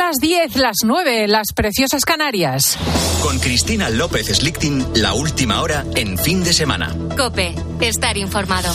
las 0.00 0.16
10, 0.16 0.56
las 0.56 0.76
9, 0.82 1.28
las 1.28 1.52
preciosas 1.54 2.06
Canarias. 2.06 2.78
Con 3.22 3.38
Cristina 3.38 3.90
López 3.90 4.28
Slichting, 4.28 4.94
la 4.94 5.12
última 5.12 5.60
hora 5.60 5.84
en 5.94 6.16
fin 6.16 6.42
de 6.42 6.54
semana. 6.54 6.96
Cope, 7.18 7.54
estar 7.82 8.16
informado. 8.16 8.72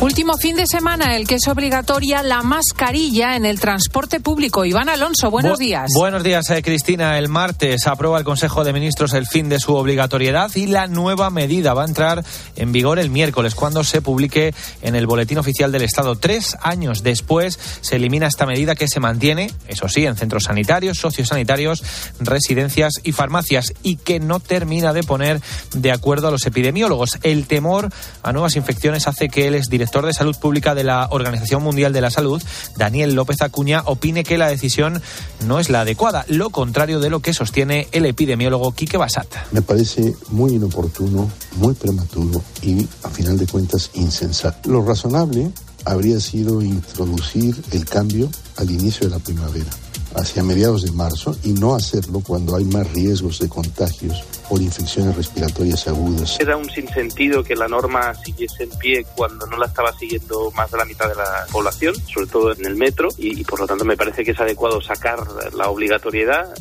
Último 0.00 0.36
fin 0.36 0.54
de 0.54 0.64
semana, 0.68 1.16
el 1.16 1.26
que 1.26 1.34
es 1.34 1.48
obligatoria 1.48 2.22
la 2.22 2.44
mascarilla 2.44 3.34
en 3.34 3.44
el 3.44 3.58
transporte 3.58 4.20
público. 4.20 4.64
Iván 4.64 4.88
Alonso, 4.88 5.28
buenos 5.28 5.58
días. 5.58 5.90
Buenos 5.92 6.22
días, 6.22 6.48
eh, 6.50 6.62
Cristina. 6.62 7.18
El 7.18 7.28
martes 7.28 7.84
aprueba 7.88 8.16
el 8.16 8.24
Consejo 8.24 8.62
de 8.62 8.72
Ministros 8.72 9.12
el 9.12 9.26
fin 9.26 9.48
de 9.48 9.58
su 9.58 9.74
obligatoriedad 9.74 10.54
y 10.54 10.68
la 10.68 10.86
nueva 10.86 11.30
medida 11.30 11.74
va 11.74 11.82
a 11.82 11.86
entrar 11.86 12.24
en 12.54 12.70
vigor 12.70 13.00
el 13.00 13.10
miércoles, 13.10 13.56
cuando 13.56 13.82
se 13.82 14.00
publique 14.00 14.54
en 14.82 14.94
el 14.94 15.08
Boletín 15.08 15.38
Oficial 15.38 15.72
del 15.72 15.82
Estado. 15.82 16.14
Tres 16.14 16.56
años 16.62 17.02
después 17.02 17.58
se 17.80 17.96
elimina 17.96 18.28
esta 18.28 18.46
medida 18.46 18.76
que 18.76 18.86
se 18.86 19.00
mantiene, 19.00 19.50
eso 19.66 19.88
sí, 19.88 20.06
en 20.06 20.14
centros 20.14 20.44
sanitarios, 20.44 20.98
sociosanitarios, 20.98 21.82
residencias 22.20 22.92
y 23.02 23.10
farmacias 23.10 23.72
y 23.82 23.96
que 23.96 24.20
no 24.20 24.38
termina 24.38 24.92
de 24.92 25.02
poner 25.02 25.40
de 25.74 25.90
acuerdo 25.90 26.28
a 26.28 26.30
los 26.30 26.46
epidemiólogos. 26.46 27.18
El 27.24 27.48
temor 27.48 27.90
a 28.22 28.32
nuevas 28.32 28.54
infecciones 28.54 29.08
hace 29.08 29.28
que 29.28 29.48
él 29.48 29.56
es 29.56 29.68
director 29.68 29.87
director 29.88 30.04
de 30.04 30.12
Salud 30.12 30.36
Pública 30.36 30.74
de 30.74 30.84
la 30.84 31.08
Organización 31.12 31.62
Mundial 31.62 31.94
de 31.94 32.02
la 32.02 32.10
Salud, 32.10 32.42
Daniel 32.76 33.14
López 33.14 33.40
Acuña, 33.40 33.82
opine 33.86 34.22
que 34.22 34.36
la 34.36 34.46
decisión 34.46 35.00
no 35.46 35.60
es 35.60 35.70
la 35.70 35.80
adecuada, 35.80 36.26
lo 36.28 36.50
contrario 36.50 37.00
de 37.00 37.08
lo 37.08 37.20
que 37.20 37.32
sostiene 37.32 37.88
el 37.92 38.04
epidemiólogo 38.04 38.72
Quique 38.72 38.98
Basat. 38.98 39.26
Me 39.50 39.62
parece 39.62 40.14
muy 40.28 40.52
inoportuno, 40.52 41.30
muy 41.56 41.72
prematuro 41.72 42.42
y, 42.60 42.86
a 43.02 43.08
final 43.08 43.38
de 43.38 43.46
cuentas, 43.46 43.90
insensato. 43.94 44.68
Lo 44.68 44.84
razonable 44.84 45.52
habría 45.86 46.20
sido 46.20 46.60
introducir 46.60 47.56
el 47.70 47.86
cambio 47.86 48.28
al 48.56 48.70
inicio 48.70 49.08
de 49.08 49.16
la 49.16 49.20
primavera 49.20 49.70
hacia 50.14 50.42
mediados 50.42 50.82
de 50.82 50.92
marzo 50.92 51.36
y 51.44 51.52
no 51.52 51.74
hacerlo 51.74 52.20
cuando 52.20 52.56
hay 52.56 52.64
más 52.64 52.90
riesgos 52.92 53.38
de 53.38 53.48
contagios 53.48 54.22
por 54.48 54.60
infecciones 54.62 55.16
respiratorias 55.16 55.86
agudas. 55.88 56.38
Era 56.40 56.56
un 56.56 56.68
sinsentido 56.70 57.42
que 57.42 57.54
la 57.54 57.68
norma 57.68 58.14
siguiese 58.14 58.64
en 58.64 58.70
pie 58.78 59.06
cuando 59.14 59.46
no 59.46 59.56
la 59.56 59.66
estaba 59.66 59.92
siguiendo 59.98 60.50
más 60.52 60.70
de 60.70 60.78
la 60.78 60.84
mitad 60.84 61.08
de 61.08 61.14
la 61.14 61.46
población, 61.50 61.94
sobre 62.12 62.26
todo 62.26 62.52
en 62.52 62.64
el 62.64 62.76
metro, 62.76 63.08
y, 63.18 63.40
y 63.40 63.44
por 63.44 63.60
lo 63.60 63.66
tanto 63.66 63.84
me 63.84 63.96
parece 63.96 64.24
que 64.24 64.32
es 64.32 64.40
adecuado 64.40 64.80
sacar 64.80 65.18
la 65.54 65.68
obligatoriedad 65.68 66.54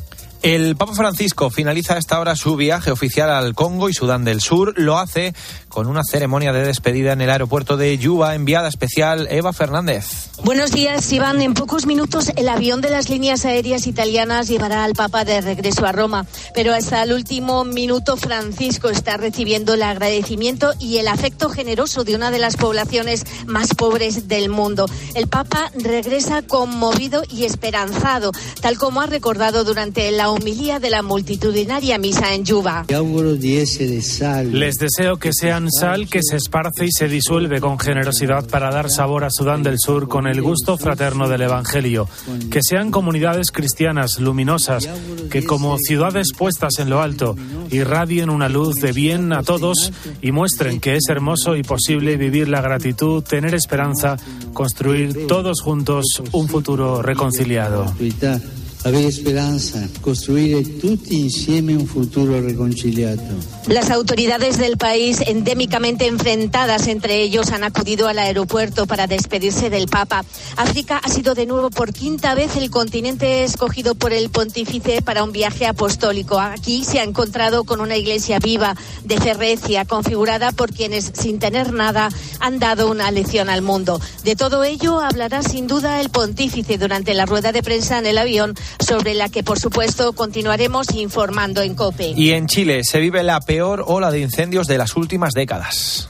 el 0.43 0.75
Papa 0.75 0.93
Francisco 0.93 1.49
finaliza 1.49 1.95
a 1.95 1.97
esta 1.97 2.19
hora 2.19 2.35
su 2.35 2.55
viaje 2.55 2.91
oficial 2.91 3.29
al 3.29 3.55
Congo 3.55 3.89
y 3.89 3.93
Sudán 3.93 4.23
del 4.23 4.39
Sur. 4.39 4.73
Lo 4.77 4.97
hace 4.97 5.33
con 5.77 5.85
una 5.85 6.01
ceremonia 6.03 6.53
de 6.53 6.65
despedida 6.65 7.13
en 7.13 7.21
el 7.21 7.29
aeropuerto 7.29 7.77
de 7.77 7.95
Yuba, 7.99 8.33
enviada 8.33 8.67
especial 8.67 9.27
Eva 9.29 9.53
Fernández. 9.53 10.31
Buenos 10.43 10.71
días, 10.71 11.11
Iván. 11.11 11.39
En 11.39 11.53
pocos 11.53 11.85
minutos 11.85 12.31
el 12.35 12.49
avión 12.49 12.81
de 12.81 12.89
las 12.89 13.09
líneas 13.09 13.45
aéreas 13.45 13.85
italianas 13.85 14.47
llevará 14.47 14.83
al 14.83 14.93
Papa 14.93 15.23
de 15.23 15.39
regreso 15.39 15.85
a 15.85 15.91
Roma. 15.91 16.25
Pero 16.55 16.73
hasta 16.73 17.03
el 17.03 17.13
último 17.13 17.63
minuto 17.63 18.17
Francisco 18.17 18.89
está 18.89 19.17
recibiendo 19.17 19.75
el 19.75 19.83
agradecimiento 19.83 20.73
y 20.79 20.97
el 20.97 21.07
afecto 21.07 21.47
generoso 21.49 22.03
de 22.03 22.15
una 22.15 22.31
de 22.31 22.39
las 22.39 22.57
poblaciones 22.57 23.25
más 23.45 23.75
pobres 23.75 24.27
del 24.27 24.49
mundo. 24.49 24.89
El 25.13 25.27
Papa 25.27 25.71
regresa 25.75 26.41
conmovido 26.41 27.21
y 27.31 27.45
esperanzado, 27.45 28.31
tal 28.61 28.79
como 28.79 29.01
ha 29.01 29.05
recordado 29.05 29.63
durante 29.63 30.09
la 30.11 30.31
homilía 30.31 30.79
de 30.79 30.89
la 30.89 31.03
multitudinaria 31.03 31.99
misa 31.99 32.33
en 32.33 32.45
Yuba. 32.45 32.87
Les 34.51 34.77
deseo 34.79 35.17
que 35.17 35.31
sean 35.33 35.66
sal 35.71 36.07
que 36.07 36.21
se 36.21 36.37
esparce 36.37 36.85
y 36.85 36.91
se 36.91 37.07
disuelve 37.07 37.59
con 37.59 37.79
generosidad 37.79 38.47
para 38.47 38.71
dar 38.71 38.89
sabor 38.89 39.23
a 39.23 39.29
Sudán 39.29 39.63
del 39.63 39.77
Sur 39.79 40.07
con 40.07 40.27
el 40.27 40.41
gusto 40.41 40.77
fraterno 40.77 41.27
del 41.27 41.41
Evangelio. 41.41 42.07
Que 42.49 42.59
sean 42.61 42.91
comunidades 42.91 43.51
cristianas 43.51 44.19
luminosas, 44.19 44.87
que 45.29 45.43
como 45.43 45.77
ciudades 45.77 46.27
puestas 46.37 46.79
en 46.79 46.89
lo 46.89 47.01
alto, 47.01 47.35
irradien 47.71 48.29
una 48.29 48.49
luz 48.49 48.75
de 48.75 48.91
bien 48.91 49.33
a 49.33 49.43
todos 49.43 49.91
y 50.21 50.31
muestren 50.31 50.79
que 50.79 50.95
es 50.95 51.09
hermoso 51.09 51.55
y 51.55 51.63
posible 51.63 52.17
vivir 52.17 52.47
la 52.47 52.61
gratitud, 52.61 53.23
tener 53.23 53.55
esperanza, 53.55 54.17
construir 54.53 55.27
todos 55.27 55.61
juntos 55.61 56.05
un 56.31 56.47
futuro 56.47 57.01
reconciliado 57.01 57.93
avere 58.87 59.09
esperanza, 59.09 59.85
costruire 60.01 60.63
tutti 60.79 61.19
insieme 61.19 61.75
un 61.75 61.87
futuro 61.87 62.39
reconciliado. 62.39 63.21
Las 63.67 63.91
autoridades 63.91 64.57
del 64.57 64.77
país, 64.77 65.21
endémicamente 65.27 66.07
enfrentadas 66.07 66.87
entre 66.87 67.21
ellos, 67.21 67.51
han 67.51 67.65
acudido 67.65 68.07
al 68.07 68.17
aeropuerto 68.17 68.87
para 68.87 69.05
despedirse 69.05 69.69
del 69.69 69.87
Papa. 69.87 70.23
África 70.55 71.01
ha 71.03 71.09
sido 71.09 71.35
de 71.35 71.45
nuevo 71.45 71.69
por 71.69 71.91
quinta 71.91 72.33
vez 72.33 72.55
el 72.55 72.69
continente 72.69 73.43
escogido 73.43 73.93
por 73.93 74.13
el 74.13 74.29
pontífice 74.29 75.01
para 75.01 75.25
un 75.25 75.33
viaje 75.33 75.65
apostólico. 75.65 76.39
Aquí 76.39 76.85
se 76.85 77.01
ha 77.01 77.03
encontrado 77.03 77.65
con 77.65 77.81
una 77.81 77.97
iglesia 77.97 78.39
viva, 78.39 78.73
de 79.03 79.19
ferrecia, 79.19 79.83
configurada 79.83 80.53
por 80.53 80.71
quienes, 80.71 81.11
sin 81.13 81.39
tener 81.39 81.73
nada, 81.73 82.07
han 82.39 82.59
dado 82.59 82.89
una 82.89 83.11
lección 83.11 83.49
al 83.49 83.61
mundo. 83.61 83.99
De 84.23 84.37
todo 84.37 84.63
ello 84.63 85.01
hablará 85.01 85.43
sin 85.43 85.67
duda 85.67 85.99
el 85.99 86.09
pontífice 86.09 86.77
durante 86.77 87.13
la 87.13 87.25
rueda 87.25 87.51
de 87.51 87.63
prensa 87.63 87.99
en 87.99 88.05
el 88.05 88.17
avión 88.17 88.55
sobre 88.79 89.13
la 89.13 89.29
que, 89.29 89.43
por 89.43 89.59
supuesto, 89.59 90.13
continuaremos 90.13 90.93
informando 90.93 91.61
en 91.61 91.75
COPE. 91.75 92.13
Y 92.15 92.31
en 92.31 92.47
Chile 92.47 92.83
se 92.83 92.99
vive 92.99 93.23
la 93.23 93.39
peor 93.41 93.83
ola 93.87 94.11
de 94.11 94.19
incendios 94.19 94.67
de 94.67 94.77
las 94.77 94.95
últimas 94.95 95.33
décadas. 95.33 96.09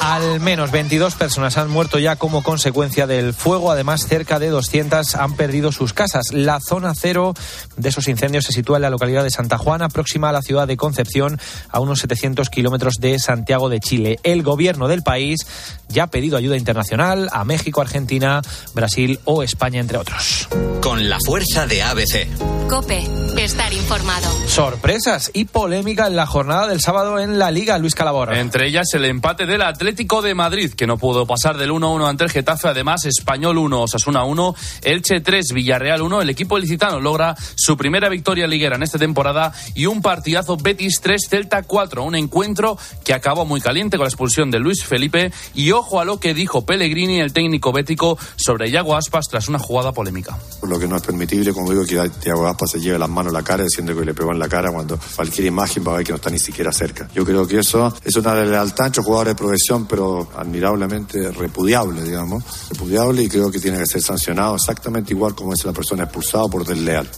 Al 0.00 0.40
menos 0.40 0.70
22 0.70 1.16
personas 1.16 1.58
han 1.58 1.68
muerto 1.68 1.98
ya 1.98 2.16
como 2.16 2.42
consecuencia 2.42 3.06
del 3.06 3.34
fuego. 3.34 3.70
Además, 3.70 4.06
cerca 4.06 4.38
de 4.38 4.48
200 4.48 5.14
han 5.14 5.36
perdido 5.36 5.70
sus 5.70 5.92
casas. 5.92 6.32
La 6.32 6.60
zona 6.60 6.94
cero 6.94 7.34
de 7.76 7.88
esos 7.90 8.08
incendios 8.08 8.46
se 8.46 8.52
sitúa 8.52 8.78
en 8.78 8.82
la 8.82 8.90
localidad 8.90 9.22
de 9.22 9.30
Santa 9.30 9.58
Juana, 9.58 9.90
próxima 9.90 10.30
a 10.30 10.32
la 10.32 10.40
ciudad 10.40 10.66
de 10.66 10.78
Concepción, 10.78 11.38
a 11.68 11.80
unos 11.80 11.98
700 11.98 12.48
kilómetros 12.48 12.94
de 13.00 13.18
Santiago 13.18 13.68
de 13.68 13.80
Chile. 13.80 14.18
El 14.22 14.42
gobierno 14.42 14.88
del 14.88 15.02
país 15.02 15.46
ya 15.88 16.04
ha 16.04 16.06
pedido 16.08 16.36
ayuda 16.36 16.56
internacional 16.56 17.28
a 17.32 17.44
México, 17.44 17.80
Argentina, 17.80 18.42
Brasil 18.74 19.18
o 19.24 19.42
España, 19.42 19.80
entre 19.80 19.98
otros. 19.98 20.48
Con 20.80 21.08
la 21.08 21.18
fuerza 21.24 21.66
de 21.66 21.82
ABC. 21.82 22.28
Cope, 22.68 23.02
estar 23.38 23.72
informado. 23.72 24.30
Sorpresas 24.46 25.30
y 25.32 25.46
polémica 25.46 26.06
en 26.06 26.16
la 26.16 26.26
jornada 26.26 26.66
del 26.68 26.80
sábado 26.80 27.18
en 27.18 27.38
la 27.38 27.50
Liga, 27.50 27.78
Luis 27.78 27.94
Calabor. 27.94 28.34
Entre 28.34 28.68
ellas 28.68 28.88
el 28.92 29.06
empate 29.06 29.46
del 29.46 29.62
Atlético 29.62 30.20
de 30.20 30.34
Madrid, 30.34 30.74
que 30.74 30.86
no 30.86 30.98
pudo 30.98 31.26
pasar 31.26 31.56
del 31.56 31.70
1-1 31.70 32.08
ante 32.08 32.24
el 32.24 32.30
Getafe. 32.30 32.68
Además, 32.68 33.06
Español 33.06 33.56
1, 33.58 33.82
Osasuna 33.82 34.24
1, 34.24 34.54
Elche 34.82 35.20
3, 35.20 35.52
Villarreal 35.54 36.02
1. 36.02 36.22
El 36.22 36.30
equipo 36.30 36.58
licitano 36.58 37.00
logra 37.00 37.34
su 37.54 37.76
primera 37.76 38.08
victoria 38.08 38.46
liguera 38.46 38.76
en 38.76 38.82
esta 38.82 38.98
temporada 38.98 39.52
y 39.74 39.86
un 39.86 40.02
partidazo 40.02 40.56
Betis 40.56 41.00
3, 41.00 41.22
Celta 41.28 41.62
4. 41.62 42.02
Un 42.02 42.16
encuentro 42.16 42.76
que 43.04 43.14
acabó 43.14 43.46
muy 43.46 43.60
caliente 43.60 43.96
con 43.96 44.04
la 44.04 44.10
expulsión 44.10 44.50
de 44.50 44.58
Luis 44.58 44.84
Felipe. 44.84 45.32
Y 45.54 45.72
ojo 45.78 46.00
a 46.00 46.04
lo 46.04 46.20
que 46.20 46.34
dijo 46.34 46.64
Pellegrini, 46.64 47.20
el 47.20 47.32
técnico 47.32 47.72
bético, 47.72 48.18
sobre 48.36 48.70
Yago 48.70 48.96
Aspas 48.96 49.28
tras 49.28 49.48
una 49.48 49.58
jugada 49.58 49.92
polémica. 49.92 50.38
Lo 50.62 50.78
que 50.78 50.86
no 50.86 50.96
es 50.96 51.02
permitible, 51.02 51.52
como 51.52 51.70
digo, 51.70 51.84
que 51.84 52.10
Yago 52.24 52.46
Aspas 52.46 52.72
se 52.72 52.80
lleve 52.80 52.98
las 52.98 53.08
manos 53.08 53.32
a 53.32 53.38
la 53.38 53.42
cara 53.42 53.64
diciendo 53.64 53.96
que 53.96 54.04
le 54.04 54.14
pegó 54.14 54.32
en 54.32 54.38
la 54.38 54.48
cara 54.48 54.70
cuando 54.70 54.98
cualquier 55.16 55.46
imagen 55.46 55.84
va 55.86 55.92
a 55.92 55.96
ver 55.96 56.06
que 56.06 56.12
no 56.12 56.16
está 56.16 56.30
ni 56.30 56.38
siquiera 56.38 56.72
cerca. 56.72 57.08
Yo 57.14 57.24
creo 57.24 57.46
que 57.46 57.58
eso 57.58 57.94
es 58.04 58.16
una 58.16 58.34
lealtad 58.34 58.86
entre 58.86 59.02
jugadores 59.02 59.34
de 59.34 59.38
profesión, 59.38 59.86
pero 59.86 60.28
admirablemente 60.36 61.30
repudiable, 61.30 62.02
digamos. 62.02 62.44
Repudiable 62.70 63.22
y 63.22 63.28
creo 63.28 63.50
que 63.50 63.58
tiene 63.58 63.78
que 63.78 63.86
ser 63.86 64.02
sancionado 64.02 64.56
exactamente 64.56 65.12
igual 65.12 65.34
como 65.34 65.52
es 65.52 65.64
la 65.64 65.72
persona 65.72 66.04
expulsada 66.04 66.48
por 66.48 66.64
desleal. 66.64 67.08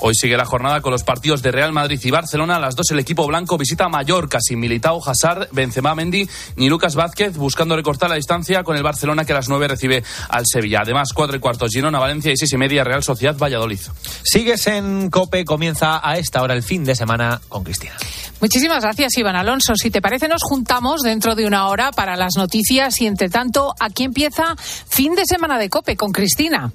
Hoy 0.00 0.14
sigue 0.14 0.36
la 0.36 0.44
jornada 0.44 0.80
con 0.80 0.92
los 0.92 1.04
partidos 1.04 1.42
de 1.42 1.52
Real 1.52 1.72
Madrid 1.72 2.00
y 2.02 2.10
Barcelona. 2.10 2.56
A 2.56 2.60
las 2.60 2.76
dos 2.76 2.90
el 2.90 2.98
equipo 2.98 3.26
blanco 3.26 3.58
visita 3.58 3.88
Mallorca 3.88 4.38
sin 4.40 4.60
Militao, 4.60 5.00
Hazard, 5.04 5.48
Benzema, 5.52 5.94
Mendy 5.94 6.28
ni 6.56 6.68
Lucas 6.68 6.94
Vázquez 6.94 7.36
buscando 7.36 7.76
recortar 7.76 8.10
la 8.10 8.16
distancia 8.16 8.62
con 8.62 8.76
el 8.76 8.82
Barcelona 8.82 9.24
que 9.24 9.32
a 9.32 9.36
las 9.36 9.48
nueve 9.48 9.68
recibe 9.68 10.02
al 10.28 10.44
Sevilla. 10.46 10.80
Además, 10.82 11.12
cuatro 11.14 11.36
y 11.36 11.40
cuartos 11.40 11.70
Girona, 11.72 11.98
Valencia 11.98 12.32
y 12.32 12.36
seis 12.36 12.52
y 12.52 12.56
media 12.56 12.84
Real 12.84 13.02
Sociedad 13.02 13.36
Valladolid. 13.36 13.80
Sigues 14.22 14.66
en 14.66 15.10
COPE, 15.10 15.44
comienza 15.44 16.00
a 16.02 16.18
esta 16.18 16.42
hora 16.42 16.54
el 16.54 16.62
fin 16.62 16.84
de 16.84 16.94
semana 16.94 17.40
con 17.48 17.64
Cristina. 17.64 17.94
Muchísimas 18.40 18.82
gracias, 18.82 19.16
Iván 19.16 19.36
Alonso. 19.36 19.74
Si 19.76 19.90
te 19.90 20.02
parece, 20.02 20.28
nos 20.28 20.42
juntamos 20.42 21.00
dentro 21.02 21.34
de 21.34 21.46
una 21.46 21.68
hora 21.68 21.90
para 21.90 22.16
las 22.16 22.36
noticias 22.36 23.00
y, 23.00 23.06
entre 23.06 23.28
tanto, 23.28 23.74
aquí 23.80 24.04
empieza 24.04 24.54
fin 24.88 25.14
de 25.14 25.24
semana 25.24 25.58
de 25.58 25.70
COPE 25.70 25.96
con 25.96 26.12
Cristina. 26.12 26.70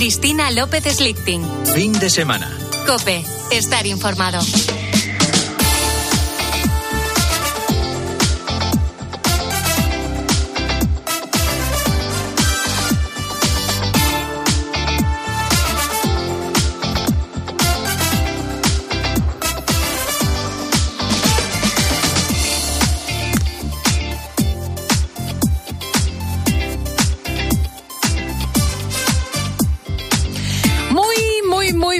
Cristina 0.00 0.50
López 0.50 0.84
Slichting. 0.96 1.42
Fin 1.74 1.92
de 1.92 2.08
semana. 2.08 2.50
Cope, 2.86 3.22
estar 3.50 3.86
informado. 3.86 4.38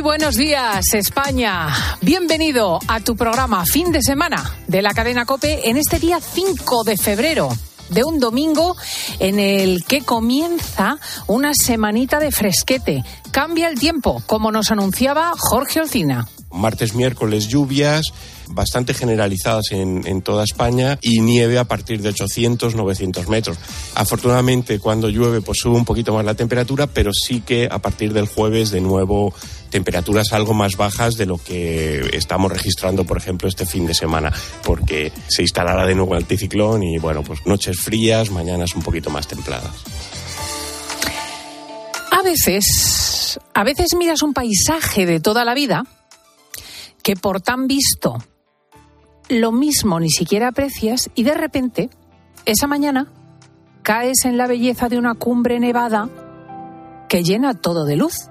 Buenos 0.03 0.37
días, 0.37 0.95
España. 0.95 1.69
Bienvenido 2.01 2.79
a 2.89 3.01
tu 3.01 3.17
programa 3.17 3.65
Fin 3.67 3.93
de 3.93 4.03
Semana 4.03 4.57
de 4.67 4.83
la 4.83 4.95
cadena 4.95 5.27
Cope 5.27 5.69
en 5.69 5.77
este 5.77 5.99
día 5.99 6.21
5 6.21 6.85
de 6.85 6.97
febrero 6.97 7.51
de 7.91 8.05
un 8.05 8.19
domingo 8.19 8.77
en 9.19 9.39
el 9.39 9.85
que 9.85 10.01
comienza 10.01 10.99
una 11.27 11.53
semanita 11.55 12.19
de 12.19 12.31
fresquete. 12.31 13.05
Cambia 13.31 13.69
el 13.69 13.79
tiempo, 13.79 14.23
como 14.27 14.51
nos 14.51 14.71
anunciaba 14.71 15.33
Jorge 15.37 15.81
Olcina. 15.81 16.29
Martes, 16.51 16.95
miércoles, 16.95 17.49
lluvias 17.49 18.13
bastante 18.51 18.95
generalizadas 18.95 19.73
en, 19.73 20.23
toda 20.23 20.45
España 20.45 20.99
y 21.01 21.21
nieve 21.21 21.59
a 21.59 21.65
partir 21.65 22.03
de 22.03 22.11
800, 22.11 22.75
900 22.75 23.29
metros. 23.29 23.59
Afortunadamente, 23.95 24.79
cuando 24.79 25.09
llueve, 25.09 25.41
pues 25.41 25.59
sube 25.61 25.77
un 25.77 25.85
poquito 25.85 26.15
más 26.15 26.25
la 26.25 26.35
temperatura, 26.35 26.87
pero 26.87 27.13
sí 27.13 27.41
que 27.41 27.69
a 27.71 27.79
partir 27.79 28.13
del 28.13 28.27
jueves, 28.27 28.71
de 28.71 28.81
nuevo, 28.81 29.33
temperaturas 29.71 30.33
algo 30.33 30.53
más 30.53 30.77
bajas 30.77 31.17
de 31.17 31.27
lo 31.27 31.39
que 31.39 32.11
estamos 32.13 32.53
registrando, 32.53 33.05
por 33.05 33.17
ejemplo, 33.17 33.49
este 33.49 33.67
fin 33.67 33.87
de 33.87 33.95
semana, 33.95 34.33
porque 34.63 35.13
se 35.29 35.43
instalará 35.43 35.87
de 35.87 35.95
nuevo 35.95 36.15
el 36.15 36.23
anticiclón 36.23 36.83
y, 36.83 36.99
bueno, 36.99 37.23
pues 37.23 37.47
noches 37.47 37.79
frías, 37.81 38.31
mañanas 38.31 38.75
un 38.75 38.83
poquito 38.83 39.11
más 39.11 39.27
templadas. 39.27 39.73
A 42.11 42.23
veces, 42.23 43.41
a 43.55 43.65
veces 43.65 43.95
miras 43.97 44.23
un 44.23 44.35
paisaje 44.35 45.07
de 45.07 45.21
toda 45.21 45.45
la 45.45 45.55
vida 45.55 45.85
que 47.03 47.17
por 47.17 47.41
tan 47.41 47.67
visto 47.67 48.19
lo 49.31 49.53
mismo 49.53 50.01
ni 50.01 50.11
siquiera 50.11 50.49
aprecias 50.49 51.09
y 51.15 51.23
de 51.23 51.35
repente, 51.35 51.91
esa 52.45 52.67
mañana, 52.67 53.07
caes 53.83 54.25
en 54.25 54.37
la 54.37 54.47
belleza 54.47 54.89
de 54.89 54.99
una 54.99 55.15
cumbre 55.15 55.59
nevada 55.61 56.09
que 57.09 57.23
llena 57.23 57.55
todo 57.55 57.85
de 57.85 57.97
luz. 57.97 58.29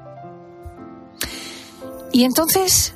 Y 2.11 2.23
entonces 2.23 2.95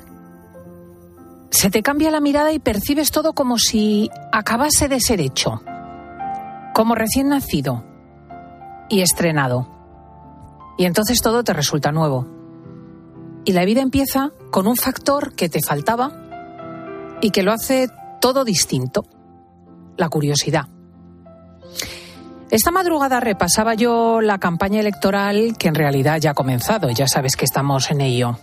se 1.50 1.70
te 1.70 1.82
cambia 1.82 2.10
la 2.10 2.20
mirada 2.20 2.52
y 2.52 2.58
percibes 2.58 3.10
todo 3.10 3.32
como 3.32 3.58
si 3.58 4.10
acabase 4.32 4.88
de 4.88 5.00
ser 5.00 5.20
hecho, 5.20 5.62
como 6.74 6.94
recién 6.94 7.28
nacido 7.28 7.84
y 8.88 9.00
estrenado. 9.00 9.68
Y 10.76 10.84
entonces 10.84 11.20
todo 11.22 11.44
te 11.44 11.52
resulta 11.52 11.92
nuevo. 11.92 12.26
Y 13.44 13.52
la 13.52 13.64
vida 13.64 13.82
empieza 13.82 14.32
con 14.50 14.66
un 14.66 14.76
factor 14.76 15.34
que 15.34 15.48
te 15.48 15.60
faltaba 15.62 16.23
y 17.24 17.30
que 17.30 17.42
lo 17.42 17.52
hace 17.52 17.88
todo 18.20 18.44
distinto, 18.44 19.06
la 19.96 20.10
curiosidad. 20.10 20.66
Esta 22.50 22.70
madrugada 22.70 23.18
repasaba 23.18 23.72
yo 23.72 24.20
la 24.20 24.36
campaña 24.36 24.80
electoral 24.80 25.56
que 25.58 25.68
en 25.68 25.74
realidad 25.74 26.20
ya 26.20 26.32
ha 26.32 26.34
comenzado, 26.34 26.90
ya 26.90 27.08
sabes 27.08 27.34
que 27.34 27.46
estamos 27.46 27.90
en 27.90 28.02
ello. 28.02 28.38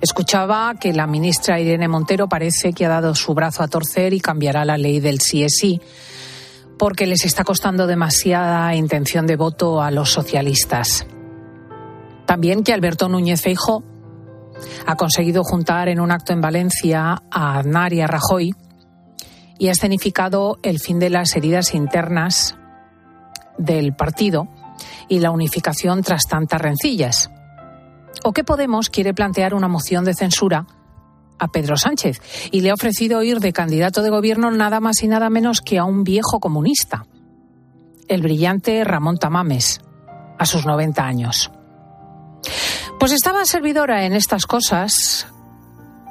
Escuchaba 0.00 0.74
que 0.74 0.92
la 0.92 1.06
ministra 1.06 1.60
Irene 1.60 1.86
Montero 1.86 2.28
parece 2.28 2.72
que 2.72 2.84
ha 2.84 2.88
dado 2.88 3.14
su 3.14 3.32
brazo 3.32 3.62
a 3.62 3.68
torcer 3.68 4.12
y 4.12 4.18
cambiará 4.18 4.64
la 4.64 4.76
ley 4.76 4.98
del 4.98 5.20
sí, 5.20 5.80
porque 6.76 7.06
les 7.06 7.24
está 7.24 7.44
costando 7.44 7.86
demasiada 7.86 8.74
intención 8.74 9.28
de 9.28 9.36
voto 9.36 9.82
a 9.82 9.92
los 9.92 10.10
socialistas. 10.10 11.06
También 12.26 12.64
que 12.64 12.72
Alberto 12.72 13.08
Núñez 13.08 13.40
Feijo 13.40 13.84
ha 14.86 14.96
conseguido 14.96 15.44
juntar 15.44 15.88
en 15.88 16.00
un 16.00 16.10
acto 16.10 16.32
en 16.32 16.40
Valencia 16.40 17.22
a 17.30 17.58
Aznar 17.58 17.92
y 17.92 18.00
a 18.00 18.06
Rajoy 18.06 18.54
y 19.58 19.68
ha 19.68 19.72
escenificado 19.72 20.58
el 20.62 20.78
fin 20.80 20.98
de 20.98 21.10
las 21.10 21.34
heridas 21.36 21.74
internas 21.74 22.56
del 23.58 23.94
partido 23.94 24.48
y 25.08 25.20
la 25.20 25.30
unificación 25.30 26.02
tras 26.02 26.26
tantas 26.28 26.60
rencillas. 26.60 27.30
O 28.24 28.32
que 28.32 28.44
Podemos 28.44 28.90
quiere 28.90 29.14
plantear 29.14 29.54
una 29.54 29.68
moción 29.68 30.04
de 30.04 30.14
censura 30.14 30.66
a 31.38 31.48
Pedro 31.48 31.76
Sánchez 31.76 32.20
y 32.50 32.60
le 32.60 32.70
ha 32.70 32.74
ofrecido 32.74 33.22
ir 33.22 33.40
de 33.40 33.52
candidato 33.52 34.02
de 34.02 34.10
gobierno 34.10 34.50
nada 34.50 34.80
más 34.80 35.02
y 35.02 35.08
nada 35.08 35.30
menos 35.30 35.60
que 35.60 35.78
a 35.78 35.84
un 35.84 36.02
viejo 36.02 36.40
comunista, 36.40 37.06
el 38.08 38.22
brillante 38.22 38.84
Ramón 38.84 39.18
Tamames, 39.18 39.80
a 40.38 40.46
sus 40.46 40.66
90 40.66 41.04
años. 41.04 41.50
Pues 42.98 43.12
estaba 43.12 43.44
servidora 43.44 44.04
en 44.04 44.14
estas 44.14 44.46
cosas 44.46 45.26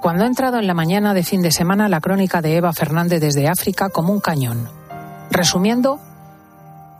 cuando 0.02 0.24
ha 0.24 0.28
entrado 0.28 0.60
en 0.60 0.68
la 0.68 0.74
mañana 0.74 1.14
de 1.14 1.24
fin 1.24 1.42
de 1.42 1.52
semana 1.52 1.90
la 1.90 2.00
crónica 2.00 2.42
de 2.42 2.56
Eva 2.56 2.74
Fernández 2.74 3.20
desde 3.20 3.48
África 3.48 3.90
como 3.90 4.14
un 4.14 4.20
cañón, 4.20 4.70
resumiendo 5.32 6.00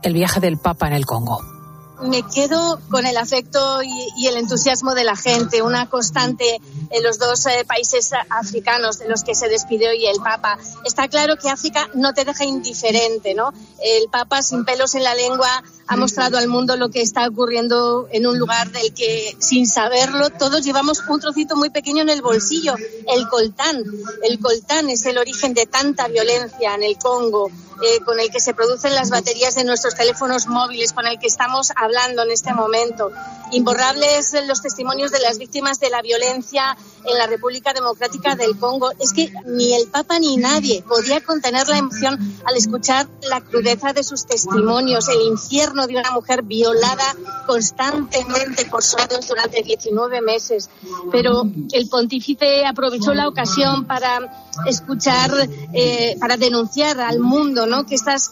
el 0.02 0.14
viaje 0.14 0.40
del 0.40 0.58
Papa 0.58 0.88
en 0.88 0.94
el 0.94 1.06
Congo 1.06 1.55
me 2.02 2.24
quedo 2.24 2.80
con 2.90 3.06
el 3.06 3.18
afecto 3.18 3.82
y, 3.84 4.28
el 4.28 4.38
entusiasmo 4.38 4.96
de 4.96 5.04
la 5.04 5.16
gente, 5.16 5.62
una 5.62 5.88
constante 5.90 6.60
en 6.90 7.04
los 7.04 7.20
dos 7.20 7.46
eh, 7.46 7.64
países 7.68 8.12
africanos 8.30 9.00
de 9.00 9.08
los 9.08 9.24
que 9.24 9.36
se 9.36 9.48
despidió 9.48 9.90
hoy 9.90 10.06
el 10.06 10.20
Papa. 10.22 10.58
Está 10.84 11.08
claro 11.08 11.36
que 11.38 11.50
África 11.50 11.90
no 11.94 12.14
te 12.14 12.26
deja 12.26 12.44
indiferente, 12.44 13.34
¿no? 13.36 13.54
El 13.82 14.10
Papa, 14.10 14.42
sin 14.42 14.66
pelos 14.66 14.96
en 14.96 15.04
la 15.04 15.14
lengua, 15.14 15.64
ha 15.88 15.96
mostrado 15.96 16.38
al 16.38 16.48
mundo 16.48 16.76
lo 16.78 16.90
que 16.90 17.02
está 17.02 17.28
ocurriendo 17.28 18.08
en 18.12 18.26
un 18.26 18.40
lugar 18.40 18.72
del 18.72 18.94
que, 18.94 19.36
sin 19.40 19.68
saberlo, 19.68 20.32
todos 20.32 20.64
llevamos 20.64 21.02
un 21.08 21.20
trocito 21.20 21.56
muy 21.56 21.70
pequeño 21.70 22.02
en 22.02 22.10
el 22.10 22.22
bolsillo, 22.22 22.76
el 23.08 23.28
coltán. 23.28 23.84
El 24.24 24.40
coltán 24.40 24.90
es 24.90 25.06
el 25.06 25.18
origen 25.18 25.54
de 25.54 25.66
tanta 25.68 26.08
violencia 26.08 26.74
en 26.74 26.84
el 26.84 26.98
Congo, 26.98 27.52
eh, 27.82 28.00
con 28.06 28.20
el 28.20 28.32
que 28.32 28.40
se 28.40 28.54
producen 28.54 28.96
las 28.96 29.10
baterías 29.10 29.56
de 29.56 29.64
nuestros 29.64 29.96
teléfonos 29.96 30.48
móviles, 30.48 30.94
con 30.94 31.06
el 31.06 31.20
que 31.20 31.28
estamos 31.28 31.72
hablando 31.86 32.24
en 32.24 32.32
este 32.32 32.54
momento. 32.54 33.12
Imborrables 33.52 34.36
los 34.48 34.62
testimonios 34.62 35.12
de 35.12 35.20
las 35.20 35.38
víctimas 35.38 35.80
de 35.80 35.90
la 35.90 36.02
violencia 36.02 36.76
en 37.06 37.18
la 37.18 37.28
República 37.28 37.74
Democrática 37.74 38.36
del 38.36 38.58
Congo. 38.58 38.92
Es 39.00 39.14
que 39.14 39.32
ni 39.46 39.74
el 39.74 39.88
Papa 39.88 40.20
ni 40.20 40.38
nadie 40.38 40.84
podía 40.84 41.24
contener 41.24 41.68
la 41.68 41.78
emoción 41.78 42.20
al 42.44 42.58
escuchar 42.58 43.08
la 43.30 43.42
crudeza 43.42 43.94
de 43.94 44.04
sus 44.04 44.26
testimonios, 44.26 45.08
el 45.10 45.22
infierno 45.22 45.88
de 45.88 45.98
una 45.98 46.12
mujer 46.12 46.42
violada 46.42 47.16
constantemente 47.46 48.66
por 48.66 48.84
soldados 48.84 49.28
durante 49.28 49.62
19 49.62 50.22
meses. 50.22 50.70
Pero 51.12 51.44
el 51.72 51.88
pontífice 51.88 52.66
aprovechó 52.66 53.14
la 53.14 53.28
ocasión 53.28 53.86
para 53.86 54.48
escuchar, 54.66 55.32
eh, 55.74 56.18
para 56.20 56.38
denunciar 56.38 57.00
al 57.00 57.20
mundo 57.20 57.66
¿no? 57.68 57.86
que 57.86 57.96
estas 57.96 58.30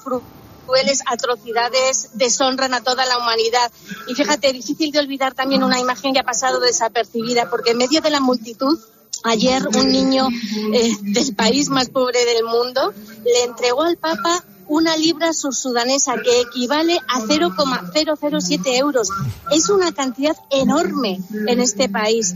atrocidades 1.05 2.09
deshonran 2.13 2.73
a 2.73 2.81
toda 2.81 3.05
la 3.05 3.17
humanidad. 3.17 3.71
Y 4.07 4.15
fíjate, 4.15 4.53
difícil 4.53 4.91
de 4.91 4.99
olvidar 4.99 5.33
también 5.33 5.63
una 5.63 5.79
imagen 5.79 6.13
que 6.13 6.19
ha 6.19 6.23
pasado 6.23 6.59
desapercibida, 6.59 7.49
porque 7.49 7.71
en 7.71 7.77
medio 7.77 8.01
de 8.01 8.09
la 8.09 8.19
multitud 8.19 8.79
Ayer 9.25 9.65
un 9.67 9.89
niño 9.89 10.27
eh, 10.73 10.91
del 11.01 11.33
país 11.33 11.69
más 11.69 11.89
pobre 11.89 12.25
del 12.25 12.43
mundo 12.43 12.93
le 13.23 13.43
entregó 13.43 13.83
al 13.83 13.95
Papa 13.95 14.43
una 14.67 14.95
libra 14.97 15.33
subsudanesa 15.33 16.15
que 16.23 16.41
equivale 16.41 16.99
a 17.07 17.21
0,007 17.21 18.77
euros. 18.77 19.09
Es 19.51 19.69
una 19.69 19.91
cantidad 19.91 20.35
enorme 20.49 21.19
en 21.47 21.59
este 21.59 21.89
país. 21.89 22.35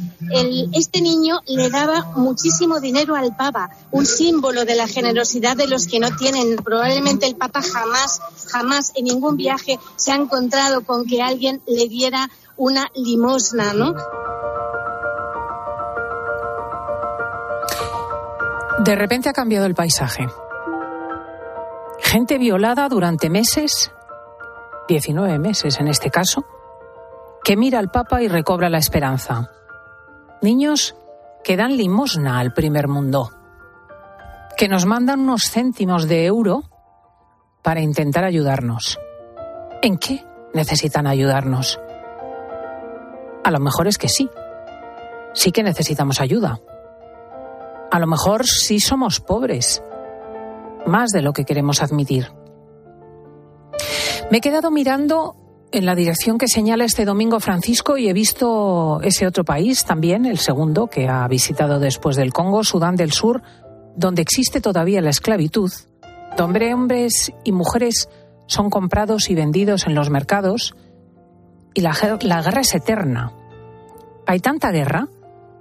este 0.74 1.02
niño 1.02 1.42
le 1.48 1.70
daba 1.70 2.14
muchísimo 2.16 2.80
dinero 2.80 3.16
al 3.16 3.36
Papa, 3.36 3.70
un 3.92 4.06
símbolo 4.06 4.66
de 4.66 4.76
la 4.76 4.88
generosidad 4.88 5.56
de 5.56 5.68
los 5.68 5.88
que 5.88 6.00
no 6.00 6.16
tienen. 6.16 6.58
Probablemente 6.58 7.26
el 7.26 7.36
Papa 7.36 7.62
jamás, 7.62 8.20
jamás 8.52 8.92
en 8.96 9.06
ningún 9.06 9.38
viaje 9.38 9.80
se 9.96 10.12
ha 10.12 10.16
encontrado 10.16 10.82
con 10.86 11.06
que 11.06 11.22
alguien 11.22 11.62
le 11.68 11.88
diera 11.88 12.30
una 12.56 12.88
limosna, 12.96 13.74
¿no? 13.74 13.94
De 18.80 18.96
repente 18.96 19.30
ha 19.30 19.34
cambiado 19.34 19.66
el 19.66 19.76
paisaje. 19.76 20.28
Gente 22.08 22.38
violada 22.38 22.88
durante 22.88 23.30
meses, 23.30 23.92
19 24.88 25.40
meses 25.40 25.78
en 25.82 25.90
este 25.90 26.10
caso, 26.10 26.46
que 27.44 27.58
mira 27.58 27.80
al 27.80 27.92
Papa 27.92 28.22
y 28.22 28.30
recobra 28.30 28.70
la 28.70 28.78
esperanza. 28.78 29.52
Niños 30.42 30.96
que 31.44 31.58
dan 31.58 31.76
limosna 31.76 32.40
al 32.40 32.54
primer 32.54 32.88
mundo, 32.88 33.34
que 34.56 34.70
nos 34.70 34.86
mandan 34.86 35.20
unos 35.20 35.52
céntimos 35.52 36.08
de 36.08 36.26
euro 36.26 36.64
para 37.62 37.82
intentar 37.82 38.24
ayudarnos. 38.24 38.98
¿En 39.82 39.98
qué 39.98 40.26
necesitan 40.54 41.08
ayudarnos? 41.08 41.78
A 43.44 43.52
lo 43.52 43.60
mejor 43.60 43.86
es 43.86 43.98
que 43.98 44.08
sí, 44.08 44.30
sí 45.34 45.52
que 45.52 45.62
necesitamos 45.62 46.22
ayuda. 46.22 46.62
A 47.92 48.00
lo 48.00 48.08
mejor 48.08 48.46
sí 48.46 48.80
somos 48.80 49.20
pobres 49.20 49.84
más 50.88 51.12
de 51.12 51.22
lo 51.22 51.34
que 51.34 51.46
queremos 51.46 51.82
admitir. 51.82 52.32
Me 54.32 54.38
he 54.38 54.42
quedado 54.42 54.72
mirando 54.72 55.36
en 55.72 55.86
la 55.86 55.96
dirección 55.96 56.38
que 56.38 56.48
señala 56.48 56.86
este 56.86 57.06
domingo 57.06 57.40
Francisco 57.40 57.98
y 57.98 58.08
he 58.08 58.14
visto 58.14 59.00
ese 59.02 59.28
otro 59.28 59.44
país 59.44 59.84
también, 59.84 60.26
el 60.26 60.38
segundo 60.38 60.88
que 60.88 61.08
ha 61.08 61.28
visitado 61.28 61.80
después 61.80 62.16
del 62.16 62.34
Congo, 62.34 62.64
Sudán 62.64 62.96
del 62.96 63.12
Sur, 63.12 63.42
donde 63.96 64.22
existe 64.22 64.62
todavía 64.62 65.02
la 65.02 65.10
esclavitud, 65.10 65.72
donde 66.38 66.74
hombres 66.74 67.32
y 67.44 67.52
mujeres 67.52 68.10
son 68.48 68.70
comprados 68.70 69.30
y 69.30 69.36
vendidos 69.36 69.88
en 69.88 69.96
los 69.96 70.10
mercados 70.10 70.76
y 71.74 71.82
la, 71.82 71.94
guerra 71.94 72.62
es 72.62 72.74
eterna. 72.74 73.34
Hay 74.26 74.40
tanta 74.40 74.72
guerra 74.72 75.08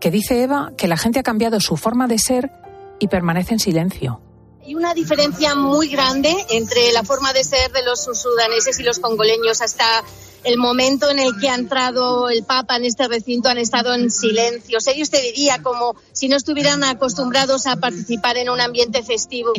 que 0.01 0.11
dice 0.11 0.43
Eva 0.43 0.73
que 0.77 0.89
la 0.89 0.97
gente 0.97 1.21
ha 1.21 1.23
cambiado 1.23 1.61
su 1.61 1.77
forma 1.77 2.07
de 2.07 2.19
ser 2.19 2.53
y 2.99 3.09
permanece 3.09 3.55
en 3.55 3.61
silencio. 3.61 4.21
Hay 4.67 4.75
una 4.75 4.95
diferencia 4.95 5.55
muy 5.55 5.87
grande 5.87 6.35
entre 6.51 6.91
la 6.91 7.05
forma 7.05 7.33
de 7.33 7.45
ser 7.45 7.71
de 7.71 7.85
los 7.85 8.03
sudaneses 8.03 8.81
y 8.81 8.83
los 8.83 8.99
congoleños 8.99 9.61
hasta 9.61 10.03
el 10.43 10.59
momento 10.59 11.09
en 11.09 11.21
el 11.21 11.39
que 11.39 11.49
ha 11.49 11.55
entrado 11.55 12.29
el 12.29 12.43
Papa 12.43 12.75
en 12.75 12.85
este 12.85 13.07
recinto 13.07 13.49
han 13.49 13.59
estado 13.59 13.95
en 13.95 14.11
silencio. 14.11 14.79
Ellos 14.93 15.11
te 15.11 15.23
diría 15.23 15.63
como 15.63 15.95
si 16.11 16.29
no 16.29 16.37
estuvieran 16.37 16.83
acostumbrados 16.83 17.69
a 17.69 17.77
participar 17.77 18.39
en 18.39 18.51
un 18.51 18.61
ambiente 18.61 19.05
festivo. 19.05 19.53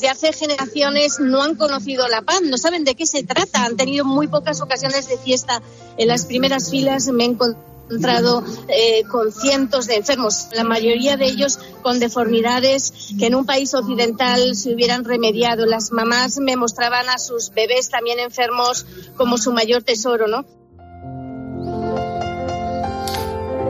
De 0.00 0.08
hace 0.08 0.32
generaciones 0.32 1.20
no 1.20 1.42
han 1.42 1.56
conocido 1.56 2.08
la 2.08 2.22
paz, 2.22 2.40
no 2.40 2.56
saben 2.56 2.84
de 2.84 2.94
qué 2.94 3.04
se 3.04 3.22
trata, 3.22 3.66
han 3.66 3.76
tenido 3.76 4.06
muy 4.06 4.28
pocas 4.28 4.62
ocasiones 4.62 5.06
de 5.08 5.18
fiesta. 5.18 5.60
En 5.98 6.08
las 6.08 6.24
primeras 6.24 6.70
filas 6.70 7.06
me 7.08 7.24
he 7.24 7.26
encontrado 7.26 7.73
encontrado 7.84 8.42
eh, 8.68 9.02
con 9.10 9.32
cientos 9.32 9.86
de 9.86 9.96
enfermos, 9.96 10.48
la 10.52 10.64
mayoría 10.64 11.16
de 11.16 11.26
ellos 11.26 11.58
con 11.82 12.00
deformidades 12.00 13.14
que 13.18 13.26
en 13.26 13.34
un 13.34 13.44
país 13.44 13.74
occidental 13.74 14.54
se 14.56 14.74
hubieran 14.74 15.04
remediado. 15.04 15.66
Las 15.66 15.92
mamás 15.92 16.38
me 16.38 16.56
mostraban 16.56 17.08
a 17.08 17.18
sus 17.18 17.50
bebés 17.50 17.90
también 17.90 18.18
enfermos 18.20 18.86
como 19.16 19.38
su 19.38 19.52
mayor 19.52 19.82
tesoro, 19.82 20.26
¿no? 20.26 20.44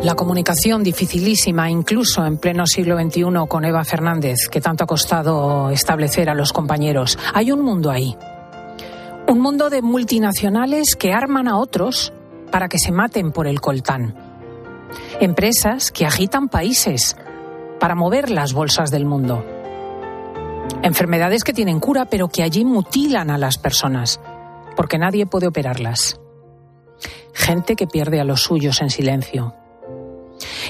La 0.03 0.15
comunicación 0.15 0.83
dificilísima, 0.83 1.71
incluso 1.71 2.27
en 2.27 2.37
pleno 2.37 2.67
siglo 2.67 3.01
XXI 3.01 3.25
con 3.49 3.65
Eva 3.65 3.85
Fernández, 3.85 4.49
que 4.51 4.61
tanto 4.61 4.85
ha 4.85 4.87
costado 4.87 5.71
establecer 5.71 6.29
a 6.29 6.35
los 6.35 6.53
compañeros. 6.53 7.19
Hay 7.33 7.51
un 7.51 7.63
mundo 7.63 7.91
ahí. 7.91 8.15
Un 9.27 9.41
mundo 9.41 9.71
de 9.71 9.81
multinacionales 9.81 10.95
que 10.95 11.15
arman 11.15 11.49
a 11.49 11.57
otros 11.57 12.13
para 12.55 12.69
que 12.69 12.79
se 12.79 12.93
maten 12.93 13.33
por 13.33 13.49
el 13.49 13.61
coltán. 13.61 14.15
Empresas 15.19 15.91
que 15.91 16.07
agitan 16.07 16.49
países 16.49 17.17
para 17.81 17.97
mover 17.97 18.31
las 18.31 18.53
bolsas 18.53 18.93
del 18.93 19.07
mundo. 19.07 19.45
Enfermedades 20.81 21.43
que 21.43 21.53
tienen 21.53 21.81
cura 21.81 22.05
pero 22.05 22.29
que 22.29 22.45
allí 22.45 22.65
mutilan 22.65 23.31
a 23.31 23.39
las 23.39 23.59
personas 23.59 24.21
porque 24.77 24.99
nadie 24.99 25.27
puede 25.27 25.49
operarlas. 25.49 26.21
Gente 27.33 27.75
que 27.75 27.89
pierde 27.89 28.21
a 28.21 28.25
los 28.25 28.45
suyos 28.45 28.81
en 28.83 28.91
silencio. 28.91 29.57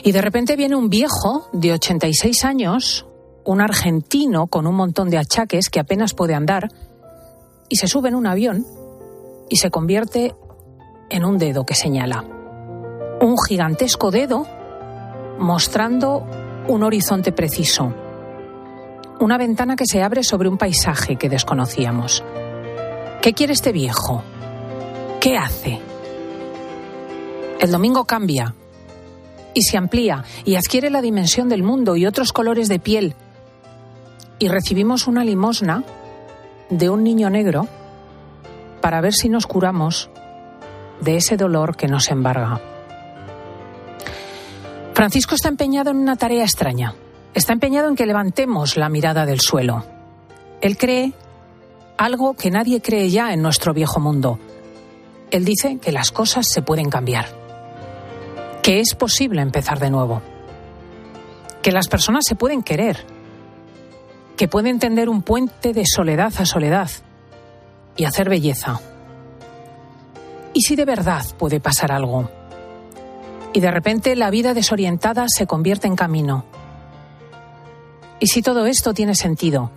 Y 0.03 0.13
de 0.13 0.23
repente 0.23 0.57
viene 0.57 0.77
un 0.77 0.89
viejo 0.89 1.51
de 1.53 1.75
86 1.75 2.47
años, 2.47 3.05
un 3.45 3.61
argentino 3.61 4.47
con 4.47 4.67
un 4.67 4.75
montón 4.75 5.11
de 5.11 5.19
achaques 5.19 5.69
que 5.69 5.81
apenas 5.81 6.15
puede 6.15 6.33
andar, 6.33 6.71
y 7.69 7.77
se 7.77 7.89
sube 7.89 8.09
en 8.09 8.15
un 8.15 8.27
avión 8.27 8.67
y 9.51 9.57
se 9.57 9.71
convierte 9.71 10.35
en 11.11 11.25
un 11.25 11.39
dedo 11.39 11.65
que 11.65 11.75
señala. 11.75 12.25
Un 13.21 13.37
gigantesco 13.39 14.11
dedo 14.11 14.47
mostrando 15.39 16.27
un 16.69 16.83
horizonte 16.83 17.33
preciso. 17.33 17.93
Una 19.21 19.39
ventana 19.39 19.77
que 19.77 19.87
se 19.87 20.03
abre 20.03 20.23
sobre 20.23 20.49
un 20.49 20.59
paisaje 20.59 21.17
que 21.17 21.29
desconocíamos. 21.29 22.25
¿Qué 23.23 23.33
quiere 23.33 23.53
este 23.53 23.73
viejo? 23.73 24.23
¿Qué 25.21 25.37
hace? 25.37 25.81
El 27.61 27.71
domingo 27.71 28.05
cambia 28.05 28.55
y 29.55 29.63
se 29.63 29.79
amplía 29.79 30.25
y 30.45 30.57
adquiere 30.57 30.91
la 30.91 31.01
dimensión 31.01 31.49
del 31.49 31.63
mundo 31.63 31.97
y 31.97 32.07
otros 32.07 32.33
colores 32.33 32.69
de 32.69 32.81
piel. 32.81 33.15
Y 34.39 34.49
recibimos 34.49 35.07
una 35.07 35.25
limosna 35.25 35.85
de 36.69 36.91
un 36.91 37.05
niño 37.05 37.31
negro 37.31 37.69
para 38.81 39.01
ver 39.01 39.15
si 39.15 39.29
nos 39.29 39.47
curamos 39.47 40.11
de 41.01 41.17
ese 41.17 41.37
dolor 41.37 41.77
que 41.77 41.89
nos 41.89 42.11
embarga. 42.11 42.61
Francisco 44.95 45.35
está 45.35 45.49
empeñado 45.49 45.91
en 45.91 45.97
una 45.97 46.17
tarea 46.17 46.45
extraña. 46.45 46.95
Está 47.35 47.53
empeñado 47.53 47.89
en 47.89 47.97
que 47.97 48.07
levantemos 48.07 48.77
la 48.77 48.89
mirada 48.89 49.27
del 49.27 49.41
suelo. 49.41 49.85
Él 50.61 50.79
cree 50.79 51.13
algo 51.97 52.35
que 52.35 52.51
nadie 52.51 52.81
cree 52.81 53.11
ya 53.11 53.33
en 53.33 53.43
nuestro 53.43 53.75
viejo 53.75 53.99
mundo. 53.99 54.39
Él 55.31 55.45
dice 55.45 55.79
que 55.79 55.91
las 55.91 56.13
cosas 56.13 56.47
se 56.49 56.63
pueden 56.63 56.91
cambiar, 56.91 57.27
que 58.63 58.79
es 58.79 58.95
posible 58.95 59.43
empezar 59.43 59.81
de 59.81 59.91
nuevo, 59.91 60.23
que 61.61 61.73
las 61.73 61.89
personas 61.89 62.25
se 62.25 62.37
pueden 62.37 62.63
querer, 62.63 63.05
que 64.37 64.49
pueden 64.49 64.79
tender 64.79 65.09
un 65.09 65.23
puente 65.23 65.73
de 65.73 65.85
soledad 65.87 66.33
a 66.39 66.47
soledad 66.47 66.91
y 67.97 68.05
hacer 68.05 68.29
belleza. 68.29 68.81
¿Y 70.55 70.63
si 70.63 70.77
de 70.77 70.85
verdad 70.85 71.27
puede 71.37 71.59
pasar 71.59 71.91
algo? 71.91 72.31
Y 73.53 73.61
de 73.61 73.71
repente 73.71 74.15
la 74.15 74.31
vida 74.31 74.55
desorientada 74.55 75.27
se 75.29 75.47
convierte 75.47 75.89
en 75.89 75.97
camino. 75.97 76.45
¿Y 78.21 78.29
si 78.29 78.41
todo 78.41 78.65
esto 78.67 78.95
tiene 78.95 79.17
sentido? 79.17 79.73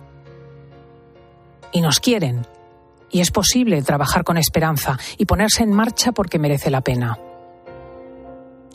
Y 1.72 1.80
nos 1.80 1.98
quieren. 1.98 2.46
Y 3.10 3.20
es 3.20 3.32
posible 3.32 3.82
trabajar 3.82 4.22
con 4.22 4.36
esperanza 4.38 4.98
y 5.16 5.26
ponerse 5.26 5.64
en 5.64 5.72
marcha 5.72 6.12
porque 6.12 6.38
merece 6.38 6.70
la 6.70 6.80
pena. 6.80 7.18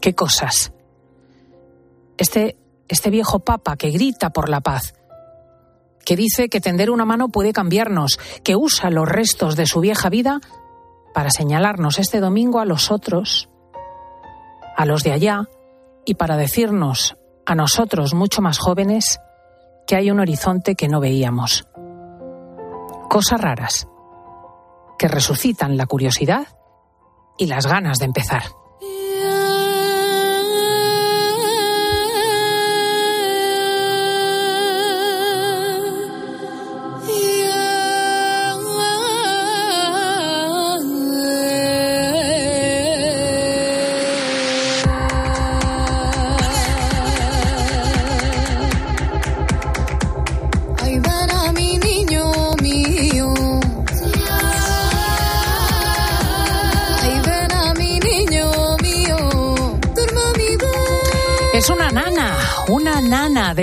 ¿Qué 0.02 0.14
cosas? 0.14 0.74
Este, 2.18 2.58
este 2.90 3.10
viejo 3.10 3.40
papa 3.40 3.78
que 3.78 3.92
grita 3.92 4.32
por 4.32 4.50
la 4.50 4.60
paz, 4.60 4.94
que 6.04 6.18
dice 6.18 6.50
que 6.50 6.60
tender 6.60 6.92
una 6.92 7.06
mano 7.06 7.30
puede 7.30 7.54
cambiarnos, 7.54 8.20
que 8.44 8.58
usa 8.58 8.90
los 8.90 9.08
restos 9.08 9.56
de 9.56 9.66
su 9.66 9.80
vieja 9.80 10.10
vida 10.10 10.42
para 11.14 11.30
señalarnos 11.30 12.00
este 12.00 12.20
domingo 12.20 12.60
a 12.60 12.66
los 12.66 12.92
otros, 12.92 13.50
a 14.76 14.86
los 14.86 15.04
de 15.04 15.12
allá, 15.12 15.48
y 16.06 16.16
para 16.16 16.38
decirnos 16.38 17.16
a 17.46 17.56
nosotros 17.56 18.14
mucho 18.14 18.42
más 18.42 18.58
jóvenes 18.58 19.20
que 19.88 19.96
hay 19.96 20.12
un 20.12 20.20
horizonte 20.20 20.76
que 20.76 20.88
no 20.88 21.00
veíamos. 21.00 21.68
Cosas 23.10 23.40
raras 23.40 23.88
que 24.98 25.08
resucitan 25.08 25.78
la 25.78 25.86
curiosidad 25.86 26.48
y 27.38 27.48
las 27.48 27.68
ganas 27.68 28.00
de 28.00 28.06
empezar. 28.06 28.44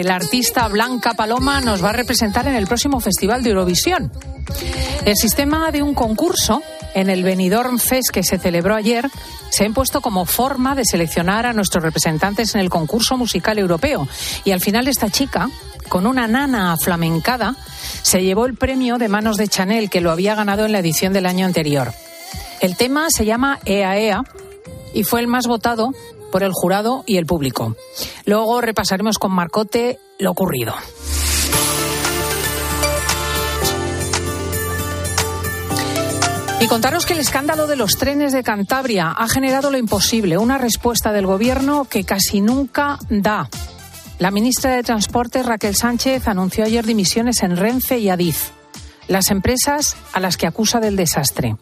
De 0.01 0.05
la 0.05 0.17
artista 0.17 0.67
Blanca 0.69 1.13
Paloma 1.13 1.61
nos 1.61 1.85
va 1.85 1.91
a 1.91 1.93
representar 1.93 2.49
en 2.49 2.55
el 2.55 2.67
próximo 2.67 3.01
Festival 3.01 3.43
de 3.43 3.51
Eurovisión. 3.51 4.11
El 5.05 5.15
sistema 5.15 5.71
de 5.73 5.83
un 5.83 5.93
concurso 5.93 6.63
en 6.95 7.11
el 7.11 7.23
Benidorm 7.23 7.79
Fest 7.79 8.09
que 8.11 8.23
se 8.23 8.39
celebró 8.39 8.75
ayer 8.77 9.11
se 9.51 9.65
ha 9.65 9.67
impuesto 9.67 10.01
como 10.01 10.25
forma 10.25 10.75
de 10.75 10.87
seleccionar 10.87 11.45
a 11.45 11.53
nuestros 11.53 11.85
representantes 11.85 12.55
en 12.55 12.63
el 12.63 12.71
concurso 12.71 13.19
musical 13.19 13.59
europeo. 13.59 14.09
Y 14.47 14.53
al 14.53 14.61
final 14.61 14.89
esta 14.89 15.11
chica, 15.11 15.51
con 15.91 16.07
una 16.07 16.27
nana 16.27 16.75
flamencada, 16.79 17.55
se 18.01 18.23
llevó 18.23 18.47
el 18.47 18.55
premio 18.55 18.97
de 18.97 19.11
manos 19.11 19.37
de 19.37 19.49
Chanel 19.49 19.91
que 19.91 20.01
lo 20.01 20.13
había 20.13 20.35
ganado 20.35 20.65
en 20.65 20.73
la 20.73 20.79
edición 20.79 21.13
del 21.13 21.27
año 21.27 21.45
anterior. 21.45 21.93
El 22.63 22.75
tema 22.75 23.09
se 23.11 23.27
llama 23.27 23.59
Ea 23.67 23.99
Ea 23.99 24.23
y 24.95 25.05
fue 25.05 25.21
el 25.21 25.27
más 25.27 25.47
votado 25.47 25.93
por 26.31 26.43
el 26.43 26.53
jurado 26.53 27.05
y 27.07 27.17
el 27.17 27.27
público. 27.27 27.77
Luego 28.25 28.61
repasaremos 28.61 29.19
con 29.19 29.33
Marcote 29.33 29.99
lo 30.19 30.31
ocurrido. 30.31 30.75
Y 36.61 36.67
contaros 36.67 37.07
que 37.07 37.15
el 37.15 37.21
escándalo 37.21 37.67
de 37.67 37.77
los 37.77 37.97
trenes 37.97 38.35
de 38.35 38.43
Cantabria 38.43 39.13
ha 39.13 39.29
generado 39.29 39.71
lo 39.71 39.79
imposible, 39.79 40.37
una 40.37 40.59
respuesta 40.59 41.11
del 41.11 41.25
Gobierno 41.25 41.87
que 41.87 42.05
casi 42.05 42.43
nunca 42.43 42.99
da. 43.09 43.49
La 44.19 44.31
ministra 44.31 44.73
de 44.73 44.83
Transporte, 44.83 45.43
Raquel 45.43 45.75
Sánchez, 45.75 46.29
anunció 46.29 46.65
ayer 46.65 46.85
dimisiones 46.85 47.43
en 47.43 47.57
Renfe 47.57 47.99
y 47.99 48.11
Adif, 48.11 48.51
las 49.09 49.31
empresas 49.31 49.97
a 50.13 50.21
las 50.21 50.37
que 50.37 50.47
acusa 50.47 50.81
del 50.81 50.97
desastre. 50.97 51.57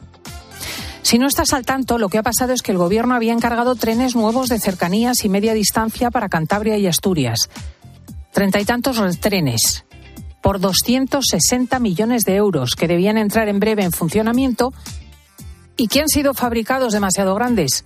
Si 1.03 1.19
no 1.19 1.27
estás 1.27 1.53
al 1.53 1.65
tanto, 1.65 1.99
lo 1.99 2.09
que 2.09 2.19
ha 2.19 2.23
pasado 2.23 2.53
es 2.53 2.63
que 2.63 2.73
el 2.73 2.79
Gobierno 2.79 3.15
había 3.15 3.33
encargado 3.33 3.75
trenes 3.75 4.15
nuevos 4.15 4.49
de 4.49 4.59
cercanías 4.59 5.25
y 5.25 5.29
media 5.29 5.55
distancia 5.55 6.11
para 6.11 6.29
Cantabria 6.29 6.77
y 6.77 6.87
Asturias. 6.87 7.49
Treinta 8.33 8.61
y 8.61 8.65
tantos 8.65 8.99
trenes 9.21 9.85
por 10.43 10.61
260 10.61 11.79
millones 11.79 12.25
de 12.25 12.37
euros 12.37 12.75
que 12.75 12.89
debían 12.89 13.19
entrar 13.19 13.49
en 13.49 13.61
breve 13.61 13.85
en 13.85 13.93
funcionamiento 13.93 14.73
y 15.77 15.89
que 15.89 16.01
han 16.01 16.09
sido 16.09 16.35
fabricados 16.35 16.93
demasiado 16.93 17.35
grandes, 17.35 17.85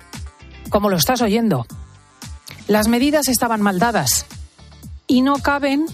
como 0.70 0.88
lo 0.88 0.96
estás 0.96 1.22
oyendo. 1.22 1.66
Las 2.68 2.88
medidas 2.88 3.28
estaban 3.28 3.62
mal 3.62 3.78
dadas 3.78 4.26
y 5.06 5.22
no 5.22 5.36
caben 5.36 5.86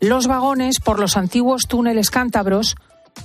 los 0.00 0.26
vagones 0.26 0.80
por 0.80 0.98
los 0.98 1.16
antiguos 1.16 1.62
túneles 1.68 2.10
cántabros, 2.10 2.76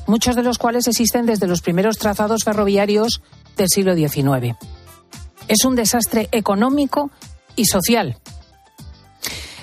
muchos 0.08 0.36
de 0.36 0.44
los 0.44 0.58
cuales 0.58 0.88
existen 0.88 1.26
desde 1.26 1.48
los 1.48 1.62
primeros 1.62 1.98
trazados 1.98 2.44
ferroviarios 2.44 3.22
del 3.62 3.70
siglo 3.70 3.96
XIX. 3.96 4.56
Es 5.48 5.66
un 5.66 5.76
desastre 5.76 6.30
económico 6.32 7.12
y 7.56 7.66
social. 7.66 8.18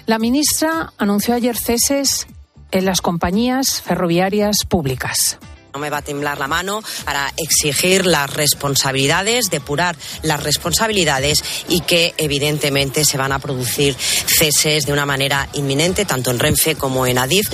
La 0.06 0.18
ministra 0.18 0.92
anunció 0.98 1.34
ayer 1.34 1.56
ceses 1.56 2.26
en 2.70 2.84
las 2.84 3.00
compañías 3.00 3.82
ferroviarias 3.82 4.58
públicas. 4.68 5.38
No 5.74 5.80
me 5.80 5.90
va 5.90 5.98
a 5.98 6.02
temblar 6.02 6.38
la 6.38 6.48
mano 6.48 6.82
para 7.04 7.32
exigir 7.36 8.06
las 8.06 8.32
responsabilidades, 8.32 9.50
depurar 9.50 9.96
las 10.22 10.42
responsabilidades 10.42 11.42
y 11.68 11.80
que 11.80 12.14
evidentemente 12.16 13.04
se 13.04 13.18
van 13.18 13.32
a 13.32 13.38
producir 13.38 13.94
ceses 13.94 14.86
de 14.86 14.92
una 14.92 15.06
manera 15.06 15.48
inminente, 15.54 16.04
tanto 16.04 16.30
en 16.30 16.38
Renfe 16.38 16.74
como 16.74 17.06
en 17.06 17.18
Adif. 17.18 17.48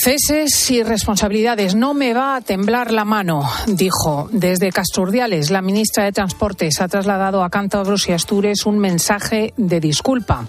Ceses 0.00 0.70
y 0.70 0.84
responsabilidades. 0.84 1.74
No 1.74 1.92
me 1.92 2.14
va 2.14 2.36
a 2.36 2.40
temblar 2.40 2.92
la 2.92 3.04
mano, 3.04 3.42
dijo. 3.66 4.28
Desde 4.30 4.70
Casturdiales, 4.70 5.50
la 5.50 5.60
ministra 5.60 6.04
de 6.04 6.12
Transportes 6.12 6.80
ha 6.80 6.86
trasladado 6.86 7.42
a 7.42 7.50
Cántabros 7.50 8.08
y 8.08 8.12
Astures 8.12 8.64
un 8.64 8.78
mensaje 8.78 9.54
de 9.56 9.80
disculpa. 9.80 10.46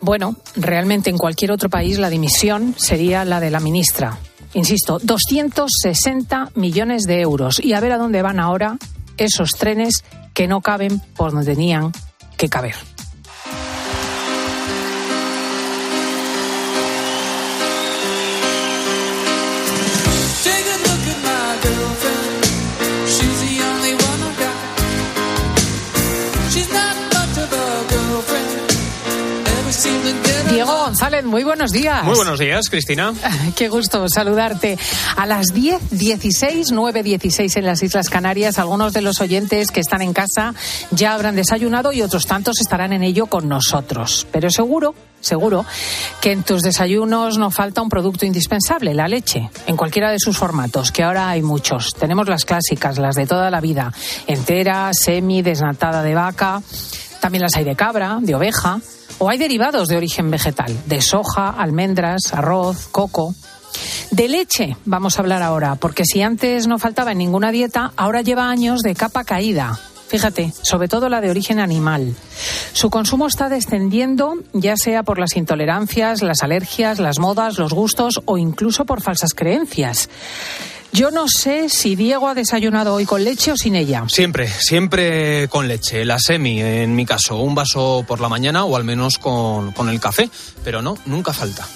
Bueno, 0.00 0.34
realmente 0.56 1.08
en 1.08 1.18
cualquier 1.18 1.52
otro 1.52 1.70
país 1.70 2.00
la 2.00 2.10
dimisión 2.10 2.74
sería 2.76 3.24
la 3.24 3.38
de 3.38 3.52
la 3.52 3.60
ministra. 3.60 4.18
Insisto, 4.54 4.98
260 5.00 6.50
millones 6.56 7.04
de 7.04 7.20
euros. 7.20 7.60
Y 7.64 7.74
a 7.74 7.80
ver 7.80 7.92
a 7.92 7.98
dónde 7.98 8.22
van 8.22 8.40
ahora 8.40 8.76
esos 9.18 9.52
trenes 9.52 10.02
que 10.34 10.48
no 10.48 10.62
caben 10.62 11.00
por 11.16 11.30
donde 11.30 11.52
tenían 11.52 11.92
que 12.36 12.48
caber. 12.48 12.74
Diego 30.62 30.78
González, 30.78 31.24
muy 31.24 31.42
buenos 31.42 31.72
días. 31.72 32.04
Muy 32.04 32.14
buenos 32.14 32.38
días, 32.38 32.68
Cristina. 32.70 33.12
Qué 33.56 33.68
gusto 33.68 34.08
saludarte. 34.08 34.78
A 35.16 35.26
las 35.26 35.48
10.16, 35.48 36.66
9.16 36.70 37.56
en 37.56 37.66
las 37.66 37.82
Islas 37.82 38.08
Canarias, 38.08 38.60
algunos 38.60 38.92
de 38.92 39.02
los 39.02 39.20
oyentes 39.20 39.72
que 39.72 39.80
están 39.80 40.02
en 40.02 40.12
casa 40.12 40.54
ya 40.92 41.14
habrán 41.14 41.34
desayunado 41.34 41.92
y 41.92 42.02
otros 42.02 42.26
tantos 42.26 42.60
estarán 42.60 42.92
en 42.92 43.02
ello 43.02 43.26
con 43.26 43.48
nosotros. 43.48 44.24
Pero 44.30 44.50
seguro, 44.50 44.94
seguro 45.20 45.66
que 46.20 46.30
en 46.30 46.44
tus 46.44 46.62
desayunos 46.62 47.38
no 47.38 47.50
falta 47.50 47.82
un 47.82 47.88
producto 47.88 48.24
indispensable, 48.24 48.94
la 48.94 49.08
leche, 49.08 49.50
en 49.66 49.76
cualquiera 49.76 50.12
de 50.12 50.20
sus 50.20 50.38
formatos, 50.38 50.92
que 50.92 51.02
ahora 51.02 51.28
hay 51.28 51.42
muchos. 51.42 51.92
Tenemos 51.94 52.28
las 52.28 52.44
clásicas, 52.44 52.98
las 52.98 53.16
de 53.16 53.26
toda 53.26 53.50
la 53.50 53.60
vida, 53.60 53.92
entera, 54.28 54.92
semi, 54.92 55.42
desnatada 55.42 56.04
de 56.04 56.14
vaca. 56.14 56.62
También 57.22 57.42
las 57.42 57.54
hay 57.54 57.62
de 57.62 57.76
cabra, 57.76 58.18
de 58.20 58.34
oveja 58.34 58.80
o 59.18 59.28
hay 59.28 59.38
derivados 59.38 59.86
de 59.86 59.96
origen 59.96 60.28
vegetal, 60.28 60.76
de 60.86 61.00
soja, 61.00 61.50
almendras, 61.50 62.34
arroz, 62.34 62.88
coco. 62.90 63.32
De 64.10 64.26
leche 64.26 64.76
vamos 64.86 65.16
a 65.16 65.20
hablar 65.22 65.40
ahora, 65.40 65.76
porque 65.76 66.04
si 66.04 66.20
antes 66.20 66.66
no 66.66 66.80
faltaba 66.80 67.12
en 67.12 67.18
ninguna 67.18 67.52
dieta, 67.52 67.92
ahora 67.96 68.22
lleva 68.22 68.50
años 68.50 68.80
de 68.82 68.96
capa 68.96 69.22
caída. 69.22 69.78
Fíjate, 70.08 70.52
sobre 70.62 70.88
todo 70.88 71.08
la 71.08 71.20
de 71.20 71.30
origen 71.30 71.60
animal. 71.60 72.16
Su 72.72 72.90
consumo 72.90 73.28
está 73.28 73.48
descendiendo, 73.48 74.34
ya 74.52 74.76
sea 74.76 75.04
por 75.04 75.20
las 75.20 75.36
intolerancias, 75.36 76.22
las 76.22 76.42
alergias, 76.42 76.98
las 76.98 77.20
modas, 77.20 77.56
los 77.56 77.72
gustos 77.72 78.20
o 78.24 78.36
incluso 78.36 78.84
por 78.84 79.00
falsas 79.00 79.32
creencias. 79.32 80.10
Yo 80.94 81.10
no 81.10 81.26
sé 81.26 81.70
si 81.70 81.96
Diego 81.96 82.28
ha 82.28 82.34
desayunado 82.34 82.92
hoy 82.92 83.06
con 83.06 83.24
leche 83.24 83.50
o 83.50 83.56
sin 83.56 83.76
ella. 83.76 84.04
Siempre, 84.08 84.46
siempre 84.46 85.48
con 85.48 85.66
leche. 85.66 86.04
La 86.04 86.18
semi, 86.18 86.60
en 86.60 86.94
mi 86.94 87.06
caso, 87.06 87.38
un 87.38 87.54
vaso 87.54 88.04
por 88.06 88.20
la 88.20 88.28
mañana 88.28 88.66
o 88.66 88.76
al 88.76 88.84
menos 88.84 89.16
con, 89.16 89.72
con 89.72 89.88
el 89.88 89.98
café. 90.00 90.28
Pero 90.62 90.82
no, 90.82 90.98
nunca 91.06 91.32
falta. 91.32 91.66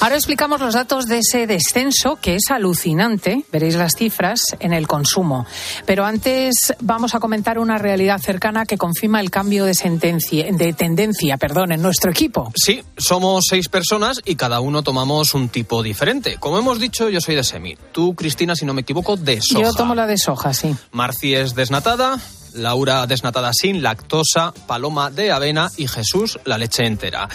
Ahora 0.00 0.16
explicamos 0.16 0.60
los 0.60 0.74
datos 0.74 1.06
de 1.06 1.18
ese 1.18 1.46
descenso 1.46 2.16
que 2.16 2.36
es 2.36 2.50
alucinante, 2.50 3.44
veréis 3.52 3.74
las 3.74 3.92
cifras, 3.96 4.40
en 4.60 4.72
el 4.72 4.86
consumo. 4.86 5.46
Pero 5.86 6.04
antes 6.04 6.74
vamos 6.80 7.14
a 7.14 7.20
comentar 7.20 7.58
una 7.58 7.78
realidad 7.78 8.18
cercana 8.18 8.64
que 8.66 8.78
confirma 8.78 9.20
el 9.20 9.30
cambio 9.30 9.64
de, 9.64 9.74
sentencia, 9.74 10.46
de 10.50 10.72
tendencia 10.72 11.36
perdón, 11.36 11.72
en 11.72 11.82
nuestro 11.82 12.10
equipo. 12.10 12.52
Sí, 12.54 12.82
somos 12.96 13.44
seis 13.48 13.68
personas 13.68 14.20
y 14.24 14.36
cada 14.36 14.60
uno 14.60 14.82
tomamos 14.82 15.34
un 15.34 15.48
tipo 15.48 15.82
diferente. 15.82 16.36
Como 16.38 16.58
hemos 16.58 16.78
dicho, 16.78 17.08
yo 17.08 17.20
soy 17.20 17.34
de 17.34 17.44
semi. 17.44 17.76
Tú, 17.92 18.14
Cristina, 18.14 18.54
si 18.54 18.64
no 18.64 18.74
me 18.74 18.82
equivoco, 18.82 19.16
de 19.16 19.40
soja. 19.40 19.62
Yo 19.62 19.72
tomo 19.72 19.94
la 19.94 20.06
de 20.06 20.18
soja, 20.18 20.52
sí. 20.54 20.74
Marci 20.92 21.34
es 21.34 21.54
desnatada, 21.54 22.18
Laura 22.54 23.06
desnatada 23.06 23.52
sin 23.52 23.82
lactosa, 23.82 24.52
Paloma 24.66 25.10
de 25.10 25.32
avena 25.32 25.70
y 25.76 25.88
Jesús 25.88 26.38
la 26.44 26.58
leche 26.58 26.84
entera. 26.86 27.28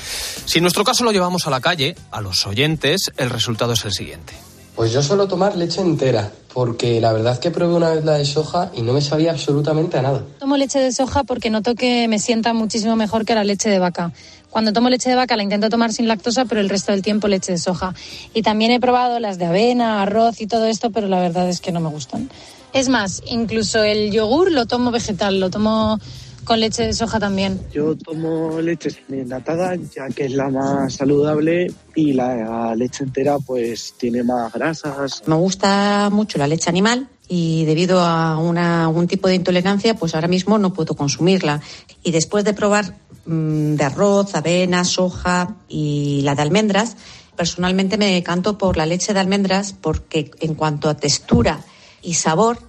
Si 0.45 0.59
en 0.59 0.63
nuestro 0.63 0.83
caso 0.83 1.03
lo 1.03 1.11
llevamos 1.11 1.47
a 1.47 1.49
la 1.49 1.61
calle, 1.61 1.95
a 2.11 2.21
los 2.21 2.45
oyentes, 2.45 3.11
el 3.17 3.29
resultado 3.29 3.73
es 3.73 3.85
el 3.85 3.93
siguiente. 3.93 4.33
Pues 4.75 4.91
yo 4.91 5.01
suelo 5.01 5.27
tomar 5.27 5.55
leche 5.55 5.81
entera, 5.81 6.31
porque 6.53 7.01
la 7.01 7.11
verdad 7.11 7.33
es 7.33 7.39
que 7.39 7.49
probé 7.49 7.73
una 7.73 7.89
vez 7.89 8.05
la 8.05 8.13
de 8.13 8.25
soja 8.25 8.69
y 8.75 8.83
no 8.83 8.93
me 8.93 9.01
sabía 9.01 9.31
absolutamente 9.31 9.97
a 9.97 10.03
nada. 10.03 10.21
Tomo 10.39 10.55
leche 10.55 10.77
de 10.77 10.91
soja 10.91 11.23
porque 11.23 11.49
noto 11.49 11.73
que 11.73 12.07
me 12.07 12.19
sienta 12.19 12.53
muchísimo 12.53 12.95
mejor 12.95 13.25
que 13.25 13.33
la 13.33 13.43
leche 13.43 13.71
de 13.71 13.79
vaca. 13.79 14.13
Cuando 14.51 14.73
tomo 14.73 14.89
leche 14.89 15.09
de 15.09 15.15
vaca 15.15 15.35
la 15.35 15.41
intento 15.41 15.69
tomar 15.69 15.93
sin 15.93 16.07
lactosa, 16.07 16.45
pero 16.45 16.61
el 16.61 16.69
resto 16.69 16.91
del 16.91 17.01
tiempo 17.01 17.27
leche 17.27 17.53
de 17.53 17.57
soja. 17.57 17.95
Y 18.35 18.43
también 18.43 18.69
he 18.69 18.79
probado 18.79 19.19
las 19.19 19.39
de 19.39 19.45
avena, 19.45 20.01
arroz 20.03 20.41
y 20.41 20.47
todo 20.47 20.65
esto, 20.65 20.91
pero 20.91 21.07
la 21.07 21.19
verdad 21.19 21.49
es 21.49 21.59
que 21.59 21.71
no 21.71 21.79
me 21.79 21.89
gustan. 21.89 22.29
Es 22.73 22.89
más, 22.89 23.23
incluso 23.27 23.83
el 23.83 24.11
yogur 24.11 24.51
lo 24.51 24.65
tomo 24.65 24.91
vegetal, 24.91 25.39
lo 25.39 25.49
tomo 25.49 25.99
con 26.47 26.61
leche 26.61 26.83
de 26.83 26.93
soja 26.93 27.19
también. 27.19 27.59
Yo 27.73 27.95
tomo 27.97 28.61
leche 28.61 28.89
desnatada 29.07 29.75
ya 29.75 30.07
que 30.07 30.25
es 30.25 30.31
la 30.31 30.49
más 30.49 30.93
saludable 30.93 31.71
y 31.93 32.13
la 32.13 32.73
leche 32.75 33.03
entera 33.03 33.37
pues 33.37 33.95
tiene 33.97 34.23
más 34.23 34.53
grasas. 34.53 35.23
Me 35.25 35.35
gusta 35.35 36.09
mucho 36.09 36.37
la 36.37 36.47
leche 36.47 36.69
animal 36.69 37.09
y 37.27 37.65
debido 37.65 37.99
a 37.99 38.37
una, 38.37 38.85
algún 38.85 39.07
tipo 39.07 39.27
de 39.27 39.35
intolerancia 39.35 39.95
pues 39.95 40.15
ahora 40.15 40.29
mismo 40.29 40.57
no 40.57 40.73
puedo 40.73 40.95
consumirla. 40.95 41.61
Y 42.01 42.11
después 42.11 42.45
de 42.45 42.53
probar 42.53 42.95
mmm, 43.25 43.75
de 43.75 43.83
arroz, 43.83 44.33
avena, 44.33 44.85
soja 44.85 45.55
y 45.67 46.21
la 46.21 46.33
de 46.35 46.43
almendras, 46.43 46.95
personalmente 47.35 47.97
me 47.97 48.23
canto 48.23 48.57
por 48.57 48.77
la 48.77 48.85
leche 48.85 49.13
de 49.13 49.19
almendras 49.19 49.73
porque 49.73 50.31
en 50.39 50.55
cuanto 50.55 50.87
a 50.89 50.95
textura 50.95 51.59
y 52.01 52.15
sabor 52.15 52.59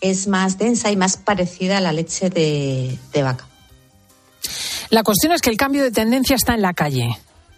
es 0.00 0.26
más 0.28 0.58
densa 0.58 0.90
y 0.90 0.96
más 0.96 1.16
parecida 1.16 1.78
a 1.78 1.80
la 1.80 1.92
leche 1.92 2.30
de, 2.30 2.98
de 3.12 3.22
vaca. 3.22 3.46
La 4.90 5.02
cuestión 5.02 5.32
es 5.32 5.42
que 5.42 5.50
el 5.50 5.56
cambio 5.56 5.82
de 5.82 5.90
tendencia 5.90 6.36
está 6.36 6.54
en 6.54 6.62
la 6.62 6.72
calle. 6.72 7.08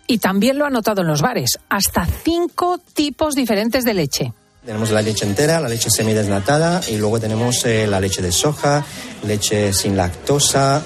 Y 0.07 0.19
también 0.19 0.59
lo 0.59 0.66
ha 0.66 0.71
notado 0.71 1.03
en 1.03 1.07
los 1.07 1.23
bares. 1.23 1.59
Hasta 1.69 2.05
cinco 2.25 2.79
tipos 2.79 3.35
diferentes 3.35 3.85
de 3.85 3.95
leche. 3.95 4.33
Tenemos 4.64 4.90
la 4.90 5.01
leche 5.01 5.25
entera, 5.25 5.61
la 5.61 5.69
leche 5.69 5.88
semidesnatada 5.88 6.83
y 6.88 6.97
luego 6.97 7.21
tenemos 7.21 7.64
eh, 7.64 7.87
la 7.87 8.01
leche 8.01 8.21
de 8.21 8.33
soja, 8.33 8.85
leche 9.25 9.73
sin 9.73 9.97
lactosa, 9.97 10.83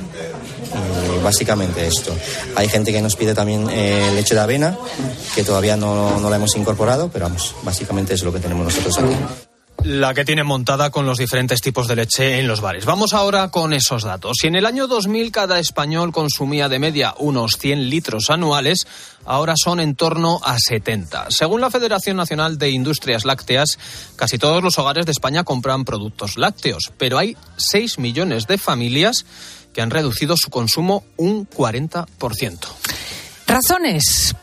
básicamente 1.25 1.87
esto. 1.87 2.15
Hay 2.55 2.69
gente 2.69 2.93
que 2.93 3.03
nos 3.03 3.17
pide 3.17 3.35
también 3.35 3.69
eh, 3.71 4.13
leche 4.15 4.35
de 4.35 4.41
avena, 4.41 4.77
que 5.35 5.43
todavía 5.43 5.77
no, 5.77 6.21
no 6.21 6.31
la 6.31 6.37
hemos 6.37 6.55
incorporado, 6.55 7.11
pero 7.11 7.25
vamos, 7.25 7.55
básicamente 7.65 8.15
es 8.15 8.23
lo 8.23 8.33
que 8.33 8.39
tenemos 8.39 8.65
nosotros 8.65 8.99
aquí 8.99 9.54
la 9.83 10.15
que 10.15 10.25
tienen 10.25 10.47
montada 10.47 10.91
con 10.91 11.05
los 11.05 11.19
diferentes 11.19 11.61
tipos 11.61 11.89
de 11.89 11.97
leche 11.97 12.39
en 12.39 12.49
los 12.49 12.61
bares. 12.61 12.85
Vamos 12.85 13.13
ahora 13.13 13.51
con 13.51 13.73
esos 13.73 14.03
datos. 14.03 14.37
Si 14.41 14.47
en 14.47 14.57
el 14.57 14.67
año 14.67 14.87
2000 14.87 15.31
cada 15.31 15.59
español 15.59 16.13
consumía 16.13 16.69
de 16.69 16.79
media 16.79 17.15
unos 17.19 17.59
100 17.59 17.91
litros 17.91 18.31
anuales, 18.31 18.87
ahora 19.25 19.55
son 19.57 19.81
en 19.81 19.95
torno 19.95 20.41
a 20.45 20.59
70. 20.59 21.27
Según 21.31 21.61
la 21.61 21.71
Federación 21.71 22.17
Nacional 22.17 22.57
de 22.57 22.71
Industrias 22.71 23.25
Lácteas, 23.25 23.79
casi 24.17 24.39
todos 24.39 24.63
los 24.63 24.79
hogares 24.79 25.07
de 25.07 25.13
España 25.13 25.45
compran 25.45 25.85
productos 25.85 26.39
lácteos, 26.39 26.93
pero 26.97 27.19
hay 27.19 27.37
6 27.57 27.99
millones 27.99 28.47
de 28.47 28.59
familias 28.59 29.27
que 29.73 29.83
han 29.83 29.91
reducido 29.91 30.37
su 30.37 30.51
consumo 30.51 31.05
un 31.17 31.49
40%. 31.49 32.59
Razones. 33.47 34.35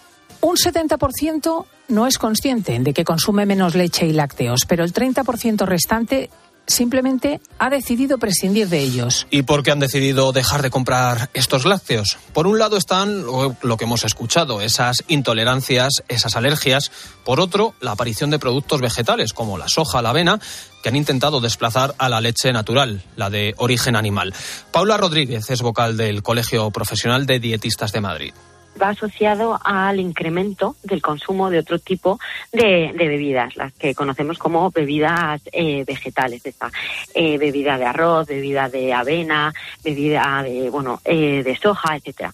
Un 0.41 0.55
70% 0.55 1.65
no 1.89 2.07
es 2.07 2.17
consciente 2.17 2.79
de 2.79 2.93
que 2.93 3.05
consume 3.05 3.45
menos 3.45 3.75
leche 3.75 4.07
y 4.07 4.13
lácteos, 4.13 4.61
pero 4.67 4.83
el 4.83 4.91
30% 4.91 5.65
restante 5.65 6.31
simplemente 6.65 7.41
ha 7.59 7.69
decidido 7.69 8.17
prescindir 8.17 8.67
de 8.69 8.79
ellos. 8.79 9.27
¿Y 9.29 9.43
por 9.43 9.61
qué 9.61 9.71
han 9.71 9.79
decidido 9.79 10.31
dejar 10.31 10.61
de 10.61 10.71
comprar 10.71 11.29
estos 11.33 11.65
lácteos? 11.65 12.17
Por 12.33 12.47
un 12.47 12.57
lado 12.57 12.77
están 12.77 13.23
lo 13.23 13.77
que 13.77 13.85
hemos 13.85 14.03
escuchado, 14.03 14.61
esas 14.61 15.03
intolerancias, 15.07 16.03
esas 16.07 16.35
alergias. 16.35 16.91
Por 17.23 17.39
otro, 17.39 17.75
la 17.79 17.91
aparición 17.91 18.29
de 18.31 18.39
productos 18.39 18.81
vegetales 18.81 19.33
como 19.33 19.57
la 19.57 19.67
soja, 19.67 20.01
la 20.01 20.09
avena, 20.09 20.39
que 20.81 20.89
han 20.89 20.95
intentado 20.95 21.39
desplazar 21.39 21.93
a 21.99 22.09
la 22.09 22.21
leche 22.21 22.51
natural, 22.51 23.03
la 23.15 23.29
de 23.29 23.53
origen 23.57 23.95
animal. 23.95 24.33
Paula 24.71 24.97
Rodríguez 24.97 25.49
es 25.49 25.61
vocal 25.61 25.97
del 25.97 26.23
Colegio 26.23 26.71
Profesional 26.71 27.25
de 27.27 27.39
Dietistas 27.39 27.91
de 27.91 28.01
Madrid 28.01 28.33
va 28.79 28.89
asociado 28.89 29.59
al 29.63 29.99
incremento 29.99 30.75
del 30.83 31.01
consumo 31.01 31.49
de 31.49 31.59
otro 31.59 31.79
tipo 31.79 32.19
de, 32.51 32.91
bebidas, 32.95 33.55
las 33.55 33.73
que 33.73 33.95
conocemos 33.95 34.37
como 34.37 34.69
bebidas 34.71 35.41
eh, 35.51 35.83
vegetales, 35.85 36.45
esta 36.45 36.71
eh, 37.13 37.37
bebida 37.37 37.77
de 37.77 37.85
arroz, 37.85 38.27
bebida 38.27 38.69
de 38.69 38.93
avena, 38.93 39.53
bebida 39.83 40.43
de 40.43 40.69
bueno 40.69 41.01
eh, 41.05 41.43
de 41.43 41.55
soja, 41.55 41.95
etcétera. 41.95 42.33